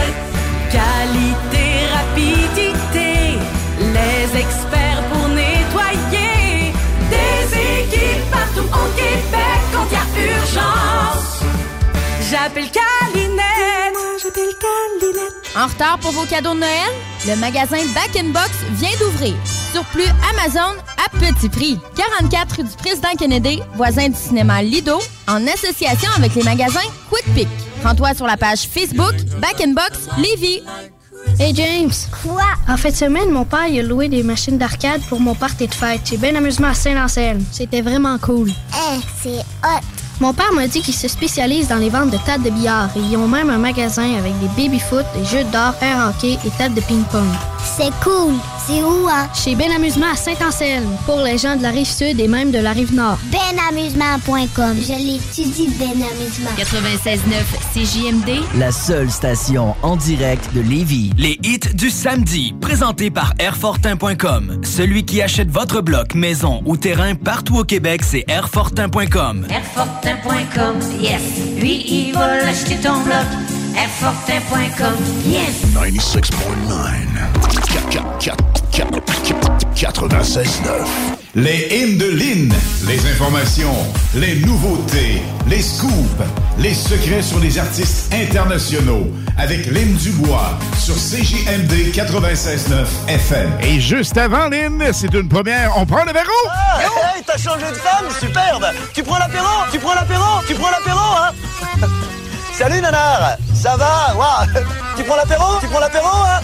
Qualité, 0.72 1.68
rapidité, 1.98 3.38
les 3.80 4.40
experts 4.40 5.04
pour 5.12 5.28
nettoyer. 5.28 6.72
Des 7.10 7.58
équipes 7.82 8.32
partout 8.32 8.68
au 8.72 8.88
Québec 8.96 9.60
quand 9.74 9.88
il 9.90 9.96
y 9.96 9.98
a 9.98 10.38
urgence. 10.38 11.44
J'appelle 12.30 12.70
Calinette. 12.72 13.57
Moi, 14.18 14.32
j'appelle 14.34 14.50
Calinette. 14.60 15.34
En 15.56 15.68
retard 15.68 16.00
pour 16.00 16.12
vos 16.12 16.26
cadeaux 16.26 16.56
de 16.56 16.60
Noël? 16.60 16.92
Le 17.28 17.36
magasin 17.36 17.78
Back 17.94 18.16
in 18.16 18.30
Box 18.30 18.50
vient 18.72 18.90
d'ouvrir. 19.00 19.36
Surplus 19.72 20.10
Amazon 20.32 20.76
à 21.06 21.10
petit 21.20 21.50
prix. 21.50 21.80
44 21.96 22.58
rue 22.58 22.64
du 22.64 22.76
Président 22.78 23.10
Kennedy, 23.16 23.62
voisin 23.76 24.10
du 24.10 24.16
cinéma 24.16 24.64
Lido, 24.64 24.98
en 25.28 25.46
association 25.46 26.10
avec 26.16 26.34
les 26.34 26.42
magasins 26.42 26.80
Quick 27.12 27.26
Pick. 27.36 27.48
Rends-toi 27.84 28.16
sur 28.16 28.26
la 28.26 28.38
page 28.38 28.68
Facebook 28.68 29.14
Back 29.40 29.62
in 29.62 29.74
Box 29.74 30.08
Lévis. 30.18 30.64
Hey 31.40 31.54
James. 31.54 31.92
Quoi? 32.24 32.42
En 32.68 32.78
fin 32.78 32.90
de 32.90 32.96
semaine, 32.96 33.30
mon 33.30 33.46
père 33.46 33.68
il 33.68 33.82
a 33.82 33.84
loué 33.84 34.08
des 34.08 34.24
machines 34.24 34.58
d'arcade 34.58 35.02
pour 35.10 35.20
mon 35.20 35.36
party 35.36 35.68
de 35.68 35.76
fête. 35.76 36.02
J'ai 36.06 36.18
bien 36.18 36.34
amusement 36.34 36.70
à 36.70 36.74
Saint-Anselme. 36.74 37.44
C'était 37.52 37.82
vraiment 37.82 38.18
cool. 38.18 38.50
Eh, 38.50 39.00
c'est 39.22 39.44
hot. 39.64 40.07
Mon 40.20 40.34
père 40.34 40.52
m'a 40.52 40.68
dit 40.68 40.82
qu'il 40.82 40.96
se 40.96 41.08
spécialise 41.08 41.68
dans 41.68 41.78
les 41.78 41.90
ventes 41.90 42.10
de 42.10 42.18
tables 42.18 42.44
de 42.44 42.50
billard 42.50 42.90
et 42.96 43.00
ils 43.00 43.18
ont 43.18 43.28
même 43.28 43.52
un 43.52 43.60
magasin 43.60 44.18
avec 44.18 44.34
des 44.40 44.48
baby-foot, 44.48 45.06
des 45.16 45.24
jeux 45.24 45.44
d'or, 45.52 45.76
air 45.82 46.10
hockey 46.10 46.40
et 46.44 46.50
tables 46.58 46.74
de 46.74 46.82
ping-pong. 46.82 47.28
C'est 47.60 47.94
cool. 48.04 48.34
C'est 48.68 48.84
où, 48.84 49.08
hein? 49.08 49.30
Chez 49.34 49.56
Ben 49.56 49.72
Amusement 49.72 50.08
à 50.12 50.16
Saint-Anselme, 50.18 50.90
pour 51.06 51.22
les 51.22 51.38
gens 51.38 51.56
de 51.56 51.64
la 51.64 51.70
rive 51.70 51.88
sud 51.88 52.20
et 52.20 52.28
même 52.28 52.52
de 52.52 52.60
la 52.60 52.74
rive 52.74 52.94
nord. 52.94 53.18
Benamusement.com. 53.32 54.76
Je 54.82 54.92
l'étudie, 54.94 55.70
Ben 55.80 55.92
Amusement. 55.92 56.50
96.9 56.58 57.46
CJMD, 57.74 58.42
La 58.60 58.74
seule 58.74 59.10
station 59.10 59.74
en 59.84 59.96
direct 59.96 60.54
de 60.54 60.60
Lévis. 60.60 61.12
Les 61.18 61.40
hits 61.44 61.62
du 61.76 61.90
samedi, 61.90 62.54
présentés 62.60 63.10
par 63.10 63.34
Airfortin.com. 63.40 64.60
Celui 64.66 65.06
qui 65.06 65.22
achète 65.22 65.50
votre 65.50 65.80
bloc, 65.80 66.14
maison 66.14 66.62
ou 66.66 66.76
terrain 66.76 67.16
partout 67.16 67.60
au 67.60 67.64
Québec, 67.64 68.02
c'est 68.04 68.26
Airfortin.com. 68.28 69.48
Airfortin.com, 69.50 70.76
yes. 71.00 71.22
Lui, 71.58 71.86
il 71.88 72.12
va 72.14 72.36
l'acheter 72.44 72.76
ton 72.76 73.00
bloc. 73.00 73.26
Airfortin.com, 73.78 74.94
yes. 75.26 75.64
96.9. 75.74 78.57
Les 81.34 81.68
hymnes 81.72 81.98
de 81.98 82.06
Lynn, 82.06 82.54
les 82.88 83.12
informations, 83.12 83.74
les 84.14 84.36
nouveautés, 84.42 85.24
les 85.48 85.62
scoops, 85.64 86.24
les 86.60 86.76
secrets 86.76 87.24
sur 87.24 87.40
les 87.40 87.58
artistes 87.58 88.14
internationaux 88.14 89.08
avec 89.38 89.66
Lynn 89.68 89.96
Dubois 89.96 90.60
sur 90.78 90.94
CJMD 90.94 91.92
96.9 91.92 92.86
FM. 93.08 93.52
Et 93.62 93.80
juste 93.80 94.16
avant 94.18 94.48
Lynn, 94.48 94.84
c'est 94.94 95.14
une 95.14 95.28
première, 95.28 95.76
on 95.76 95.86
prend 95.86 96.04
le 96.06 96.14
verrou! 96.14 96.28
Ah, 96.48 96.80
hey, 97.16 97.24
t'as 97.26 97.38
changé 97.38 97.66
de 97.72 97.78
femme, 97.78 98.06
superbe! 98.20 98.66
Tu 98.94 99.02
prends 99.02 99.18
l'apéro? 99.18 99.48
Tu 99.72 99.80
prends 99.80 99.96
l'apéro? 99.96 100.42
Tu 100.48 100.54
prends 100.54 100.70
l'apéro, 100.70 101.00
hein? 101.00 101.32
Salut 102.54 102.82
nanar! 102.82 103.38
Ça 103.56 103.76
va? 103.76 104.14
Tu 104.98 105.04
prends 105.04 105.16
l'apéro? 105.16 105.60
Tu 105.62 105.68
prends 105.68 105.80
l'apéro, 105.80 106.08
hein? 106.08 106.42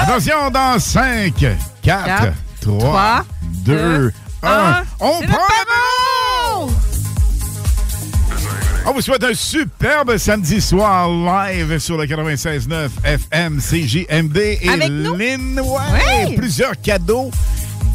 Attention, 0.00 0.50
dans 0.50 0.78
5, 0.78 1.34
4, 1.34 1.56
Quatre, 1.82 2.32
3, 2.60 2.78
trois, 2.78 3.24
2, 3.64 3.74
deux, 3.76 4.12
1, 4.42 4.48
un, 4.50 4.82
on 5.00 5.10
prend 5.10 5.20
le 5.22 5.26
le 5.26 6.66
verrou! 6.66 6.72
On 8.86 8.92
vous 8.94 9.02
souhaite 9.02 9.22
un 9.24 9.34
superbe 9.34 10.16
samedi 10.16 10.60
soir 10.60 11.08
live 11.08 11.78
sur 11.78 11.98
le 11.98 12.06
96.9 12.06 12.88
FM 13.04 13.60
CJMD 13.60 14.36
et 14.62 14.68
Avec 14.68 14.88
nous? 14.90 15.14
Lynn. 15.16 15.60
Ouais, 15.60 15.78
Ouais. 16.26 16.34
Plusieurs 16.36 16.80
cadeaux 16.80 17.30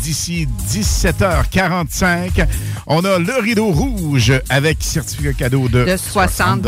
d'ici 0.01 0.47
17h45. 0.69 2.47
On 2.87 3.03
a 3.05 3.19
le 3.19 3.41
rideau 3.41 3.67
rouge 3.67 4.33
avec 4.49 4.77
certificat 4.81 5.33
cadeau 5.33 5.67
de, 5.67 5.85
de 5.85 5.97
60 5.97 6.65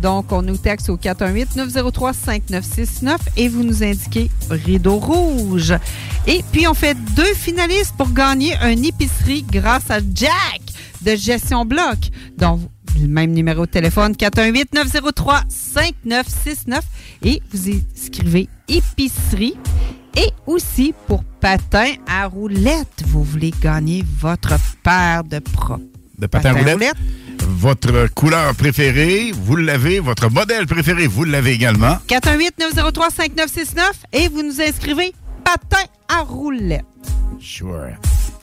Donc, 0.00 0.32
on 0.32 0.42
nous 0.42 0.56
texte 0.56 0.90
au 0.90 0.96
418-903-5969 0.96 3.16
et 3.36 3.48
vous 3.48 3.62
nous 3.62 3.82
indiquez 3.82 4.30
rideau 4.50 4.96
rouge. 4.96 5.74
Et 6.26 6.42
puis, 6.52 6.66
on 6.66 6.74
fait 6.74 6.96
deux 7.14 7.34
finalistes 7.34 7.94
pour 7.96 8.12
gagner 8.12 8.56
une 8.62 8.84
épicerie 8.84 9.42
grâce 9.42 9.90
à 9.90 9.98
Jack 10.14 10.60
de 11.02 11.14
Gestion 11.14 11.64
Bloc. 11.64 11.98
Donc, 12.36 12.60
le 13.00 13.08
même 13.08 13.32
numéro 13.32 13.64
de 13.66 13.70
téléphone, 13.70 14.12
418-903-5969 14.12 16.80
et 17.22 17.42
vous 17.52 17.68
écrivez 17.68 18.48
épicerie. 18.68 19.54
Et 20.16 20.30
aussi, 20.46 20.94
pour 21.06 21.22
patin 21.46 21.92
à 22.08 22.26
roulette, 22.26 23.04
vous 23.06 23.22
voulez 23.22 23.52
gagner 23.62 24.04
votre 24.18 24.56
paire 24.82 25.22
de 25.22 25.38
propres 25.38 25.78
de 26.18 26.26
patin 26.26 26.50
à 26.50 26.54
Patin 26.54 26.66
à 26.66 26.72
roulette. 26.72 26.96
Votre 27.38 28.08
couleur 28.08 28.52
préférée, 28.56 29.30
vous 29.32 29.54
l'avez. 29.54 30.00
Votre 30.00 30.28
modèle 30.28 30.66
préféré, 30.66 31.06
vous 31.06 31.22
l'avez 31.22 31.52
également. 31.52 31.98
418-903-5969 32.08 33.80
et 34.12 34.26
vous 34.26 34.42
nous 34.42 34.60
inscrivez 34.60 35.14
patin 35.44 35.84
à 36.08 36.22
roulette. 36.22 36.84
Sure. 37.40 37.90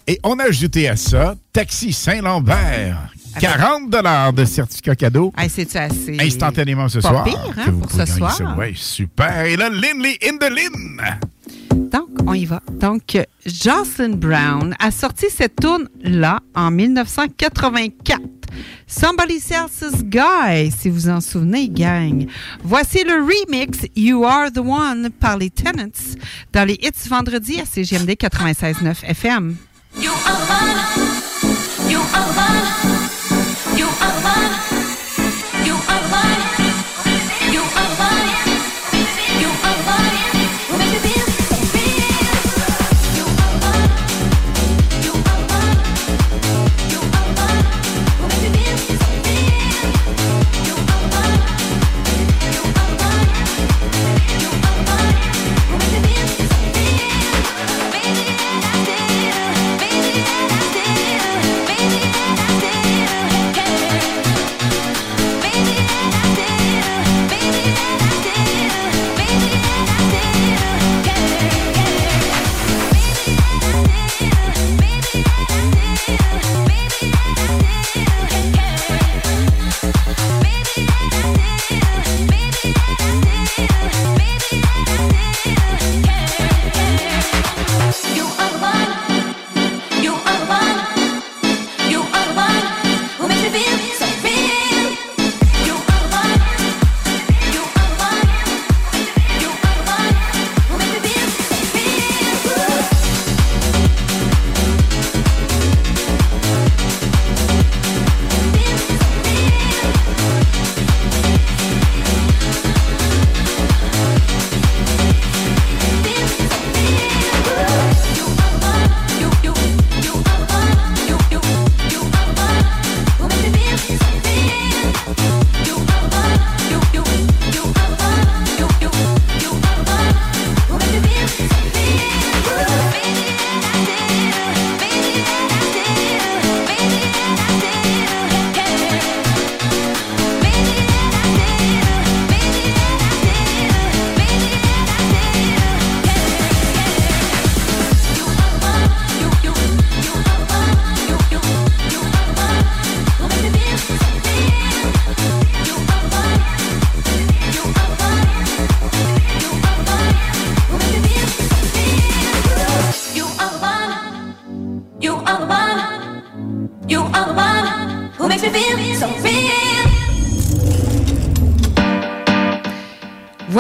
Et 0.07 0.17
on 0.23 0.39
a 0.39 0.43
ajouté 0.45 0.87
à 0.87 0.95
ça 0.95 1.35
Taxi 1.51 1.91
Saint-Lambert. 1.91 3.11
40 3.37 4.33
de 4.33 4.45
certificat 4.45 4.95
cadeau. 4.95 5.33
Hey, 5.37 5.49
C'est-tu 5.49 5.77
assez. 5.77 6.17
Instantanément 6.21 6.87
ce 6.87 6.99
pas 6.99 7.09
soir. 7.09 7.23
pire, 7.25 7.53
hein, 7.57 7.71
pour 7.81 7.91
ce 7.91 8.05
soir. 8.05 8.31
ça. 8.37 8.55
Ouais, 8.55 8.71
super. 8.75 9.43
Et 9.45 9.57
là, 9.57 9.67
Lindley 9.69 10.17
in 10.23 10.37
the 10.37 10.49
Lynn. 10.49 11.01
Donc, 11.75 12.09
on 12.27 12.33
y 12.33 12.45
va. 12.45 12.61
Donc, 12.79 13.17
Jocelyn 13.45 14.15
Brown 14.15 14.75
a 14.79 14.91
sorti 14.91 15.25
cette 15.29 15.55
tune-là 15.59 16.39
en 16.55 16.71
1984. 16.71 18.21
Somebody 18.87 19.41
Else's 19.49 20.03
Guy, 20.03 20.71
si 20.71 20.89
vous 20.89 21.09
en 21.09 21.21
souvenez, 21.21 21.69
gang. 21.69 22.27
Voici 22.63 23.03
le 23.03 23.15
remix 23.15 23.87
You 23.95 24.23
Are 24.23 24.51
the 24.51 24.59
One 24.59 25.09
par 25.19 25.37
les 25.37 25.49
Tenants 25.49 26.15
dans 26.51 26.67
les 26.67 26.77
hits 26.81 27.09
vendredi 27.09 27.59
à 27.59 27.65
CGMD 27.65 28.11
96.9 28.11 29.05
FM. 29.05 29.55
You 29.99 30.11
are 32.15 32.32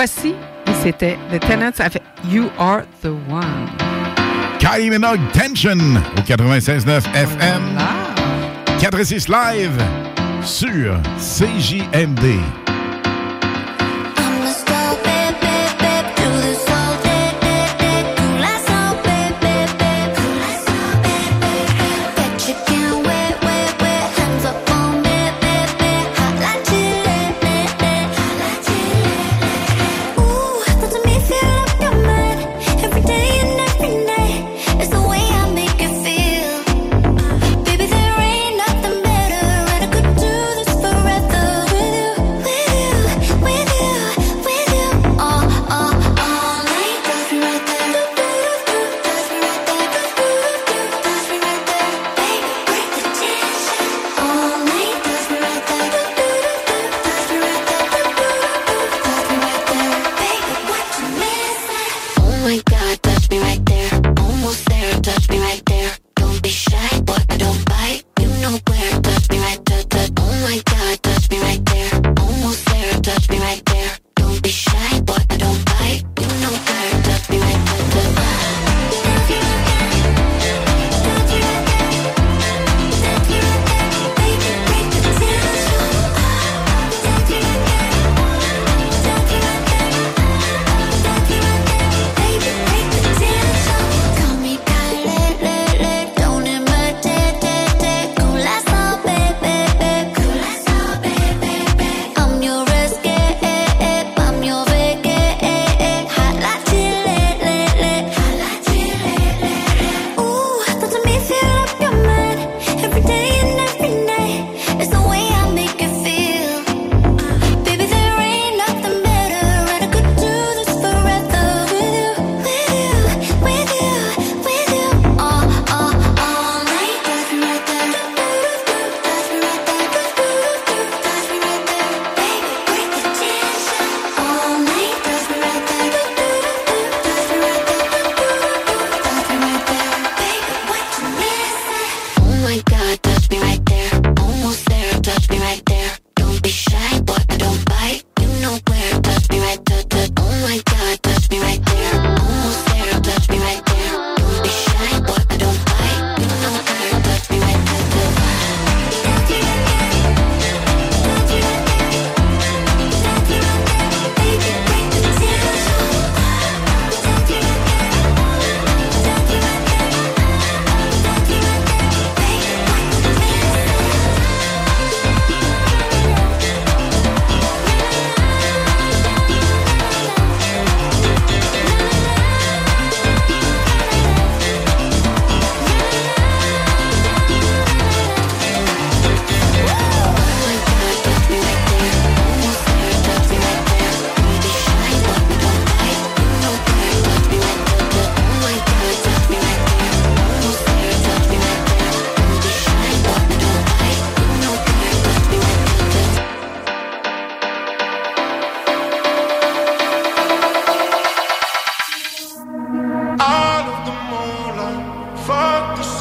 Voici, 0.05 0.35
et 0.67 0.73
c'était 0.83 1.17
The 1.31 1.39
Tenants 1.39 1.79
avec 1.79 2.03
You 2.29 2.49
Are 2.59 2.81
the 3.01 3.05
One. 3.31 3.69
Kylie 4.59 4.89
Minogue 4.89 5.21
Tension 5.31 5.77
au 6.17 6.19
96.9 6.19 7.03
FM. 7.13 7.79
4 8.81 8.99
et 8.99 9.05
6 9.05 9.29
live 9.29 9.81
sur 10.43 10.99
CJMD. 11.17 12.62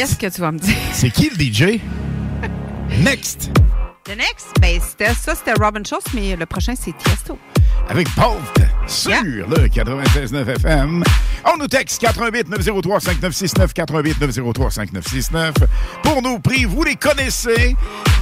Qu'est-ce 0.00 0.16
que 0.16 0.28
tu 0.28 0.40
vas 0.40 0.50
me 0.50 0.58
dire? 0.58 0.74
c'est 0.94 1.10
qui 1.10 1.28
le 1.28 1.36
DJ? 1.36 1.78
Next! 3.04 3.50
The 4.04 4.16
next, 4.16 4.48
ben, 4.58 4.80
c'était 4.80 5.12
ça, 5.12 5.34
c'était 5.34 5.52
Robin 5.62 5.82
Schultz, 5.86 6.06
mais 6.14 6.36
le 6.36 6.46
prochain, 6.46 6.72
c'est 6.74 6.96
Tiesto. 6.96 7.38
Avec 7.86 8.08
Bolt 8.16 8.66
sur 8.86 9.10
le 9.12 9.68
96.9 9.68 10.56
FM. 10.56 11.04
On 11.44 11.58
nous 11.58 11.66
texte 11.66 12.00
88 12.00 12.48
903 12.48 13.00
5969 13.00 13.74
88 13.74 14.20
903 14.22 14.70
5969 14.70 15.54
pour 16.02 16.22
nos 16.22 16.38
prix. 16.38 16.64
Vous 16.64 16.82
les 16.82 16.96
connaissez, 16.96 17.76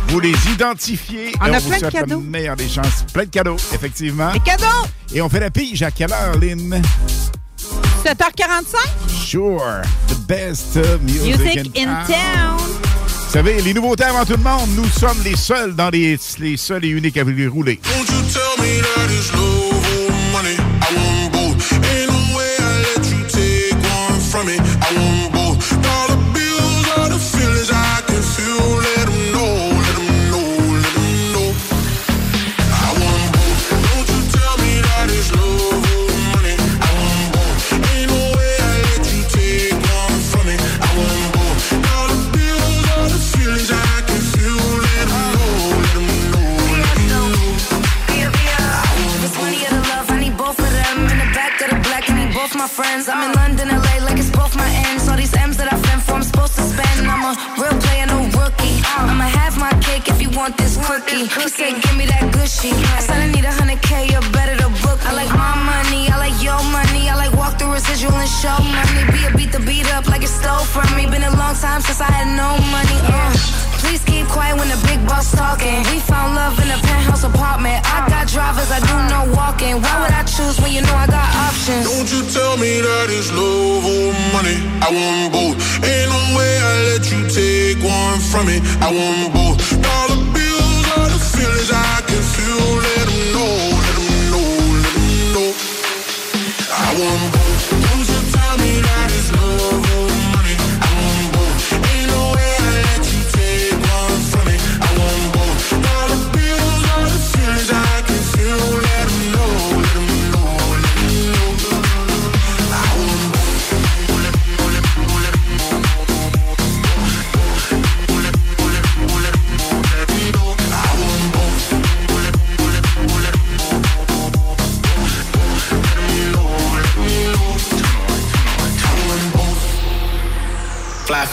vous 0.08 0.18
les 0.18 0.34
identifiez. 0.52 1.30
On 1.40 1.46
et 1.46 1.50
a 1.50 1.50
plein 1.50 1.58
de 1.58 1.62
souhaite 1.62 1.82
la 1.82 1.90
cadeaux. 1.92 2.18
meilleure 2.18 2.56
des 2.56 2.68
chances. 2.68 3.04
Plein 3.12 3.22
de 3.24 3.30
cadeaux, 3.30 3.56
effectivement. 3.72 4.32
Les 4.32 4.40
cadeaux! 4.40 4.66
Et 5.14 5.22
on 5.22 5.28
fait 5.28 5.38
la 5.38 5.50
pige 5.52 5.84
à 5.84 5.92
quelle 5.92 6.12
heure, 6.12 6.36
Lynn? 6.40 6.82
7h45? 8.04 8.76
Sure. 9.08 9.82
The 10.08 10.14
best 10.26 10.76
music, 11.02 11.38
Music 11.38 11.78
in 11.78 12.04
town. 12.06 12.58
Vous 12.58 13.32
savez, 13.32 13.60
les 13.60 13.74
nouveautés 13.74 14.04
avant 14.04 14.24
tout 14.24 14.36
le 14.36 14.42
monde, 14.42 14.70
nous 14.74 14.88
sommes 14.88 15.18
les 15.22 15.36
seuls 15.36 15.74
dans 15.74 15.90
les, 15.90 16.18
les 16.38 16.56
seuls 16.56 16.84
et 16.84 16.88
uniques 16.88 17.16
à 17.18 17.24
les 17.24 17.46
rouler. 17.46 17.78
Won't 17.84 18.08
you 18.08 18.22
tell 18.32 18.64
me 18.64 18.78
friends. 53.04 53.08
I'm 53.08 53.30
in 53.30 53.36
London, 53.36 53.68
LA, 53.68 54.04
like 54.04 54.18
it's 54.18 54.30
both 54.30 54.56
my 54.56 54.68
ends. 54.86 55.08
All 55.08 55.16
these 55.16 55.34
M's 55.34 55.56
that 55.58 55.72
I 55.72 55.76
fend 55.76 56.02
for, 56.02 56.14
I'm 56.14 56.22
supposed 56.22 56.54
to 56.56 56.62
spend. 56.62 57.06
I'm 57.06 57.24
a 57.24 57.32
real 57.60 57.76
player, 57.82 58.06
no 58.06 58.18
rookie. 58.38 58.80
I'ma 58.96 59.28
have 59.40 59.58
my 59.58 59.72
cake 59.80 60.08
if 60.08 60.20
you 60.22 60.30
want 60.30 60.56
this 60.56 60.76
cookie. 60.86 61.26
He 61.26 61.48
said, 61.48 61.80
give 61.82 61.96
me 61.96 62.06
that 62.06 62.32
gushy. 62.32 62.70
I 62.96 63.00
said, 63.00 63.20
I 63.22 63.30
need 63.30 63.44
a 63.44 63.52
hundred 63.52 63.82
K, 63.82 64.08
you're 64.10 64.28
better 64.32 64.56
to 64.62 64.68
book. 64.82 64.98
I 65.06 65.12
like 65.14 65.30
my 65.30 65.54
money, 65.72 66.08
I 66.08 66.16
like 66.18 66.38
your 66.42 66.60
money. 66.72 67.08
I 67.08 67.14
like 67.14 67.34
walk 67.34 67.58
through 67.58 67.72
residual 67.72 68.14
and 68.14 68.30
show 68.40 68.58
money. 68.58 69.02
Be 69.12 69.20
a 69.26 69.30
beat 69.36 69.52
the 69.52 69.60
beat 69.60 69.88
up 69.94 70.06
like 70.08 70.22
it 70.22 70.32
stole 70.32 70.64
from 70.64 70.88
me. 70.96 71.06
Been 71.06 71.22
a 71.22 71.34
long 71.36 71.54
time 71.54 71.80
since 71.80 72.00
I 72.00 72.10
had 72.10 72.28
no 72.36 72.48
money. 72.74 72.98
Uh. 73.14 73.47
Boss 75.08 75.32
talking. 75.32 75.82
We 75.90 75.98
found 75.98 76.36
love 76.36 76.60
in 76.60 76.68
a 76.70 76.78
penthouse 76.84 77.24
apartment. 77.24 77.80
I 77.88 78.06
got 78.08 78.28
drivers, 78.28 78.70
I 78.70 78.80
do 78.84 78.96
no 79.08 79.20
walking. 79.34 79.80
Why 79.82 79.94
would 80.00 80.12
I 80.12 80.22
choose 80.24 80.60
when 80.60 80.72
you 80.72 80.82
know 80.82 80.94
I 80.94 81.06
got 81.06 81.28
options? 81.48 81.84
Don't 81.88 82.08
you 82.12 82.22
tell 82.30 82.56
me 82.56 82.80
that 82.80 83.06
it's 83.08 83.32
love 83.32 83.84
or 83.84 84.12
money. 84.36 84.58
I 84.84 84.88
want 84.92 85.32
both. 85.32 85.56
Ain't 85.82 86.08
no 86.12 86.22
way 86.36 86.52
I 86.70 86.72
let 86.92 87.02
you 87.10 87.20
take 87.26 87.80
one 87.82 88.20
from 88.30 88.46
me. 88.46 88.60
I 88.84 88.88
want 88.92 89.32
both. 89.32 89.56
Dollar 89.80 90.20
bills 90.36 90.84
are 91.00 91.08
the 91.08 91.20
feelings 91.32 91.70
I 91.72 92.04
can 92.08 92.22
feel. 92.34 92.68
Let 92.86 93.06
'em 93.08 93.20
know, 93.34 93.54
let 93.84 93.96
'em 93.98 94.08
know, 94.32 94.48
let 94.84 94.94
'em 95.00 95.08
know. 95.34 95.50
I 96.86 96.88
want 97.00 97.32
both. 97.32 97.77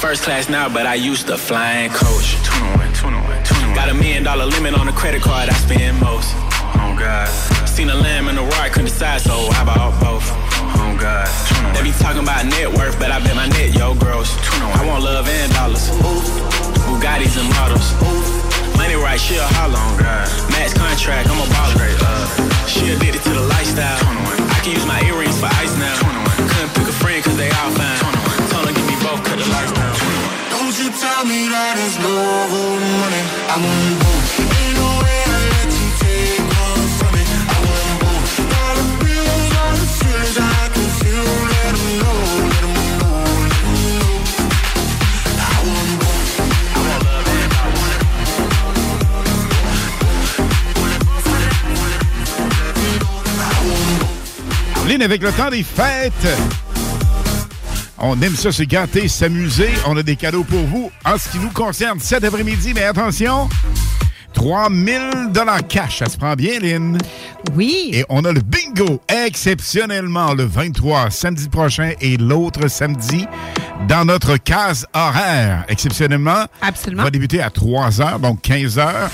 First 0.06 0.22
class 0.22 0.50
now, 0.50 0.70
but 0.70 0.86
I 0.86 0.94
used 0.94 1.26
to 1.34 1.36
fly 1.36 1.90
flying 1.90 1.90
coach. 1.90 2.38
Got 3.74 3.90
a 3.90 3.96
million 3.96 4.22
dollar 4.22 4.46
limit 4.46 4.78
on 4.78 4.86
the 4.86 4.94
credit 4.94 5.24
card 5.24 5.50
I 5.50 5.54
spend 5.66 5.98
most. 6.00 6.30
Oh 6.78 6.94
God. 6.94 7.26
Seen 7.66 7.90
a 7.90 7.96
lamb 7.96 8.28
and 8.30 8.38
a 8.38 8.46
roar, 8.46 8.70
couldn't 8.70 8.94
decide, 8.94 9.22
so 9.22 9.34
I 9.58 9.66
bought 9.66 9.98
both. 9.98 10.28
Oh 10.78 10.94
God. 10.94 11.26
They 11.74 11.82
be 11.82 11.90
talking 11.98 12.22
about 12.22 12.46
net 12.46 12.70
worth, 12.70 13.00
but 13.02 13.10
I 13.10 13.18
bet 13.18 13.36
my 13.36 13.50
net 13.58 13.74
yo 13.74 13.96
gross. 13.98 14.30
I 14.78 14.86
want 14.86 15.02
love 15.02 15.26
and 15.26 15.52
dollars. 15.58 15.90
Bugattis 16.86 17.34
and 17.42 17.50
models. 17.58 17.90
Money 18.78 18.94
right, 19.02 19.18
she 19.18 19.42
a 19.42 19.48
holler 19.58 19.82
God. 19.98 20.30
Max 20.54 20.78
contract, 20.78 21.34
I'm 21.34 21.42
a 21.42 21.48
baller. 21.50 21.82
Uh, 21.82 22.30
she 22.70 22.94
addicted 22.94 23.26
to 23.26 23.34
the 23.34 23.46
lifestyle. 23.58 23.98
I 24.54 24.60
can 24.62 24.78
use 24.78 24.86
my 24.86 25.02
earrings 25.10 25.40
for 25.42 25.50
ice 25.58 25.74
now. 25.82 25.98
Couldn't 26.54 26.74
pick 26.78 26.86
a 26.94 26.96
friend 27.02 27.26
cause 27.26 27.38
they 27.42 27.50
all 27.58 27.74
fine. 27.74 27.98
Told 28.54 28.70
her 28.70 28.74
give 28.78 28.86
me 28.86 28.98
both, 29.02 29.26
cut 29.26 29.42
the 29.42 29.50
lights 29.50 29.74
down. 29.74 29.85
Tell 30.98 31.26
me 31.26 31.50
that 31.50 31.76
it's 31.78 31.98
love 32.00 32.54
or 32.54 32.80
money. 32.80 33.24
I 33.52 33.56
want 33.64 33.96
both. 34.02 34.40
Ain't 34.40 34.74
no 34.80 34.88
way 35.04 35.20
I 35.28 35.38
let 35.52 35.70
you 35.80 35.90
take 36.02 36.44
one 36.56 36.88
from 36.98 37.12
me. 37.16 37.24
I 37.52 37.58
want 37.68 37.96
both. 38.02 38.32
Dollar 38.54 38.88
bills 39.04 39.50
are 39.62 39.76
the 39.76 39.88
feelings 40.00 40.38
I 40.40 40.72
can 40.74 40.88
feel. 41.00 41.28
Let 41.52 41.74
'em 41.76 41.84
know, 42.00 42.20
let 42.52 42.64
'em 42.64 42.76
know, 43.00 43.18
let 43.44 43.64
'em 43.66 43.76
know. 44.00 44.16
I 45.46 45.58
want 45.68 45.92
both. 46.02 46.32
I 46.76 46.80
want 46.88 47.02
love 47.08 47.28
and 47.36 47.52
I 47.60 47.68
want 47.78 47.92
it. 47.96 48.04
Le 55.22 55.32
temps 55.32 55.50
des 55.50 55.64
fêtes, 55.64 56.28
on 58.06 58.22
aime 58.22 58.36
ça 58.36 58.52
se 58.52 58.64
gâter, 58.64 59.08
s'amuser. 59.08 59.70
On 59.88 59.98
a 59.98 60.04
des 60.04 60.16
cadeaux 60.16 60.44
pour 60.44 60.62
vous 60.62 60.92
en 61.04 61.18
ce 61.18 61.30
qui 61.30 61.40
nous 61.40 61.50
concerne 61.50 62.00
cet 62.00 62.24
après-midi. 62.24 62.74
Mais 62.76 62.84
attention, 62.84 63.50
3000 64.34 65.32
dollars 65.32 65.66
cash, 65.68 66.00
ça 66.00 66.06
se 66.06 66.18
prend 66.18 66.36
bien, 66.36 66.60
Lynn. 66.60 67.00
Oui. 67.56 67.90
Et 67.94 68.06
on 68.10 68.24
a 68.26 68.32
le 68.32 68.42
bingo 68.42 69.02
exceptionnellement 69.10 70.34
le 70.34 70.44
23 70.44 71.10
samedi 71.10 71.50
prochain 71.50 71.94
et 72.00 72.18
l'autre 72.18 72.68
samedi 72.68 73.26
dans 73.88 74.06
notre 74.06 74.38
case 74.38 74.86
horaire. 74.94 75.66
Exceptionnellement. 75.68 76.46
Absolument. 76.62 77.04
va 77.04 77.10
débuter 77.10 77.42
à 77.42 77.50
3 77.50 78.02
heures, 78.02 78.20
donc 78.20 78.42
15 78.42 78.78
heures. 78.78 79.10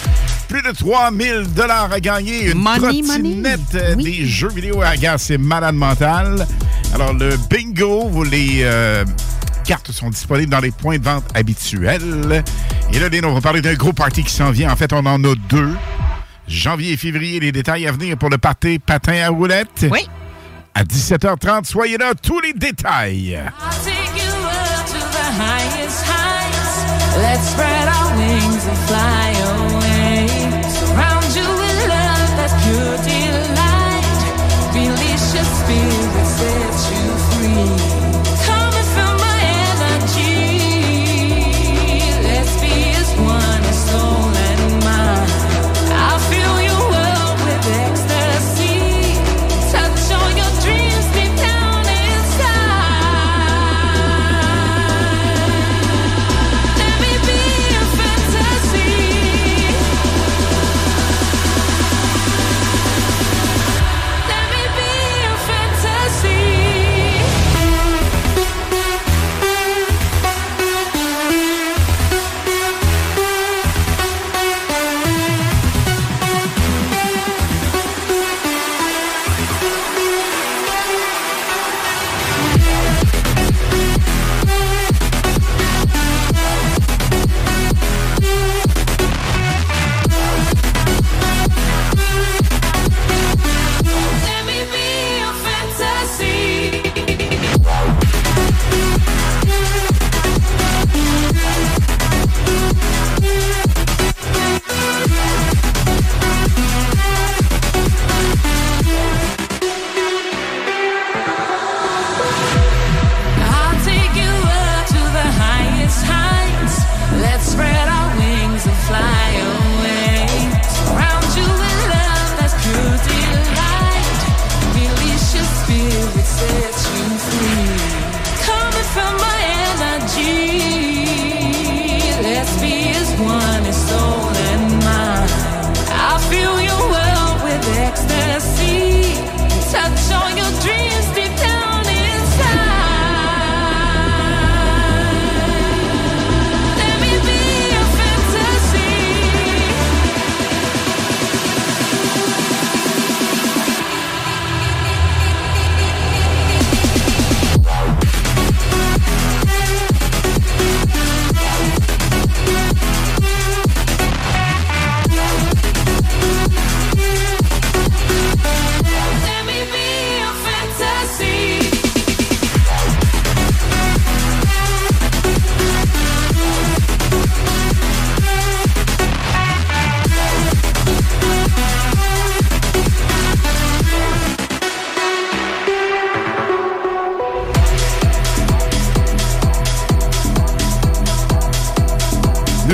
Plus 0.51 0.61
de 0.61 0.71
3000 0.71 1.53
dollars 1.55 1.93
à 1.93 2.01
gagner. 2.01 2.51
Une 2.51 2.57
Money, 2.57 3.01
trottinette 3.01 3.59
euh, 3.75 3.95
des 3.95 4.25
jeux 4.25 4.49
vidéo 4.49 4.81
à 4.81 4.97
gaz, 4.97 5.21
c'est 5.21 5.37
malade 5.37 5.75
mental. 5.75 6.45
Alors, 6.93 7.13
le 7.13 7.37
bingo, 7.49 8.09
vous 8.09 8.25
les 8.25 8.59
euh, 8.63 9.05
cartes 9.63 9.93
sont 9.93 10.09
disponibles 10.09 10.51
dans 10.51 10.59
les 10.59 10.71
points 10.71 10.97
de 10.97 11.05
vente 11.05 11.23
habituels. 11.35 12.43
Et 12.91 12.99
là, 12.99 13.07
Lynn, 13.07 13.23
on 13.23 13.33
va 13.33 13.39
parler 13.39 13.61
d'un 13.61 13.75
gros 13.75 13.93
party 13.93 14.25
qui 14.25 14.33
s'en 14.33 14.51
vient. 14.51 14.69
En 14.73 14.75
fait, 14.75 14.91
on 14.91 15.05
en 15.05 15.23
a 15.23 15.35
deux. 15.47 15.73
Janvier 16.49 16.91
et 16.91 16.97
février, 16.97 17.39
les 17.39 17.53
détails 17.53 17.87
à 17.87 17.93
venir 17.93 18.17
pour 18.17 18.29
le 18.29 18.37
party 18.37 18.77
patin 18.77 19.23
à 19.23 19.29
roulettes. 19.29 19.85
Oui. 19.89 20.05
À 20.73 20.83
17h30, 20.83 21.63
soyez 21.63 21.97
là, 21.97 22.11
tous 22.21 22.41
les 22.41 22.51
détails. 22.51 23.39
I'll 23.39 23.69
take 23.85 24.21
you 24.21 24.33
up 24.33 24.85
to 24.85 24.99
the 24.99 25.31
highest 25.39 26.05
heights. 26.05 27.15
Let's 27.21 27.47
spread 27.51 27.87
our 27.87 28.17
wings 28.17 28.67
and 28.67 28.77
fly 28.89 29.75
away. 29.75 29.80
Surround 32.71 33.05
you 33.05 33.31
with 33.31 33.49
love 33.49 34.01
that's 35.33 35.63
pure 35.67 35.75
delight. 35.75 36.00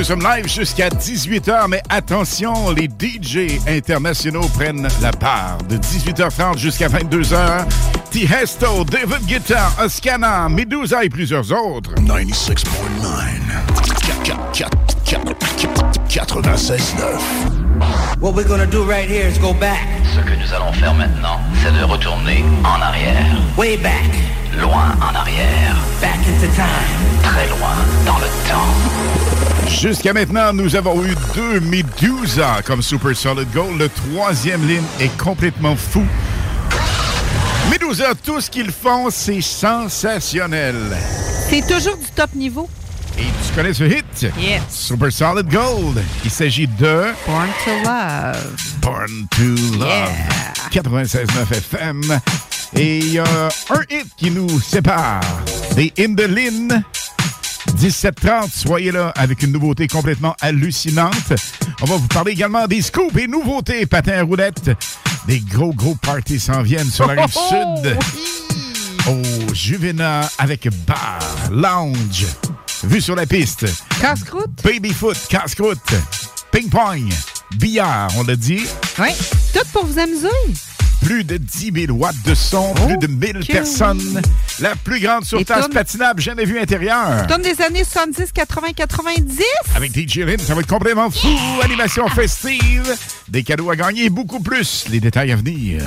Sommes 0.08 0.22
live 0.22 0.48
jusqu'à 0.48 0.88
18h, 0.88 1.68
mais 1.68 1.82
attention, 1.90 2.70
les 2.70 2.88
DJ 2.88 3.60
internationaux 3.68 4.48
prennent 4.54 4.88
la 5.02 5.10
part 5.10 5.58
de 5.68 5.76
18h30 5.76 6.56
jusqu'à 6.56 6.88
22h. 6.88 7.66
Tiesto, 8.10 8.84
David 8.84 9.26
Guetta, 9.26 9.70
Oscana, 9.78 10.48
Medusa 10.48 11.04
et 11.04 11.10
plusieurs 11.10 11.52
autres. 11.52 11.92
96.9. 11.96 12.56
96.9. 16.08 18.18
What 18.18 18.34
we're 18.34 18.48
gonna 18.48 18.64
do 18.64 18.84
right 18.84 19.10
here 19.10 19.28
is 19.28 19.36
go 19.38 19.52
back. 19.52 19.86
Ce 20.14 20.20
que 20.20 20.32
nous 20.42 20.54
allons 20.54 20.72
faire 20.72 20.94
maintenant, 20.94 21.38
c'est 21.62 21.78
de 21.78 21.84
retourner 21.84 22.42
en 22.64 22.80
arrière. 22.80 23.26
Way 23.58 23.76
back. 23.76 24.08
Loin 24.58 24.96
en 25.02 25.14
arrière. 25.14 25.76
Back 26.00 26.16
into 26.26 26.46
time. 26.54 26.64
Très 27.22 27.46
loin 27.48 27.76
dans 28.06 28.16
le 28.16 28.28
temps. 28.48 29.57
Jusqu'à 29.68 30.12
maintenant, 30.12 30.52
nous 30.52 30.74
avons 30.74 31.04
eu 31.04 31.14
deux 31.34 31.60
Medusa 31.60 32.62
comme 32.64 32.82
Super 32.82 33.16
Solid 33.16 33.48
Gold. 33.52 33.78
Le 33.78 33.88
troisième 33.88 34.66
ligne 34.66 34.82
est 34.98 35.14
complètement 35.16 35.76
fou. 35.76 36.04
Medusa, 37.70 38.14
tout 38.24 38.40
ce 38.40 38.50
qu'ils 38.50 38.72
font, 38.72 39.08
c'est 39.10 39.40
sensationnel. 39.40 40.74
C'est 41.48 41.60
toujours 41.66 41.96
du 41.96 42.06
top 42.14 42.34
niveau. 42.34 42.68
Et 43.18 43.22
tu 43.22 43.54
connais 43.54 43.74
ce 43.74 43.84
hit? 43.84 44.26
Yes. 44.38 44.62
Super 44.70 45.12
Solid 45.12 45.48
Gold. 45.48 46.02
Il 46.24 46.30
s'agit 46.30 46.66
de 46.66 47.04
Born 47.26 47.48
to 47.64 47.70
Love. 47.84 48.56
Born 48.80 49.28
to 49.30 49.78
Love. 49.78 50.10
96.9 50.72 51.52
FM. 51.52 52.20
Et 52.74 52.98
il 52.98 53.12
y 53.12 53.18
a 53.18 53.24
un 53.24 53.80
hit 53.90 54.08
qui 54.16 54.30
nous 54.30 54.60
sépare. 54.60 55.20
Des 55.76 55.92
Indelin. 55.98 56.82
17h30, 57.80 58.50
soyez 58.54 58.90
là 58.90 59.12
avec 59.16 59.42
une 59.42 59.52
nouveauté 59.52 59.86
complètement 59.86 60.34
hallucinante. 60.40 61.32
On 61.80 61.84
va 61.84 61.96
vous 61.96 62.08
parler 62.08 62.32
également 62.32 62.66
des 62.66 62.82
scoops 62.82 63.16
et 63.16 63.28
nouveautés 63.28 63.86
patins 63.86 64.18
à 64.18 64.22
roulettes. 64.22 64.70
Des 65.28 65.38
gros, 65.40 65.72
gros 65.72 65.94
parties 65.94 66.40
s'en 66.40 66.62
viennent 66.62 66.90
sur 66.90 67.06
la 67.06 67.22
rive 67.22 67.34
Oh, 67.36 67.76
sud. 67.84 67.96
Au 69.06 69.54
Juvena 69.54 70.28
avec 70.38 70.68
bar, 70.86 71.20
lounge, 71.52 72.26
vue 72.82 73.00
sur 73.00 73.14
la 73.14 73.26
piste. 73.26 73.66
Casse-croûte? 74.00 74.62
Babyfoot, 74.64 75.16
casse-croûte, 75.28 75.94
ping-pong, 76.50 77.08
billard, 77.56 78.10
on 78.18 78.24
l'a 78.24 78.36
dit. 78.36 78.64
Oui, 78.98 79.10
tout 79.54 79.60
pour 79.72 79.86
vous 79.86 79.98
amuser? 79.98 80.28
Plus 81.04 81.24
de 81.24 81.36
10 81.36 81.72
000 81.86 81.96
watts 81.98 82.14
de 82.24 82.34
son, 82.34 82.74
plus 82.74 82.98
de 82.98 83.06
1000 83.06 83.46
que 83.46 83.52
personnes. 83.52 84.20
La 84.60 84.74
plus 84.76 85.00
grande 85.00 85.24
surface 85.24 85.60
tourne- 85.60 85.72
patinable 85.72 86.20
jamais 86.20 86.44
vue 86.44 86.58
intérieure. 86.58 87.26
Comme 87.28 87.40
des 87.42 87.60
années 87.62 87.84
70, 87.84 88.32
80, 88.32 88.68
90. 88.76 89.42
Avec 89.76 89.92
DJ 89.94 90.18
Lynn, 90.18 90.38
ça 90.38 90.54
va 90.54 90.60
être 90.60 90.66
complètement 90.66 91.08
fou. 91.10 91.28
Animation 91.62 92.08
festive, 92.08 92.94
des 93.28 93.42
cadeaux 93.44 93.70
à 93.70 93.76
gagner 93.76 94.06
et 94.06 94.10
beaucoup 94.10 94.40
plus. 94.40 94.86
Les 94.90 95.00
détails 95.00 95.32
à 95.32 95.36
venir. 95.36 95.82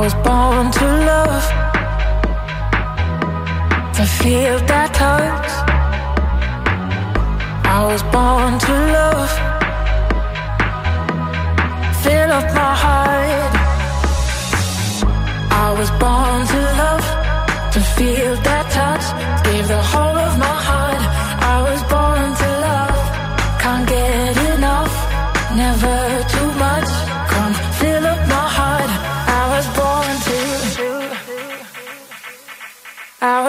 Was 0.00 0.14
born 0.14 0.70
to 0.72 0.86
love, 1.12 1.44
to 3.96 4.04
feel 4.18 4.56
that 4.70 4.88
touch. 4.94 5.48
I 7.76 7.78
was 7.90 8.02
born 8.14 8.52
to 8.66 8.74
love, 8.96 9.32
fill 12.02 12.30
up 12.38 12.48
my 12.62 12.74
heart. 12.84 13.52
I 15.66 15.68
was 15.78 15.90
born 16.02 16.38
to 16.52 16.60
love, 16.82 17.06
to 17.74 17.80
feel 17.96 18.32
that 18.48 18.66
touch. 18.78 19.06
Give 19.44 19.68
the 19.68 19.82
whole 19.90 20.18
of 20.28 20.32
my 20.38 20.56
heart. 20.68 21.02
I 21.54 21.56
was 21.68 21.80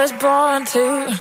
was 0.02 0.12
born 0.14 0.66
to. 0.66 1.21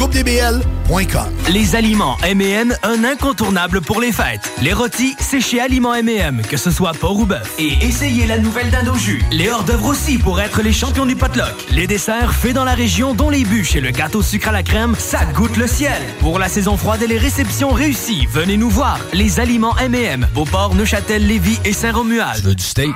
GroupeDBL.com 0.00 1.26
Les 1.50 1.76
aliments 1.76 2.16
M&M, 2.22 2.74
un 2.82 3.04
incontournable 3.04 3.82
pour 3.82 4.00
les 4.00 4.12
fêtes. 4.12 4.50
Les 4.62 4.72
rôtis, 4.72 5.14
c'est 5.20 5.42
chez 5.42 5.60
Aliments 5.60 5.94
M&M, 5.94 6.40
que 6.48 6.56
ce 6.56 6.70
soit 6.70 6.92
porc 6.92 7.18
ou 7.18 7.26
bœuf. 7.26 7.52
Et 7.58 7.74
essayez 7.82 8.26
la 8.26 8.38
nouvelle 8.38 8.70
dinde 8.70 8.88
au 8.88 8.96
jus. 8.96 9.22
Les 9.30 9.50
hors-d'œuvre 9.50 9.88
aussi 9.88 10.16
pour 10.16 10.40
être 10.40 10.62
les 10.62 10.72
champions 10.72 11.04
du 11.04 11.16
potluck. 11.16 11.52
Les 11.70 11.86
desserts 11.86 12.32
faits 12.32 12.54
dans 12.54 12.64
la 12.64 12.72
région, 12.72 13.12
dont 13.12 13.28
les 13.28 13.44
bûches 13.44 13.76
et 13.76 13.82
le 13.82 13.90
gâteau 13.90 14.22
sucre 14.22 14.48
à 14.48 14.52
la 14.52 14.62
crème, 14.62 14.94
ça 14.98 15.26
goûte 15.34 15.58
le 15.58 15.66
ciel. 15.66 16.00
Pour 16.20 16.38
la 16.38 16.48
saison 16.48 16.78
froide 16.78 17.02
et 17.02 17.06
les 17.06 17.18
réceptions 17.18 17.68
réussies, 17.68 18.26
venez 18.32 18.56
nous 18.56 18.70
voir. 18.70 18.98
Les 19.12 19.38
aliments 19.38 19.76
M&M, 19.76 20.26
Beauport, 20.32 20.74
Neuchâtel, 20.74 21.26
Lévis 21.26 21.60
et 21.66 21.74
Saint-Romuald. 21.74 22.40
Tu 22.40 22.46
veux 22.46 22.54
du 22.54 22.64
steak? 22.64 22.94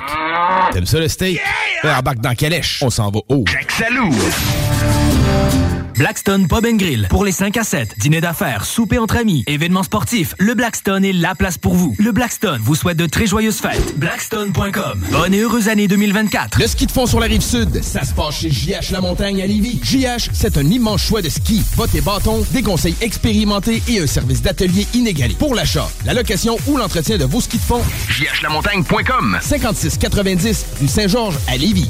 T'aimes 0.71 0.87
ça 0.87 0.99
le 0.99 1.07
steak? 1.07 1.39
Yeah! 1.83 1.99
Embarque 1.99 2.21
dans 2.21 2.33
Calèche. 2.33 2.79
On 2.81 2.89
s'en 2.89 3.11
va 3.11 3.19
haut. 3.29 3.45
Jacques 3.47 3.73
Salou. 3.73 4.09
Blackstone 5.97 6.47
Pub 6.47 6.65
and 6.65 6.75
Grill. 6.75 7.07
Pour 7.09 7.23
les 7.23 7.31
5 7.31 7.55
à 7.55 7.63
7, 7.63 7.95
dîner 7.97 8.19
d'affaires, 8.19 8.65
souper 8.65 8.97
entre 8.97 9.15
amis, 9.15 9.45
événements 9.47 9.83
sportifs, 9.83 10.35
le 10.37 10.53
Blackstone 10.53 11.05
est 11.05 11.13
la 11.13 11.35
place 11.35 11.57
pour 11.57 11.73
vous. 11.73 11.95
Le 11.97 12.11
Blackstone 12.11 12.59
vous 12.61 12.75
souhaite 12.75 12.97
de 12.97 13.05
très 13.05 13.25
joyeuses 13.25 13.59
fêtes. 13.59 13.97
Blackstone.com. 13.97 15.05
Bonne 15.11 15.33
et 15.33 15.39
heureuse 15.39 15.69
année 15.69 15.87
2024. 15.87 16.59
Le 16.59 16.67
ski 16.67 16.85
de 16.87 16.91
fond 16.91 17.05
sur 17.05 17.21
la 17.21 17.27
rive 17.27 17.41
sud, 17.41 17.81
ça 17.81 18.03
se 18.03 18.13
passe 18.13 18.41
chez 18.41 18.51
JH 18.51 18.91
La 18.91 18.99
Montagne 18.99 19.41
à 19.41 19.47
Lévis. 19.47 19.79
JH, 19.83 20.31
c'est 20.33 20.57
un 20.57 20.65
immense 20.65 21.01
choix 21.01 21.21
de 21.21 21.29
ski, 21.29 21.63
bottes 21.77 21.95
et 21.95 22.01
bâtons, 22.01 22.45
des 22.51 22.61
conseils 22.61 22.95
expérimentés 22.99 23.81
et 23.87 24.01
un 24.01 24.07
service 24.07 24.41
d'atelier 24.41 24.87
inégalé. 24.93 25.35
Pour 25.35 25.55
l'achat, 25.55 25.89
la 26.05 26.13
location 26.13 26.57
ou 26.67 26.75
l'entretien 26.75 27.17
de 27.17 27.25
vos 27.25 27.39
skis 27.39 27.57
de 27.57 27.63
fond, 27.63 27.81
jhlamontagne.com. 28.09 29.37
5690 29.41 30.65
rue 30.81 30.87
Saint-Georges 30.89 31.37
à 31.47 31.55
Lévis. 31.55 31.89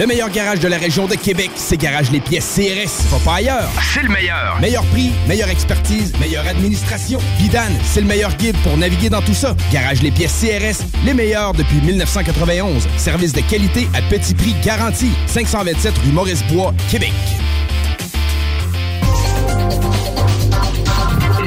Le 0.00 0.06
meilleur 0.06 0.30
garage 0.30 0.60
de 0.60 0.68
la 0.68 0.78
région 0.78 1.06
de 1.06 1.14
Québec, 1.14 1.50
c'est 1.56 1.76
Garage 1.76 2.10
Les 2.10 2.20
Pièces 2.20 2.54
CRS. 2.56 3.04
Va 3.10 3.18
pas 3.22 3.34
ailleurs. 3.34 3.68
C'est 3.92 4.02
le 4.02 4.08
meilleur. 4.08 4.58
Meilleur 4.58 4.82
prix, 4.86 5.10
meilleure 5.28 5.50
expertise, 5.50 6.18
meilleure 6.18 6.46
administration. 6.46 7.18
Vidane, 7.36 7.74
c'est 7.84 8.00
le 8.00 8.06
meilleur 8.06 8.34
guide 8.36 8.56
pour 8.62 8.78
naviguer 8.78 9.10
dans 9.10 9.20
tout 9.20 9.34
ça. 9.34 9.54
Garage 9.70 10.00
Les 10.00 10.10
Pièces 10.10 10.40
CRS, 10.40 10.86
les 11.04 11.12
meilleurs 11.12 11.52
depuis 11.52 11.82
1991. 11.82 12.88
Service 12.96 13.34
de 13.34 13.42
qualité 13.42 13.90
à 13.92 14.00
petit 14.00 14.32
prix 14.32 14.54
garanti. 14.64 15.10
527 15.26 15.98
rue 15.98 16.12
Maurice-Bois, 16.12 16.72
Québec. 16.90 17.12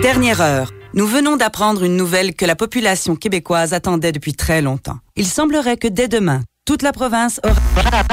Dernière 0.03 0.41
heure. 0.41 0.71
Nous 0.93 1.07
venons 1.07 1.37
d'apprendre 1.37 1.83
une 1.83 1.97
nouvelle 1.97 2.35
que 2.35 2.45
la 2.45 2.55
population 2.55 3.15
québécoise 3.15 3.73
attendait 3.73 4.11
depuis 4.11 4.35
très 4.35 4.61
longtemps. 4.61 4.99
Il 5.15 5.25
semblerait 5.25 5.77
que 5.77 5.87
dès 5.87 6.07
demain, 6.07 6.43
toute 6.65 6.83
la 6.83 6.91
province 6.91 7.41
aura... 7.43 8.03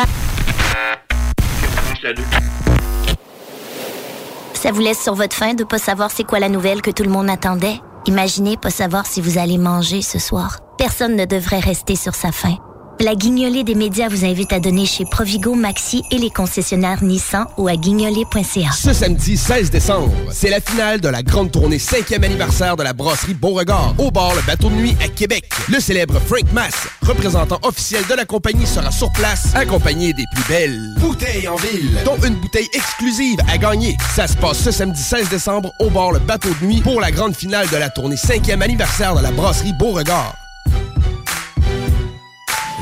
Ça 4.54 4.72
vous 4.72 4.80
laisse 4.80 5.02
sur 5.02 5.14
votre 5.14 5.34
faim 5.34 5.54
de 5.54 5.64
pas 5.64 5.78
savoir 5.78 6.10
c'est 6.10 6.24
quoi 6.24 6.38
la 6.38 6.48
nouvelle 6.48 6.82
que 6.82 6.90
tout 6.90 7.02
le 7.02 7.10
monde 7.10 7.30
attendait? 7.30 7.80
Imaginez 8.06 8.56
pas 8.56 8.70
savoir 8.70 9.06
si 9.06 9.20
vous 9.20 9.38
allez 9.38 9.58
manger 9.58 10.02
ce 10.02 10.18
soir. 10.18 10.60
Personne 10.78 11.16
ne 11.16 11.24
devrait 11.24 11.60
rester 11.60 11.96
sur 11.96 12.14
sa 12.14 12.32
faim. 12.32 12.56
La 13.02 13.14
guignolée 13.14 13.64
des 13.64 13.74
médias 13.74 14.08
vous 14.10 14.26
invite 14.26 14.52
à 14.52 14.60
donner 14.60 14.84
chez 14.84 15.06
Provigo, 15.06 15.54
Maxi 15.54 16.02
et 16.10 16.18
les 16.18 16.28
concessionnaires 16.28 17.02
Nissan 17.02 17.46
ou 17.56 17.66
à 17.66 17.74
guignolée.ca. 17.74 18.72
Ce 18.72 18.92
samedi 18.92 19.38
16 19.38 19.70
décembre, 19.70 20.12
c'est 20.30 20.50
la 20.50 20.60
finale 20.60 21.00
de 21.00 21.08
la 21.08 21.22
grande 21.22 21.50
tournée 21.50 21.78
5e 21.78 22.22
anniversaire 22.22 22.76
de 22.76 22.82
la 22.82 22.92
brasserie 22.92 23.32
Beauregard 23.32 23.94
au 23.96 24.10
bar 24.10 24.34
Le 24.34 24.42
Bateau 24.42 24.68
de 24.68 24.74
Nuit 24.74 24.94
à 25.02 25.08
Québec. 25.08 25.48
Le 25.70 25.80
célèbre 25.80 26.20
Frank 26.26 26.52
Mass, 26.52 26.74
représentant 27.00 27.58
officiel 27.62 28.04
de 28.06 28.14
la 28.14 28.26
compagnie, 28.26 28.66
sera 28.66 28.90
sur 28.90 29.10
place, 29.12 29.54
accompagné 29.54 30.12
des 30.12 30.26
plus 30.34 30.44
belles 30.46 30.94
bouteilles 30.98 31.48
en 31.48 31.56
ville, 31.56 31.96
dont 32.04 32.18
une 32.18 32.34
bouteille 32.34 32.68
exclusive 32.74 33.38
à 33.50 33.56
gagner. 33.56 33.96
Ça 34.14 34.26
se 34.26 34.36
passe 34.36 34.58
ce 34.58 34.72
samedi 34.72 35.02
16 35.02 35.30
décembre 35.30 35.72
au 35.80 35.88
bar 35.88 36.12
Le 36.12 36.18
Bateau 36.18 36.50
de 36.60 36.66
Nuit 36.66 36.82
pour 36.82 37.00
la 37.00 37.10
grande 37.10 37.34
finale 37.34 37.66
de 37.70 37.78
la 37.78 37.88
tournée 37.88 38.16
5e 38.16 38.60
anniversaire 38.60 39.14
de 39.14 39.22
la 39.22 39.30
brasserie 39.30 39.72
Beauregard. 39.72 40.34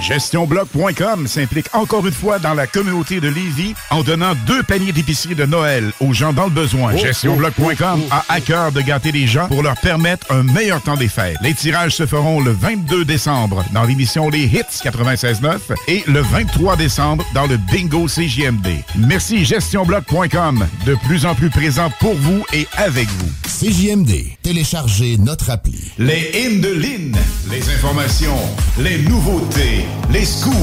GestionBloc.com 0.01 1.27
s'implique 1.27 1.67
encore 1.75 2.07
une 2.07 2.13
fois 2.13 2.39
dans 2.39 2.55
la 2.55 2.67
communauté 2.67 3.21
de 3.21 3.29
Lévis 3.29 3.75
en 3.91 4.03
donnant 4.03 4.35
deux 4.47 4.63
paniers 4.63 4.93
d'épicerie 4.93 5.35
de 5.35 5.45
Noël 5.45 5.93
aux 6.01 6.13
gens 6.13 6.33
dans 6.33 6.45
le 6.45 6.51
besoin. 6.51 6.93
Oh, 6.95 6.99
GestionBloc.com 6.99 8.03
a 8.11 8.25
à 8.29 8.41
cœur 8.41 8.73
de 8.73 8.81
gâter 8.81 9.13
les 9.13 9.27
gens 9.27 9.49
pour 9.49 9.63
leur 9.63 9.77
permettre 9.77 10.31
un 10.33 10.43
meilleur 10.43 10.83
temps 10.83 10.97
des 10.97 11.09
fêtes. 11.09 11.37
Les 11.43 11.55
tirages 11.55 11.97
se 11.97 12.07
feront 12.07 12.41
le 12.41 12.53
22 12.53 13.05
décembre 13.05 13.65
dans 13.73 13.85
l'émission 13.85 14.29
Les 14.29 14.45
Hits 14.45 14.83
96.9 14.85 15.59
et 15.89 16.05
le 16.07 16.21
23 16.21 16.77
décembre 16.77 17.25
dans 17.35 17.47
le 17.47 17.57
Bingo 17.57 18.07
CJMD. 18.07 18.69
Merci 18.97 19.45
GestionBloc.com, 19.45 20.67
de 20.87 20.95
plus 21.07 21.27
en 21.27 21.35
plus 21.35 21.51
présent 21.51 21.91
pour 22.01 22.15
vous 22.15 22.45
et 22.53 22.67
avec 22.77 23.09
vous. 23.09 23.31
CJMD, 23.49 24.13
téléchargez 24.43 25.19
notre 25.19 25.51
appli. 25.51 25.93
Les 25.99 26.31
hymnes 26.35 26.61
de 26.61 26.69
Lynn, 26.69 27.17
les 27.51 27.69
informations, 27.71 28.39
les 28.79 28.99
nouveautés, 28.99 29.87
les 30.11 30.25
scoops, 30.25 30.55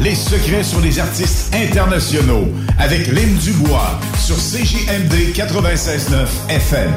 les 0.00 0.14
secrets 0.14 0.62
sur 0.62 0.80
les 0.80 0.98
artistes 0.98 1.54
internationaux 1.54 2.48
avec 2.78 3.06
Lynn 3.08 3.34
Dubois 3.36 3.98
sur 4.18 4.36
CJMD 4.36 5.34
96.9 5.34 6.26
FM. 6.48 6.92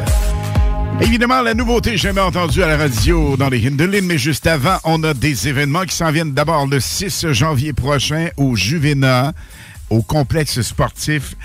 Évidemment, 1.01 1.41
la 1.41 1.53
nouveauté 1.53 1.97
jamais 1.97 2.21
entendue 2.21 2.61
à 2.61 2.67
la 2.67 2.77
radio 2.77 3.37
dans 3.37 3.49
les 3.49 3.59
hymnes 3.59 3.77
de 3.77 3.85
Lynn, 3.85 4.05
mais 4.05 4.17
juste 4.17 4.47
avant, 4.47 4.77
on 4.83 5.01
a 5.03 5.13
des 5.13 5.47
événements 5.47 5.85
qui 5.85 5.95
s'en 5.95 6.11
viennent 6.11 6.33
d'abord 6.33 6.67
le 6.67 6.79
6 6.79 7.31
janvier 7.31 7.73
prochain 7.73 8.29
au 8.37 8.55
Juvena, 8.55 9.33
au 9.89 10.01
complexe 10.01 10.61
sportif 10.61 11.35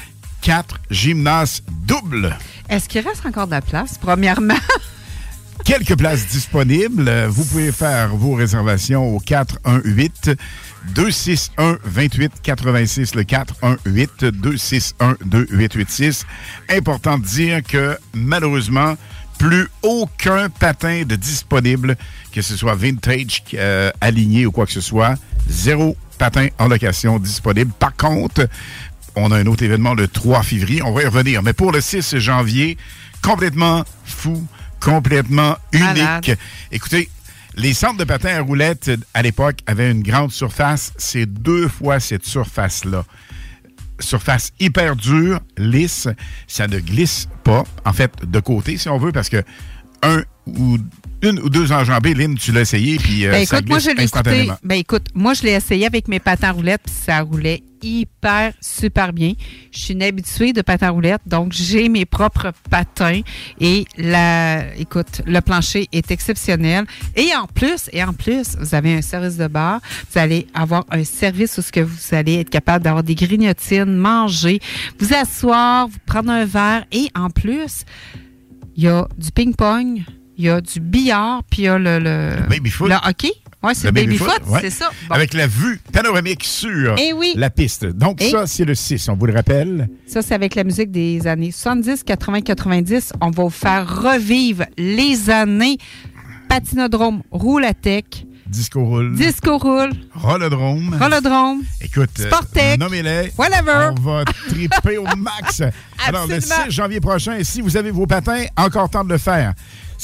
4 0.43 0.81
gymnases 0.91 1.63
doubles. 1.87 2.37
Est-ce 2.69 2.89
qu'il 2.89 3.01
reste 3.01 3.25
encore 3.25 3.47
de 3.47 3.53
la 3.53 3.63
place, 3.63 3.99
premièrement? 3.99 4.55
Quelques 5.63 5.97
places 5.97 6.27
disponibles. 6.27 7.27
Vous 7.29 7.45
pouvez 7.45 7.73
faire 7.73 8.15
vos 8.15 8.35
réservations 8.35 9.15
au 9.15 9.19
418 9.21 10.33
261 10.95 11.79
28 11.85 12.33
86 12.43 13.15
le 13.15 13.25
418 13.25 14.25
261 14.25 15.17
2886. 15.25 16.27
Important 16.71 17.19
de 17.19 17.25
dire 17.25 17.63
que 17.63 17.97
malheureusement, 18.13 18.97
plus 19.39 19.69
aucun 19.83 20.49
patin 20.49 21.05
de 21.05 21.17
disponible, 21.17 21.97
que 22.33 22.43
ce 22.43 22.57
soit 22.57 22.75
vintage, 22.75 23.43
euh, 23.55 23.91
aligné 24.01 24.47
ou 24.47 24.53
quoi 24.53 24.67
que 24.67 24.73
ce 24.73 24.81
soit. 24.81 25.17
Zéro 25.49 25.97
patin 26.19 26.49
en 26.59 26.69
location 26.69 27.19
disponible. 27.19 27.73
Par 27.79 27.95
contre, 27.97 28.49
on 29.17 29.31
a 29.31 29.39
un 29.39 29.47
autre 29.47 29.63
événement 29.63 29.95
le 29.95 30.09
3 30.09 30.43
février. 30.43 30.83
On 30.83 30.93
va 30.93 31.03
y 31.03 31.07
revenir. 31.07 31.43
Mais 31.43 31.53
pour 31.53 31.73
le 31.73 31.81
6 31.81 32.19
janvier, 32.19 32.77
complètement 33.23 33.85
fou, 34.05 34.47
complètement 34.81 35.57
unique. 35.73 35.83
Malade. 35.83 36.39
Écoutez, 36.73 37.09
les 37.57 37.75
centres 37.75 37.99
de 37.99 38.05
patins 38.05 38.37
à 38.37 38.41
roulettes, 38.41 38.91
à 39.15 39.23
l'époque, 39.23 39.59
avaient 39.67 39.91
une 39.91 40.03
grande 40.03 40.33
surface. 40.33 40.93
C'est 40.97 41.27
deux 41.27 41.69
fois 41.69 42.01
cette 42.01 42.25
surface-là. 42.25 43.05
Surface 44.01 44.53
hyper 44.59 44.97
dure, 44.97 45.41
lisse. 45.57 46.09
Ça 46.49 46.67
ne 46.67 46.81
glisse 46.81 47.29
pas, 47.45 47.65
en 47.85 47.93
fait, 47.93 48.13
de 48.25 48.41
côté, 48.41 48.77
si 48.77 48.89
on 48.89 48.99
veut, 48.99 49.13
parce 49.13 49.29
que 49.29 49.43
un 50.03 50.23
ou 50.47 50.79
une 51.25 51.41
ou 51.41 51.49
deux 51.49 51.73
enjambées, 51.73 52.15
Lynn, 52.15 52.37
tu 52.37 52.53
l'as 52.53 52.61
essayé, 52.63 52.99
puis 52.99 53.27
euh, 53.27 53.31
Ben, 53.33 53.47
ça 53.47 53.59
écoute, 53.59 53.69
moi, 53.69 53.79
je 53.79 53.85
glisse 53.87 53.97
l'ai 53.97 54.05
écouté. 54.05 54.19
instantanément. 54.19 54.59
Ben, 54.63 54.75
écoute, 54.77 55.07
moi, 55.15 55.35
je 55.35 55.43
l'ai 55.43 55.53
essayé 55.53 55.87
avec 55.87 56.09
mes 56.09 56.21
patins 56.21 56.53
roulettes, 56.53 56.83
puis 56.85 56.95
ça 56.95 57.21
roulait 57.21 57.63
hyper, 57.83 58.53
super 58.61 59.13
bien. 59.13 59.35
Je 59.71 59.79
suis 59.79 59.95
une 59.95 60.03
habituée 60.03 60.53
de 60.55 60.63
patins 60.63 60.91
roulettes, 60.91 61.21
donc 61.27 61.53
j'ai 61.53 61.89
mes 61.89 62.07
propres 62.07 62.53
patins 62.71 63.21
et 63.61 63.85
la, 63.99 64.75
écoute, 64.77 65.21
le 65.27 65.41
plancher 65.41 65.89
est 65.93 66.11
exceptionnel. 66.11 66.87
Et 67.15 67.29
en 67.37 67.47
plus, 67.47 67.91
et 67.93 68.03
en 68.03 68.15
plus, 68.15 68.57
vous 68.59 68.75
avez 68.75 68.95
un 68.95 69.03
service 69.03 69.37
de 69.37 69.47
bar. 69.49 69.81
Vous 70.11 70.19
allez 70.19 70.47
avoir 70.55 70.85
un 70.91 71.05
service 71.05 71.59
où 71.59 71.63
ce 71.63 71.73
que 71.73 71.81
vous 71.81 71.99
allez 72.13 72.41
être 72.41 72.51
capable 72.51 72.85
d'avoir 72.85 73.03
des 73.03 73.15
grignotines, 73.15 73.85
manger, 73.97 74.61
vous 74.99 75.13
asseoir, 75.13 75.89
vous 75.89 75.99
prendre 76.07 76.31
un 76.31 76.47
verre 76.47 76.85
et 76.91 77.09
en 77.15 77.29
plus, 77.29 77.85
il 78.77 78.85
y 78.85 78.89
a 78.89 79.07
du 79.19 79.31
ping-pong, 79.31 80.03
il 80.37 80.45
y 80.45 80.49
a 80.51 80.61
du 80.61 80.81
billard, 80.81 81.43
puis 81.51 81.63
il 81.63 81.65
y 81.65 81.69
a 81.69 81.79
le, 81.79 81.99
le, 81.99 82.49
baby-foot. 82.49 82.89
le 82.89 82.97
hockey. 83.09 83.33
Oui, 83.63 83.73
c'est 83.75 83.87
le 83.87 83.93
baby-foot, 83.93 84.43
ouais. 84.49 84.59
c'est 84.61 84.71
ça. 84.71 84.91
Bon. 85.09 85.15
Avec 85.15 85.33
la 85.33 85.47
vue 85.47 85.81
panoramique 85.93 86.45
sur 86.45 86.97
Eh 86.99 87.15
oui. 87.15 87.33
la 87.37 87.49
piste. 87.49 87.87
Donc, 87.87 88.21
Et- 88.21 88.31
ça, 88.31 88.47
c'est 88.47 88.67
le 88.67 88.75
6, 88.75 89.09
on 89.09 89.17
vous 89.17 89.25
le 89.27 89.33
rappelle. 89.33 89.89
Ça, 90.07 90.21
c'est 90.21 90.35
avec 90.35 90.55
la 90.55 90.65
musique 90.65 90.91
des 90.91 91.27
années 91.27 91.51
70, 91.51 92.03
80, 92.05 92.43
90. 92.43 93.13
On 93.23 93.31
va 93.31 93.43
vous 93.45 93.49
faire 93.51 94.03
revivre 94.03 94.65
les 94.77 95.31
années 95.31 95.79
patinodrome, 96.49 97.23
roulatec, 97.31 98.27
Disco 98.47 98.85
roule. 98.85 99.15
disco 99.17 99.57
roule, 99.57 99.91
Rolodrome. 100.15 100.97
rolodrome. 101.01 101.63
Écoute, 101.81 102.11
euh, 102.21 102.27
Sportec. 102.27 102.79
nommez-les. 102.79 103.33
Whatever. 103.39 103.93
On 103.99 104.01
va 104.03 104.25
triper 104.49 104.99
au 104.99 105.07
max. 105.17 105.63
Alors, 106.07 106.27
le 106.27 106.35
Absolument. 106.35 106.65
6 106.67 106.71
janvier 106.71 107.01
prochain, 107.01 107.39
si 107.43 107.63
vous 107.63 107.77
avez 107.77 107.91
vos 107.91 108.07
patins, 108.07 108.45
encore 108.57 108.91
temps 108.91 109.03
de 109.05 109.09
le 109.09 109.19
faire. 109.19 109.55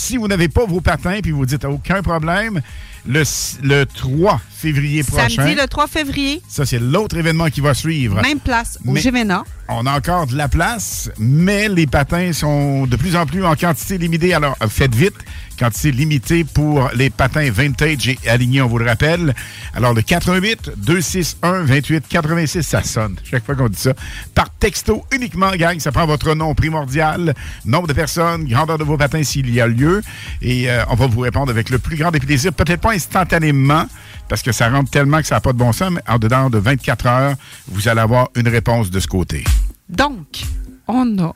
Si 0.00 0.16
vous 0.16 0.28
n'avez 0.28 0.48
pas 0.48 0.64
vos 0.64 0.80
patins 0.80 1.20
puis 1.22 1.30
vous 1.30 1.44
dites 1.44 1.64
aucun 1.66 2.00
problème, 2.02 2.62
le, 3.06 3.20
s- 3.20 3.58
le 3.62 3.84
3 3.84 4.40
février 4.50 5.02
prochain, 5.02 5.28
Samedi, 5.28 5.54
le 5.54 5.66
3 5.66 5.86
février, 5.88 6.40
ça, 6.48 6.64
c'est 6.64 6.78
l'autre 6.78 7.18
événement 7.18 7.48
qui 7.50 7.60
va 7.60 7.74
suivre. 7.74 8.20
même 8.22 8.40
place 8.40 8.78
au 8.86 8.92
Mais- 8.92 9.00
Gévena. 9.00 9.44
On 9.68 9.84
a 9.86 9.94
encore 9.96 10.26
de 10.26 10.36
la 10.36 10.48
place, 10.48 11.10
mais 11.18 11.68
les 11.68 11.86
patins 11.86 12.32
sont 12.32 12.86
de 12.86 12.96
plus 12.96 13.14
en 13.14 13.26
plus 13.26 13.44
en 13.44 13.54
quantité 13.56 13.98
limitée. 13.98 14.32
Alors, 14.32 14.56
faites 14.70 14.94
vite. 14.94 15.14
Quantité 15.60 15.92
limitée 15.92 16.44
pour 16.44 16.88
les 16.94 17.10
patins 17.10 17.50
vintage 17.50 18.08
et 18.08 18.18
alignés, 18.26 18.62
on 18.62 18.66
vous 18.66 18.78
le 18.78 18.86
rappelle. 18.86 19.34
Alors, 19.74 19.92
le 19.92 20.00
88 20.00 20.70
261 20.78 21.64
28 21.64 22.04
86, 22.08 22.62
ça 22.62 22.82
sonne 22.82 23.16
chaque 23.30 23.44
fois 23.44 23.54
qu'on 23.54 23.68
dit 23.68 23.76
ça. 23.76 23.92
Par 24.34 24.48
texto 24.48 25.04
uniquement, 25.12 25.50
gang. 25.50 25.78
Ça 25.78 25.92
prend 25.92 26.06
votre 26.06 26.34
nom 26.34 26.54
primordial, 26.54 27.34
nombre 27.66 27.88
de 27.88 27.92
personnes, 27.92 28.46
grandeur 28.46 28.78
de 28.78 28.84
vos 28.84 28.96
patins 28.96 29.22
s'il 29.22 29.52
y 29.52 29.60
a 29.60 29.66
lieu. 29.66 30.00
Et 30.40 30.70
euh, 30.70 30.82
on 30.88 30.94
va 30.94 31.06
vous 31.06 31.20
répondre 31.20 31.50
avec 31.50 31.68
le 31.68 31.78
plus 31.78 31.98
grand 31.98 32.10
des. 32.10 32.20
Peut-être 32.20 32.80
pas 32.80 32.92
instantanément, 32.92 33.84
parce 34.30 34.40
que 34.40 34.52
ça 34.52 34.70
rentre 34.70 34.90
tellement 34.90 35.20
que 35.20 35.26
ça 35.26 35.34
n'a 35.34 35.40
pas 35.42 35.52
de 35.52 35.58
bon 35.58 35.74
sens, 35.74 35.90
mais 35.90 36.00
en 36.08 36.18
dedans 36.18 36.48
de 36.48 36.56
24 36.56 37.06
heures, 37.06 37.34
vous 37.68 37.86
allez 37.86 38.00
avoir 38.00 38.30
une 38.34 38.48
réponse 38.48 38.90
de 38.90 38.98
ce 38.98 39.08
côté. 39.08 39.44
Donc, 39.90 40.42
on 40.88 41.18
a 41.18 41.34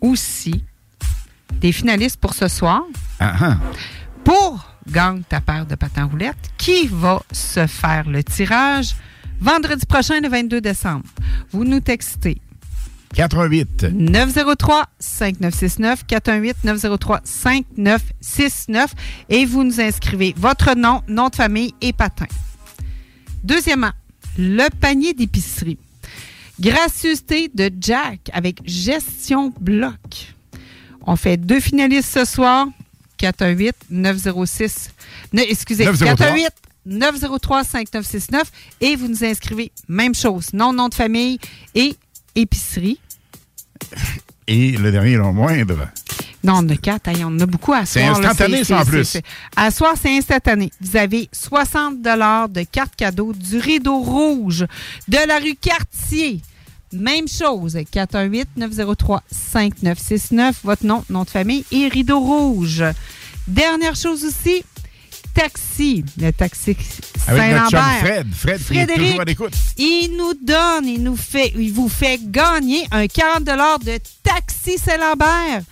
aussi 0.00 0.64
des 1.60 1.72
finalistes 1.72 2.18
pour 2.18 2.34
ce 2.34 2.48
soir. 2.48 2.82
Ah, 3.20 3.34
ah. 3.40 3.56
Pour 4.24 4.68
Gagne 4.90 5.22
ta 5.28 5.40
paire 5.40 5.66
de 5.66 5.74
patins 5.74 6.04
roulettes, 6.04 6.50
qui 6.56 6.86
va 6.86 7.22
se 7.30 7.66
faire 7.66 8.08
le 8.08 8.24
tirage 8.24 8.96
vendredi 9.40 9.84
prochain, 9.86 10.20
le 10.20 10.28
22 10.28 10.60
décembre? 10.60 11.04
Vous 11.50 11.64
nous 11.64 11.80
textez 11.80 12.40
88 13.14 13.86
903 13.92 14.86
5969 14.98 16.06
418 16.06 16.64
903 16.64 17.20
5969 17.24 18.94
et 19.28 19.44
vous 19.44 19.64
nous 19.64 19.80
inscrivez 19.80 20.34
votre 20.36 20.74
nom, 20.74 21.02
nom 21.08 21.28
de 21.28 21.36
famille 21.36 21.74
et 21.80 21.92
patin. 21.92 22.26
Deuxièmement, 23.44 23.92
le 24.38 24.68
panier 24.70 25.14
d'épicerie. 25.14 25.78
Gracieuseté 26.60 27.50
de 27.54 27.70
Jack 27.80 28.30
avec 28.32 28.60
gestion 28.66 29.52
bloc. 29.60 30.34
On 31.10 31.16
fait 31.16 31.38
deux 31.38 31.58
finalistes 31.58 32.10
ce 32.12 32.24
soir. 32.26 32.66
418 33.16 33.74
906 33.90 34.90
ne, 35.32 35.40
excusez 35.40 35.84
903. 35.86 36.16
418 36.16 36.50
903 36.86 37.64
5969 37.64 38.52
et 38.82 38.94
vous 38.94 39.08
nous 39.08 39.24
inscrivez 39.24 39.72
même 39.88 40.14
chose, 40.14 40.52
nom, 40.52 40.72
nom 40.72 40.88
de 40.88 40.94
famille 40.94 41.38
et 41.74 41.96
épicerie. 42.36 43.00
Et 44.50 44.72
le 44.78 44.90
dernier, 44.90 45.16
non 45.18 45.32
moindre. 45.34 45.88
Non, 46.42 46.54
on 46.54 46.56
en 46.58 46.68
a 46.70 46.76
quatre. 46.76 47.08
Hey, 47.08 47.22
on 47.22 47.26
en 47.28 47.40
a 47.40 47.44
beaucoup 47.46 47.74
à 47.74 47.84
C'est 47.84 48.00
soir. 48.00 48.18
là. 48.18 48.30
instantané, 48.30 48.64
ça, 48.64 48.78
en 48.80 48.84
c'est- 48.84 48.90
plus. 48.90 49.04
c'est- 49.04 49.22
À 49.56 49.70
soir, 49.70 49.94
c'est 50.00 50.16
instantané. 50.16 50.70
Vous 50.80 50.96
avez 50.96 51.28
60 51.32 52.00
de 52.00 52.62
cartes 52.62 52.96
cadeaux 52.96 53.34
du 53.34 53.58
rideau 53.58 53.98
rouge 53.98 54.64
de 55.06 55.18
la 55.28 55.38
rue 55.38 55.54
Cartier. 55.54 56.40
Même 56.92 57.28
chose, 57.28 57.76
418-903-5969, 57.76 60.54
votre 60.64 60.86
nom, 60.86 61.04
nom 61.10 61.24
de 61.24 61.30
famille 61.30 61.64
et 61.70 61.88
rideau 61.88 62.18
rouge. 62.20 62.82
Dernière 63.46 63.94
chose 63.94 64.24
aussi, 64.24 64.64
taxi, 65.34 66.02
le 66.18 66.30
taxi 66.32 66.74
Avec 67.26 67.52
notre 67.52 67.68
chum 67.70 67.78
Saint-Lambert. 67.78 68.00
Fred. 68.00 68.26
Fred, 68.34 68.56
qui 68.56 68.62
est 68.72 68.86
Frédéric, 68.86 69.06
toujours 69.06 69.20
à 69.20 69.24
l'écoute. 69.24 69.52
il 69.76 70.16
nous 70.16 70.32
donne, 70.34 70.86
il 70.86 71.02
nous 71.02 71.16
fait, 71.16 71.52
il 71.56 71.72
vous 71.72 71.88
fait 71.90 72.18
gagner 72.22 72.86
un 72.90 73.06
40 73.06 73.44
de 73.44 73.98
taxi 74.22 74.78
Saint-Lambert. 74.78 75.62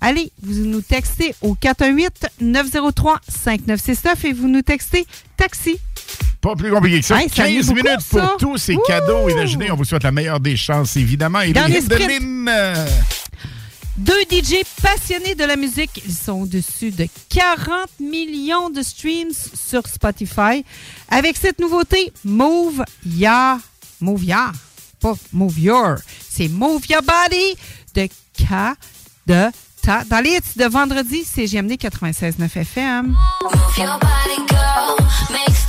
Allez, 0.00 0.30
vous 0.42 0.64
nous 0.64 0.80
textez 0.80 1.34
au 1.42 1.54
418-903-5969 1.56 4.24
et 4.24 4.32
vous 4.32 4.48
nous 4.48 4.62
textez 4.62 5.06
taxi. 5.36 5.78
Pas 6.40 6.54
plus 6.56 6.70
compliqué 6.70 7.00
que 7.00 7.06
ça. 7.06 7.20
Hey, 7.20 7.28
ça 7.28 7.42
en 7.42 7.46
est 7.46 7.54
15 7.56 7.66
beaucoup, 7.66 7.76
minutes 7.82 8.00
ça. 8.00 8.20
pour 8.20 8.36
tous 8.38 8.56
ces 8.56 8.76
cadeaux. 8.86 9.28
Imaginez, 9.28 9.70
on 9.70 9.76
vous 9.76 9.84
souhaite 9.84 10.04
la 10.04 10.12
meilleure 10.12 10.40
des 10.40 10.56
chances, 10.56 10.96
évidemment. 10.96 11.40
Et 11.40 11.52
Dernier 11.52 11.80
les 11.80 12.20
Deux 13.98 14.22
DJ 14.30 14.62
passionnés 14.80 15.34
de 15.34 15.44
la 15.44 15.56
musique. 15.56 16.02
Ils 16.06 16.14
sont 16.14 16.42
au-dessus 16.42 16.90
de 16.90 17.06
40 17.28 17.88
millions 18.00 18.70
de 18.70 18.82
streams 18.82 19.32
sur 19.32 19.86
Spotify. 19.86 20.64
Avec 21.10 21.36
cette 21.36 21.58
nouveauté, 21.58 22.10
Move 22.24 22.82
Ya. 23.04 23.58
Move 24.00 24.24
Ya. 24.24 24.52
Pas 25.00 25.14
Move 25.34 25.58
Your. 25.58 25.96
C'est 26.30 26.48
Move 26.48 26.86
Your 26.88 27.02
Body 27.02 27.56
de 27.94 28.06
K. 28.06 28.76
De 29.26 29.48
Ta. 29.82 30.04
Dans 30.04 30.20
les 30.20 30.30
hits 30.36 30.56
de 30.58 30.64
vendredi, 30.64 31.22
c'est 31.24 31.44
GMD 31.46 31.72
96.9 31.72 32.56
FM. 32.56 33.06
Move 33.08 33.78
your 33.78 33.98
body, 33.98 34.46
girl, 34.48 34.96
makes 35.30 35.59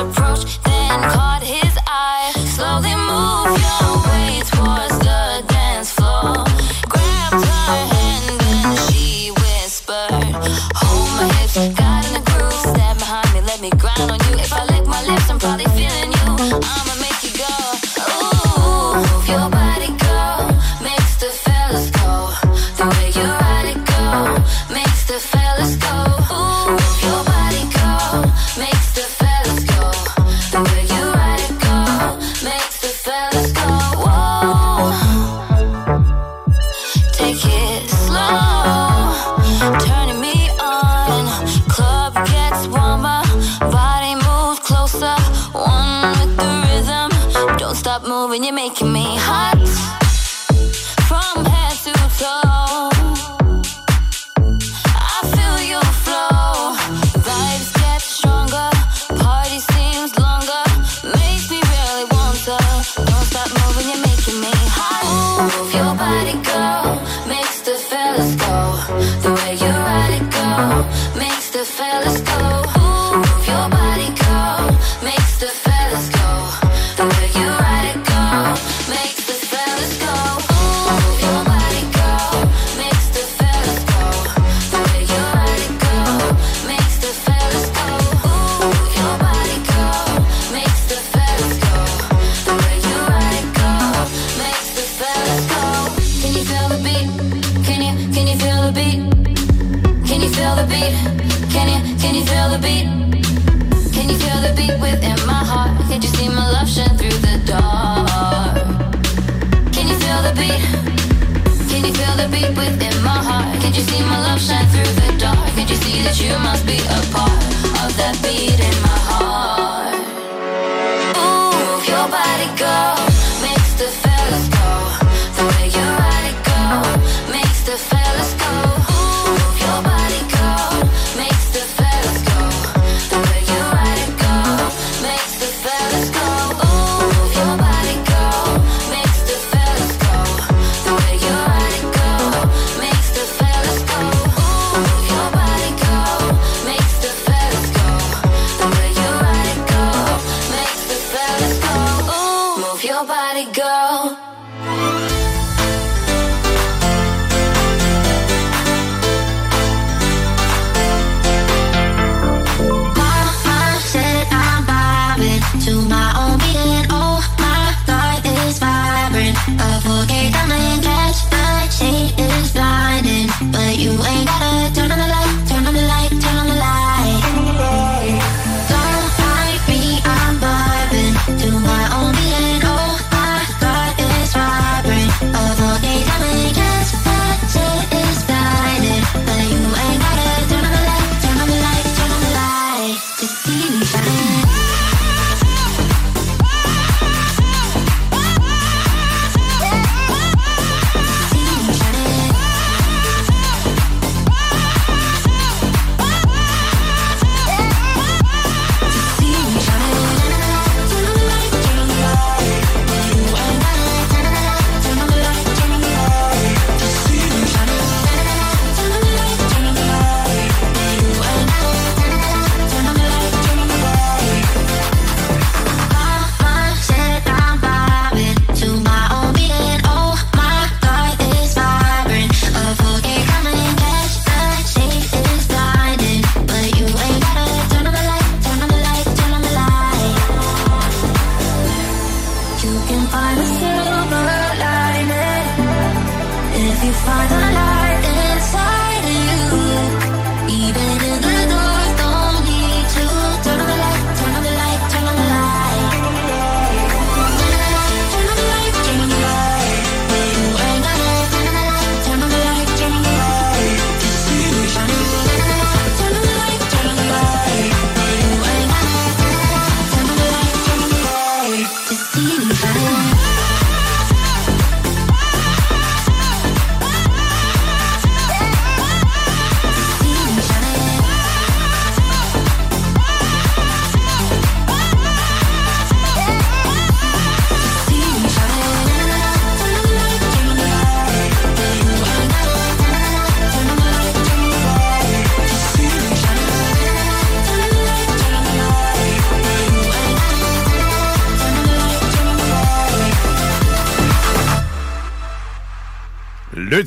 approach, 0.00 0.62
then 0.62 1.00
caught 1.02 1.42
his 1.42 1.78
eye. 1.86 2.32
Slowly 2.54 2.94
move 2.94 3.58
your 3.60 4.04
way 4.04 4.09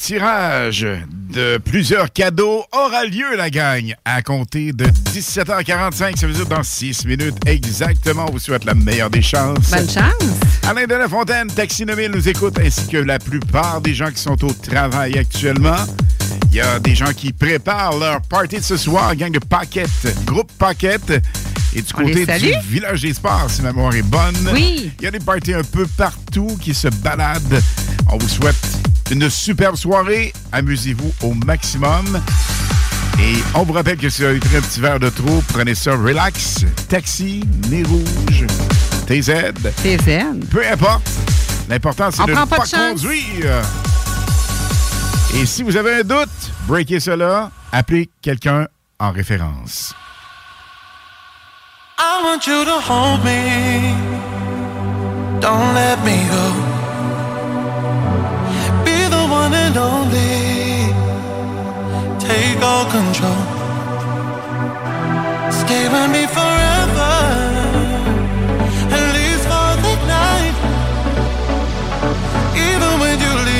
tirage 0.04 0.86
de 1.34 1.58
plusieurs 1.60 2.12
cadeaux 2.12 2.66
aura 2.74 3.06
lieu, 3.06 3.38
la 3.38 3.50
gang, 3.50 3.96
à 4.04 4.22
compter 4.22 4.74
de 4.74 4.84
17h45. 4.84 6.20
Ça 6.20 6.28
veut 6.28 6.34
dire 6.34 6.46
dans 6.46 6.62
6 6.62 7.06
minutes 7.06 7.38
exactement. 7.46 8.26
On 8.28 8.34
vous 8.34 8.40
souhaite 8.40 8.66
la 8.66 8.74
meilleure 8.74 9.10
des 9.10 9.22
chances. 9.22 9.72
Bonne 9.72 9.90
chance. 9.90 10.14
Alain 10.68 10.88
de 10.88 10.96
la 10.96 11.08
Fontaine, 11.08 11.48
Taxi 11.48 11.86
9000 11.86 12.12
nous 12.12 12.28
écoute, 12.28 12.60
ainsi 12.60 12.86
que 12.88 12.98
la 12.98 13.18
plupart 13.18 13.80
des 13.80 13.94
gens 13.94 14.12
qui 14.12 14.20
sont 14.20 14.44
au 14.44 14.52
travail 14.52 15.18
actuellement. 15.18 15.86
Il 16.52 16.58
y 16.58 16.62
a 16.62 16.82
des 16.82 16.96
gens 16.96 17.14
qui 17.16 17.32
préparent 17.32 17.98
leur 17.98 18.22
party 18.24 18.58
de 18.58 18.64
ce 18.64 18.76
soir, 18.76 19.16
gang 19.16 19.32
de 19.32 19.40
Paquette, 19.40 20.14
groupe 20.26 20.52
Paquette. 20.60 21.14
Et 21.74 21.82
du 21.82 21.94
côté 21.94 22.26
du 22.26 22.54
village 22.68 23.02
des 23.04 23.14
sports, 23.14 23.48
si 23.50 23.62
ma 23.62 23.72
mémoire 23.72 23.96
est 23.96 24.04
bonne. 24.04 24.50
Oui. 24.52 24.92
Il 25.00 25.06
y 25.06 25.08
a 25.08 25.12
des 25.12 25.20
parties 25.20 25.54
un 25.54 25.64
peu 25.64 25.88
partout 25.88 26.58
qui 26.60 26.74
se 26.74 26.90
baladent. 26.90 27.62
On 28.12 28.18
vous 28.18 28.28
souhaite 28.28 28.73
une 29.14 29.30
superbe 29.30 29.76
soirée. 29.76 30.34
Amusez-vous 30.52 31.14
au 31.22 31.34
maximum. 31.46 32.20
Et 33.20 33.36
on 33.54 33.62
vous 33.62 33.74
rappelle 33.74 33.98
que 33.98 34.10
si 34.10 34.22
vous 34.24 34.30
avez 34.30 34.40
pris 34.40 34.58
un 34.58 34.62
petit 34.62 34.80
verre 34.80 35.00
de 35.00 35.10
trop, 35.10 35.44
prenez 35.50 35.76
ça 35.76 35.96
relax. 35.96 36.66
Taxi, 36.90 37.44
nez 37.70 37.84
rouge, 37.84 38.48
TZ. 39.06 39.54
TZ. 39.84 40.48
Peu 40.50 40.68
importe. 40.68 41.08
L'important, 41.70 42.10
c'est 42.12 42.26
de 42.26 42.32
ne 42.32 42.36
pas 42.36 42.48
pas 42.48 42.64
de 42.64 42.68
chance. 42.68 43.02
conduire. 43.02 43.62
Et 45.36 45.46
si 45.46 45.62
vous 45.62 45.78
avez 45.78 46.00
un 46.00 46.04
doute, 46.04 46.30
breakez 46.68 47.00
cela. 47.00 47.52
Appelez 47.72 48.10
quelqu'un 48.22 48.68
en 49.00 49.12
référence. 49.12 49.94
I 52.00 52.22
want 52.24 52.48
you 52.48 52.66
to 52.66 52.80
hold 52.80 53.24
me. 53.24 53.94
Don't 55.40 55.76
let 55.76 55.98
me 56.04 56.18
go. 56.30 56.73
And 59.74 59.80
only. 59.80 60.94
Take 62.20 62.62
all 62.62 62.86
control. 62.98 63.44
Stay 65.62 65.84
with 65.94 66.10
me 66.16 66.24
forever. 66.38 67.14
At 68.98 69.06
least 69.18 69.44
for 69.52 69.70
the 69.86 69.96
night. 70.18 70.56
Even 72.68 72.92
when 73.02 73.16
you 73.20 73.34
leave 73.46 73.53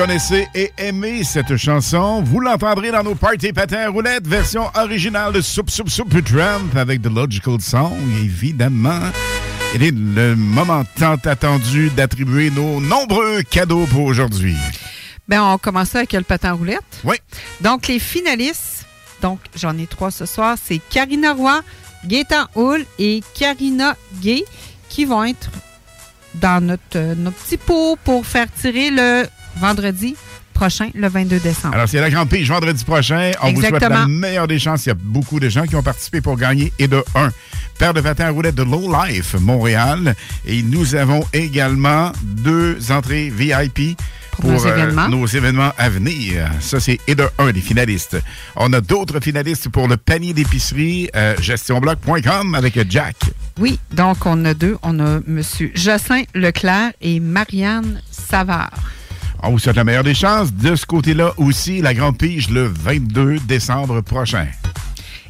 Reconnaissez 0.00 0.48
et 0.54 0.72
aimez 0.78 1.24
cette 1.24 1.58
chanson, 1.58 2.22
vous 2.22 2.40
l'entendrez 2.40 2.90
dans 2.90 3.02
nos 3.02 3.14
parties 3.14 3.52
patins 3.52 3.82
à 3.82 3.88
roulettes, 3.90 4.26
version 4.26 4.70
originale 4.74 5.34
de 5.34 5.42
Soup 5.42 5.68
Soup 5.68 5.90
Soup 5.90 6.08
Tramp 6.24 6.74
avec 6.74 7.02
The 7.02 7.14
Logical 7.14 7.60
Song, 7.60 7.98
évidemment. 8.18 9.02
Il 9.74 9.82
est 9.82 9.90
le 9.94 10.36
moment 10.36 10.84
tant 10.98 11.16
attendu 11.26 11.90
d'attribuer 11.90 12.48
nos 12.50 12.80
nombreux 12.80 13.42
cadeaux 13.42 13.84
pour 13.90 14.06
aujourd'hui. 14.06 14.56
Ben, 15.28 15.42
on 15.42 15.58
commence 15.58 15.94
avec 15.94 16.14
le 16.14 16.22
patin 16.22 16.48
à 16.48 16.52
roulette. 16.52 16.80
Oui. 17.04 17.16
Donc, 17.60 17.86
les 17.86 17.98
finalistes, 17.98 18.86
donc 19.20 19.38
j'en 19.54 19.76
ai 19.76 19.86
trois 19.86 20.10
ce 20.10 20.24
soir, 20.24 20.56
c'est 20.64 20.80
Karina 20.88 21.34
Roy, 21.34 21.60
Gaétan 22.06 22.46
Hull 22.56 22.86
et 22.98 23.22
Karina 23.34 23.98
Gay 24.22 24.44
qui 24.88 25.04
vont 25.04 25.24
être 25.24 25.50
dans 26.36 26.64
notre, 26.64 26.96
euh, 26.96 27.14
notre 27.14 27.36
petit 27.36 27.58
pot 27.58 27.98
pour 28.02 28.24
faire 28.24 28.46
tirer 28.50 28.90
le 28.90 29.26
vendredi 29.60 30.16
prochain, 30.54 30.88
le 30.94 31.08
22 31.08 31.38
décembre. 31.38 31.74
Alors, 31.74 31.88
c'est 31.88 32.00
la 32.00 32.10
grande 32.10 32.28
pige 32.28 32.48
vendredi 32.48 32.84
prochain. 32.84 33.30
On 33.42 33.52
vous 33.52 33.62
souhaite 33.62 33.80
la 33.80 34.06
meilleure 34.06 34.46
des 34.48 34.58
chances. 34.58 34.84
Il 34.86 34.88
y 34.90 34.92
a 34.92 34.94
beaucoup 34.94 35.40
de 35.40 35.48
gens 35.48 35.64
qui 35.66 35.74
ont 35.76 35.82
participé 35.82 36.20
pour 36.20 36.36
gagner. 36.36 36.72
Et 36.78 36.86
de 36.88 37.02
1, 37.14 37.30
paire 37.78 37.94
de 37.94 38.00
patins 38.00 38.26
à 38.26 38.30
roulettes 38.30 38.56
de 38.56 38.62
Low 38.62 38.92
Life 39.06 39.36
Montréal. 39.40 40.14
Et 40.46 40.62
nous 40.62 40.94
avons 40.94 41.24
également 41.32 42.12
deux 42.22 42.76
entrées 42.92 43.30
VIP 43.30 43.96
Pour 44.32 44.50
nos 44.50 44.66
événements. 44.66 45.08
nos 45.08 45.26
événements 45.26 45.72
à 45.78 45.88
venir. 45.88 46.50
Ça, 46.60 46.78
c'est 46.78 46.98
et 47.06 47.14
de 47.14 47.26
1 47.38 47.52
des 47.52 47.60
finalistes. 47.62 48.18
On 48.56 48.70
a 48.74 48.82
d'autres 48.82 49.20
finalistes 49.20 49.70
pour 49.70 49.88
le 49.88 49.96
panier 49.96 50.34
d'épicerie 50.34 51.08
euh, 51.16 51.34
gestionbloc.com 51.40 52.54
avec 52.54 52.78
Jack. 52.90 53.16
Oui, 53.58 53.78
donc 53.92 54.26
on 54.26 54.44
a 54.44 54.52
deux. 54.52 54.76
On 54.82 55.00
a 55.00 55.20
M. 55.26 55.42
Jocelyn 55.74 56.24
Leclerc 56.34 56.92
et 57.00 57.18
Marianne 57.18 58.02
Savard. 58.10 58.72
On 59.42 59.50
vous 59.50 59.58
souhaite 59.58 59.76
la 59.76 59.84
meilleure 59.84 60.04
des 60.04 60.14
chances. 60.14 60.52
De 60.52 60.76
ce 60.76 60.84
côté-là 60.84 61.32
aussi, 61.38 61.80
la 61.80 61.94
grande 61.94 62.18
pige 62.18 62.50
le 62.50 62.66
22 62.66 63.38
décembre 63.40 64.02
prochain. 64.02 64.46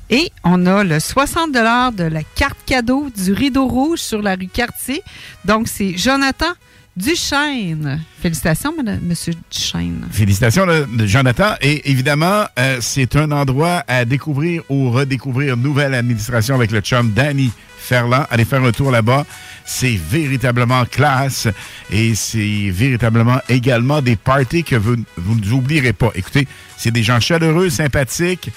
Et 0.08 0.32
on 0.42 0.66
a 0.66 0.82
le 0.82 0.98
60 0.98 1.52
de 1.52 2.04
la 2.04 2.22
carte 2.34 2.58
cadeau 2.66 3.08
du 3.16 3.32
Rideau 3.32 3.68
Rouge 3.68 4.00
sur 4.00 4.20
la 4.20 4.34
rue 4.34 4.48
Cartier. 4.48 5.02
Donc, 5.44 5.68
c'est 5.68 5.96
Jonathan 5.96 6.52
Duchesne. 6.96 8.00
Félicitations, 8.20 8.74
monsieur 9.02 9.32
Duchesne. 9.50 10.06
Félicitations, 10.10 10.66
Jonathan. 10.98 11.54
Et 11.60 11.90
évidemment, 11.90 12.44
euh, 12.58 12.78
c'est 12.80 13.16
un 13.16 13.30
endroit 13.30 13.84
à 13.86 14.04
découvrir 14.04 14.62
ou 14.68 14.90
redécouvrir. 14.90 15.56
Nouvelle 15.56 15.94
administration 15.94 16.54
avec 16.54 16.70
le 16.70 16.80
chum 16.80 17.12
Danny 17.12 17.50
Ferland. 17.78 18.26
Allez 18.30 18.44
faire 18.44 18.62
un 18.62 18.72
tour 18.72 18.90
là-bas. 18.90 19.24
C'est 19.64 19.96
véritablement 19.96 20.84
classe 20.84 21.48
et 21.90 22.14
c'est 22.14 22.70
véritablement 22.70 23.40
également 23.48 24.02
des 24.02 24.16
parties 24.16 24.64
que 24.64 24.76
vous, 24.76 24.96
vous 25.16 25.34
n'oublierez 25.36 25.92
pas. 25.92 26.10
Écoutez, 26.14 26.46
c'est 26.76 26.90
des 26.90 27.02
gens 27.02 27.20
chaleureux, 27.20 27.70
sympathiques, 27.70 28.50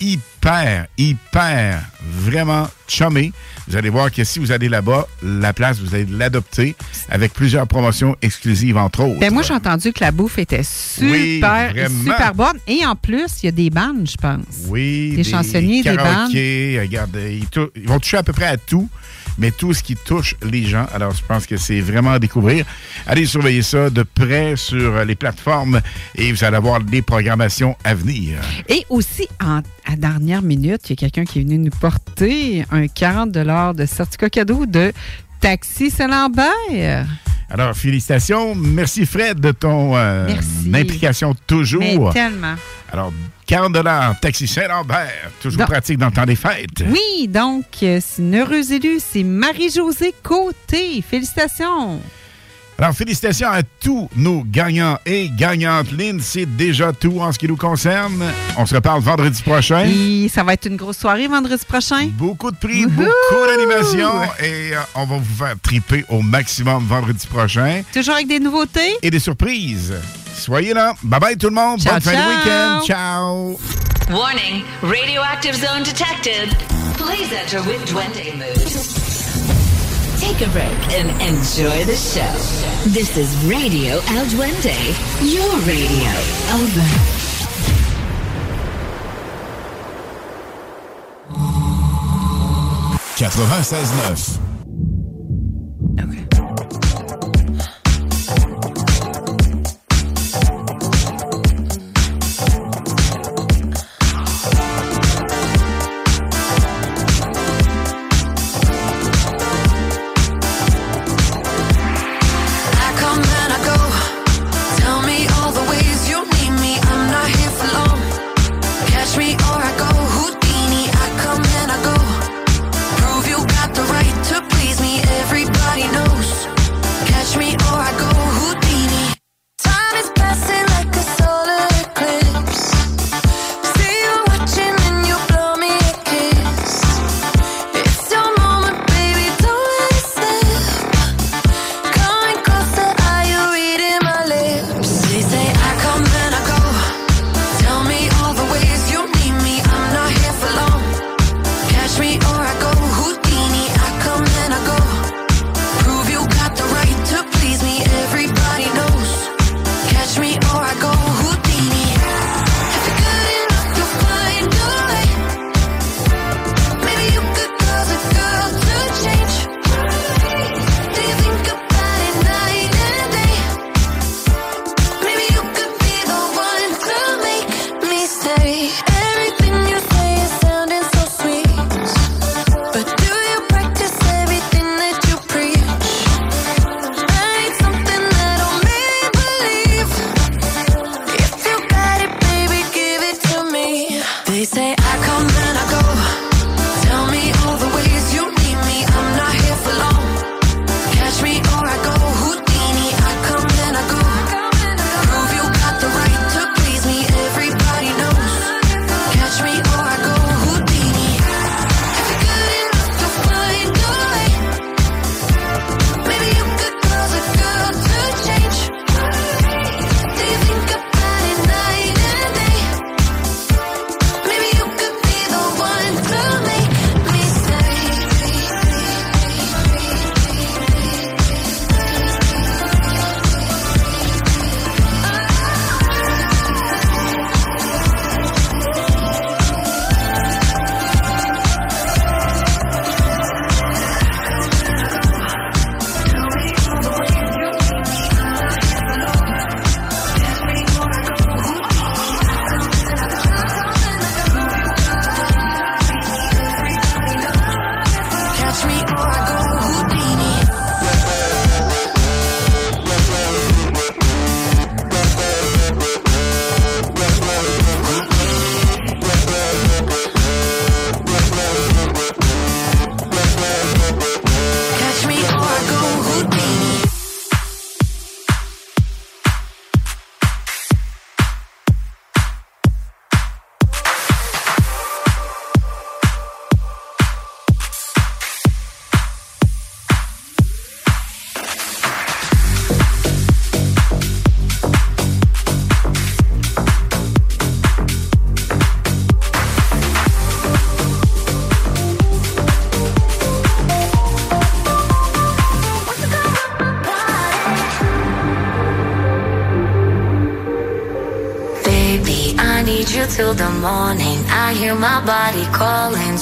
hyper, 0.00 0.86
hyper, 0.96 1.82
vraiment 2.10 2.68
chummés. 2.86 3.32
Vous 3.66 3.76
allez 3.76 3.90
voir 3.90 4.10
que 4.10 4.24
si 4.24 4.38
vous 4.38 4.50
allez 4.50 4.68
là-bas, 4.68 5.06
la 5.22 5.52
place, 5.52 5.78
vous 5.78 5.94
allez 5.94 6.06
l'adopter 6.06 6.74
avec 7.10 7.34
plusieurs 7.34 7.66
promotions 7.66 8.16
exclusives, 8.22 8.76
entre 8.78 9.04
autres. 9.04 9.20
Ben 9.20 9.32
moi, 9.32 9.42
j'ai 9.42 9.54
entendu 9.54 9.92
que 9.92 10.00
la 10.00 10.10
bouffe 10.10 10.38
était 10.38 10.62
super, 10.62 11.72
super 12.04 12.34
bonne. 12.34 12.58
Et 12.66 12.84
en 12.86 12.96
plus, 12.96 13.26
il 13.42 13.46
y 13.46 13.48
a 13.48 13.52
des 13.52 13.70
bandes, 13.70 14.08
je 14.08 14.16
pense. 14.16 14.44
Oui, 14.68 15.12
Des 15.14 15.24
chansonniers, 15.24 15.82
des 15.82 15.96
karaokés, 15.96 16.78
regarde, 16.80 17.16
ils, 17.16 17.44
ils 17.76 17.88
vont 17.88 17.98
toucher 17.98 18.16
à 18.16 18.22
peu 18.22 18.32
près 18.32 18.46
à 18.46 18.56
tout, 18.56 18.88
mais 19.38 19.50
tout 19.50 19.72
ce 19.72 19.82
qui 19.82 19.96
touche 19.96 20.34
les 20.42 20.64
gens. 20.64 20.86
Alors, 20.92 21.12
je 21.14 21.22
pense 21.26 21.46
que 21.46 21.56
c'est 21.56 21.80
vraiment 21.80 22.12
à 22.12 22.18
découvrir. 22.18 22.64
Allez 23.06 23.26
surveiller 23.26 23.62
ça 23.62 23.90
de 23.90 24.02
près 24.02 24.56
sur 24.56 25.04
les 25.04 25.14
plateformes 25.14 25.80
et 26.14 26.32
vous 26.32 26.44
allez 26.44 26.56
avoir 26.56 26.80
des 26.80 27.02
programmations 27.02 27.76
à 27.84 27.94
venir. 27.94 28.38
Et 28.68 28.84
aussi, 28.88 29.28
en, 29.42 29.60
à 29.86 29.96
dernière 29.96 30.42
minute, 30.42 30.82
il 30.86 30.90
y 30.90 30.92
a 30.92 30.96
quelqu'un 30.96 31.24
qui 31.24 31.40
est 31.40 31.42
venu 31.42 31.58
nous 31.58 31.70
porter 31.70 32.64
un 32.70 32.86
40 32.88 33.30
de 33.30 33.86
certificat 33.86 34.30
cadeau 34.30 34.66
de 34.66 34.92
Taxi 35.40 35.90
Saint-Lambert. 35.90 37.06
Alors, 37.50 37.74
félicitations. 37.74 38.54
Merci, 38.54 39.06
Fred, 39.06 39.40
de 39.40 39.52
ton 39.52 39.96
euh, 39.96 40.26
Merci. 40.26 40.70
implication 40.74 41.34
toujours. 41.46 41.80
Mais 41.80 42.12
tellement. 42.12 42.54
Alors, 42.92 43.12
40 43.46 43.76
Taxi 44.20 44.46
Saint-Lambert, 44.46 45.30
toujours 45.42 45.66
pratique 45.66 45.98
dans 45.98 46.06
le 46.06 46.12
temps 46.12 46.24
des 46.24 46.36
fêtes. 46.36 46.84
Oui, 46.88 47.28
donc, 47.28 47.64
euh, 47.82 48.00
c'est 48.02 48.22
une 48.22 48.34
heureuse 48.34 48.72
élue, 48.72 48.98
c'est 48.98 49.24
Marie-Josée 49.24 50.14
Côté. 50.22 51.02
Félicitations. 51.02 52.00
Alors, 52.80 52.94
félicitations 52.94 53.48
à 53.48 53.62
tous 53.62 54.08
nos 54.14 54.44
gagnants 54.44 54.98
et 55.04 55.28
gagnantes. 55.30 55.90
Lynn, 55.90 56.20
c'est 56.20 56.46
déjà 56.46 56.92
tout 56.92 57.18
en 57.20 57.32
ce 57.32 57.38
qui 57.38 57.48
nous 57.48 57.56
concerne. 57.56 58.22
On 58.56 58.64
se 58.66 58.74
reparle 58.76 59.02
vendredi 59.02 59.42
prochain. 59.42 59.84
Et 59.84 60.28
ça 60.28 60.44
va 60.44 60.52
être 60.52 60.66
une 60.66 60.76
grosse 60.76 60.98
soirée 60.98 61.26
vendredi 61.26 61.64
prochain. 61.66 62.08
Beaucoup 62.12 62.52
de 62.52 62.56
prix, 62.56 62.86
beaucoup 62.86 63.46
d'animations 63.48 64.22
et 64.40 64.76
euh, 64.76 64.80
on 64.94 65.06
va 65.06 65.16
vous 65.16 65.44
faire 65.44 65.56
triper 65.60 66.04
au 66.08 66.22
maximum 66.22 66.84
vendredi 66.86 67.26
prochain. 67.26 67.82
Toujours 67.92 68.14
avec 68.14 68.28
des 68.28 68.38
nouveautés. 68.38 68.96
Et 69.02 69.10
des 69.10 69.18
surprises. 69.18 69.94
Soyez 70.38 70.72
là. 70.74 70.94
Bye 71.02 71.20
bye 71.20 71.36
tout 71.36 71.48
le 71.48 71.54
monde. 71.54 71.80
Ciao, 71.80 71.92
Bonne 71.94 72.00
fin 72.02 72.12
de 72.12 72.16
ciao. 72.16 72.30
week-end. 72.30 72.80
Ciao. 72.86 73.58
Warning, 74.10 74.64
radioactive 74.82 75.54
zone 75.56 75.82
detected. 75.82 76.48
Please 76.96 77.30
enter 77.32 77.60
with 77.68 77.84
Duende 77.86 78.32
mood. 78.38 78.56
Take 80.20 80.40
a 80.46 80.50
break 80.50 80.98
and 80.98 81.10
enjoy 81.20 81.84
the 81.84 81.94
show. 81.96 82.32
This 82.90 83.16
is 83.16 83.28
Radio 83.44 83.96
El 84.16 84.24
Duende, 84.26 84.74
your 85.22 85.54
radio. 85.66 86.10
Over. 86.54 86.86
96.9. 93.16 94.47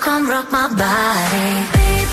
Come 0.00 0.30
rock 0.30 0.50
my 0.50 0.66
body? 0.66 1.50
Baby, 1.76 2.09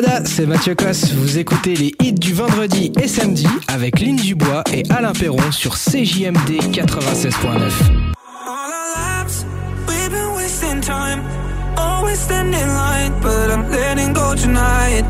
Canada, 0.00 0.22
c'est 0.24 0.46
Mathieu 0.46 0.74
Cosse. 0.74 1.12
Vous 1.12 1.38
écoutez 1.38 1.74
les 1.74 1.94
hits 2.00 2.12
du 2.12 2.32
vendredi 2.32 2.92
et 3.00 3.08
samedi 3.08 3.46
avec 3.68 4.00
Lynn 4.00 4.16
Dubois 4.16 4.62
et 4.72 4.82
Alain 4.88 5.12
Perron 5.12 5.52
sur 5.52 5.76
CJMD 5.76 6.60
96.9. 6.72 7.70
We've 9.88 10.10
been 10.10 10.34
wasting 10.34 10.80
time, 10.80 11.22
always 11.76 12.18
standing 12.18 12.54
in 12.54 12.68
line, 12.68 13.12
but 13.20 13.50
I'm 13.50 13.70
letting 13.70 14.14
go 14.14 14.34
tonight. 14.34 15.04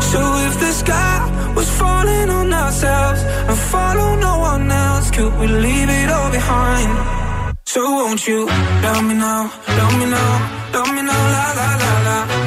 So 0.00 0.20
if 0.46 0.60
the 0.60 0.72
sky 0.72 1.52
was 1.56 1.68
falling 1.68 2.30
on 2.30 2.52
ourselves 2.52 3.22
and 3.48 3.56
follow 3.56 4.16
no 4.16 4.38
one 4.38 4.70
else, 4.70 5.10
could 5.10 5.36
we 5.40 5.48
leave 5.48 5.88
it 5.88 6.08
all 6.08 6.30
behind? 6.30 7.20
So 7.66 7.80
won't 7.82 8.26
you 8.28 8.46
love 8.46 9.04
me 9.04 9.14
now, 9.14 9.50
love 9.76 9.98
me 9.98 10.06
now, 10.06 10.70
love 10.72 10.92
me 10.94 11.02
now, 11.02 11.22
la 11.34 11.52
la 11.58 11.68
la 11.82 11.92
la, 12.06 12.39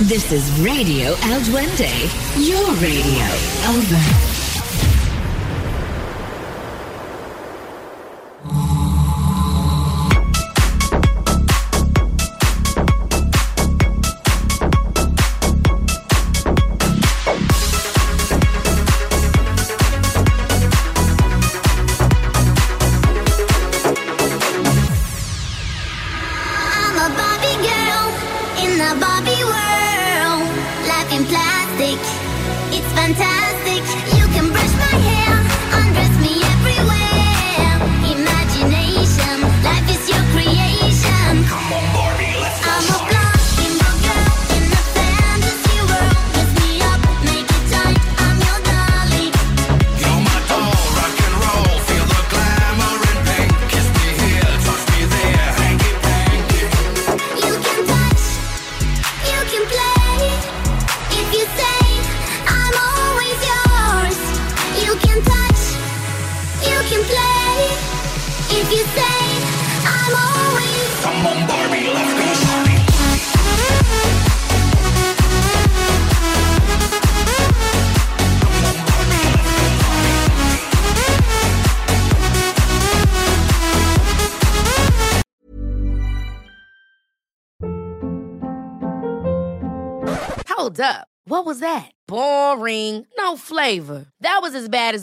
This 0.00 0.32
is 0.32 0.50
Radio 0.60 1.14
El 1.22 1.40
Duende, 1.42 1.88
your 2.36 2.74
radio. 2.80 3.24
Over. 3.68 4.23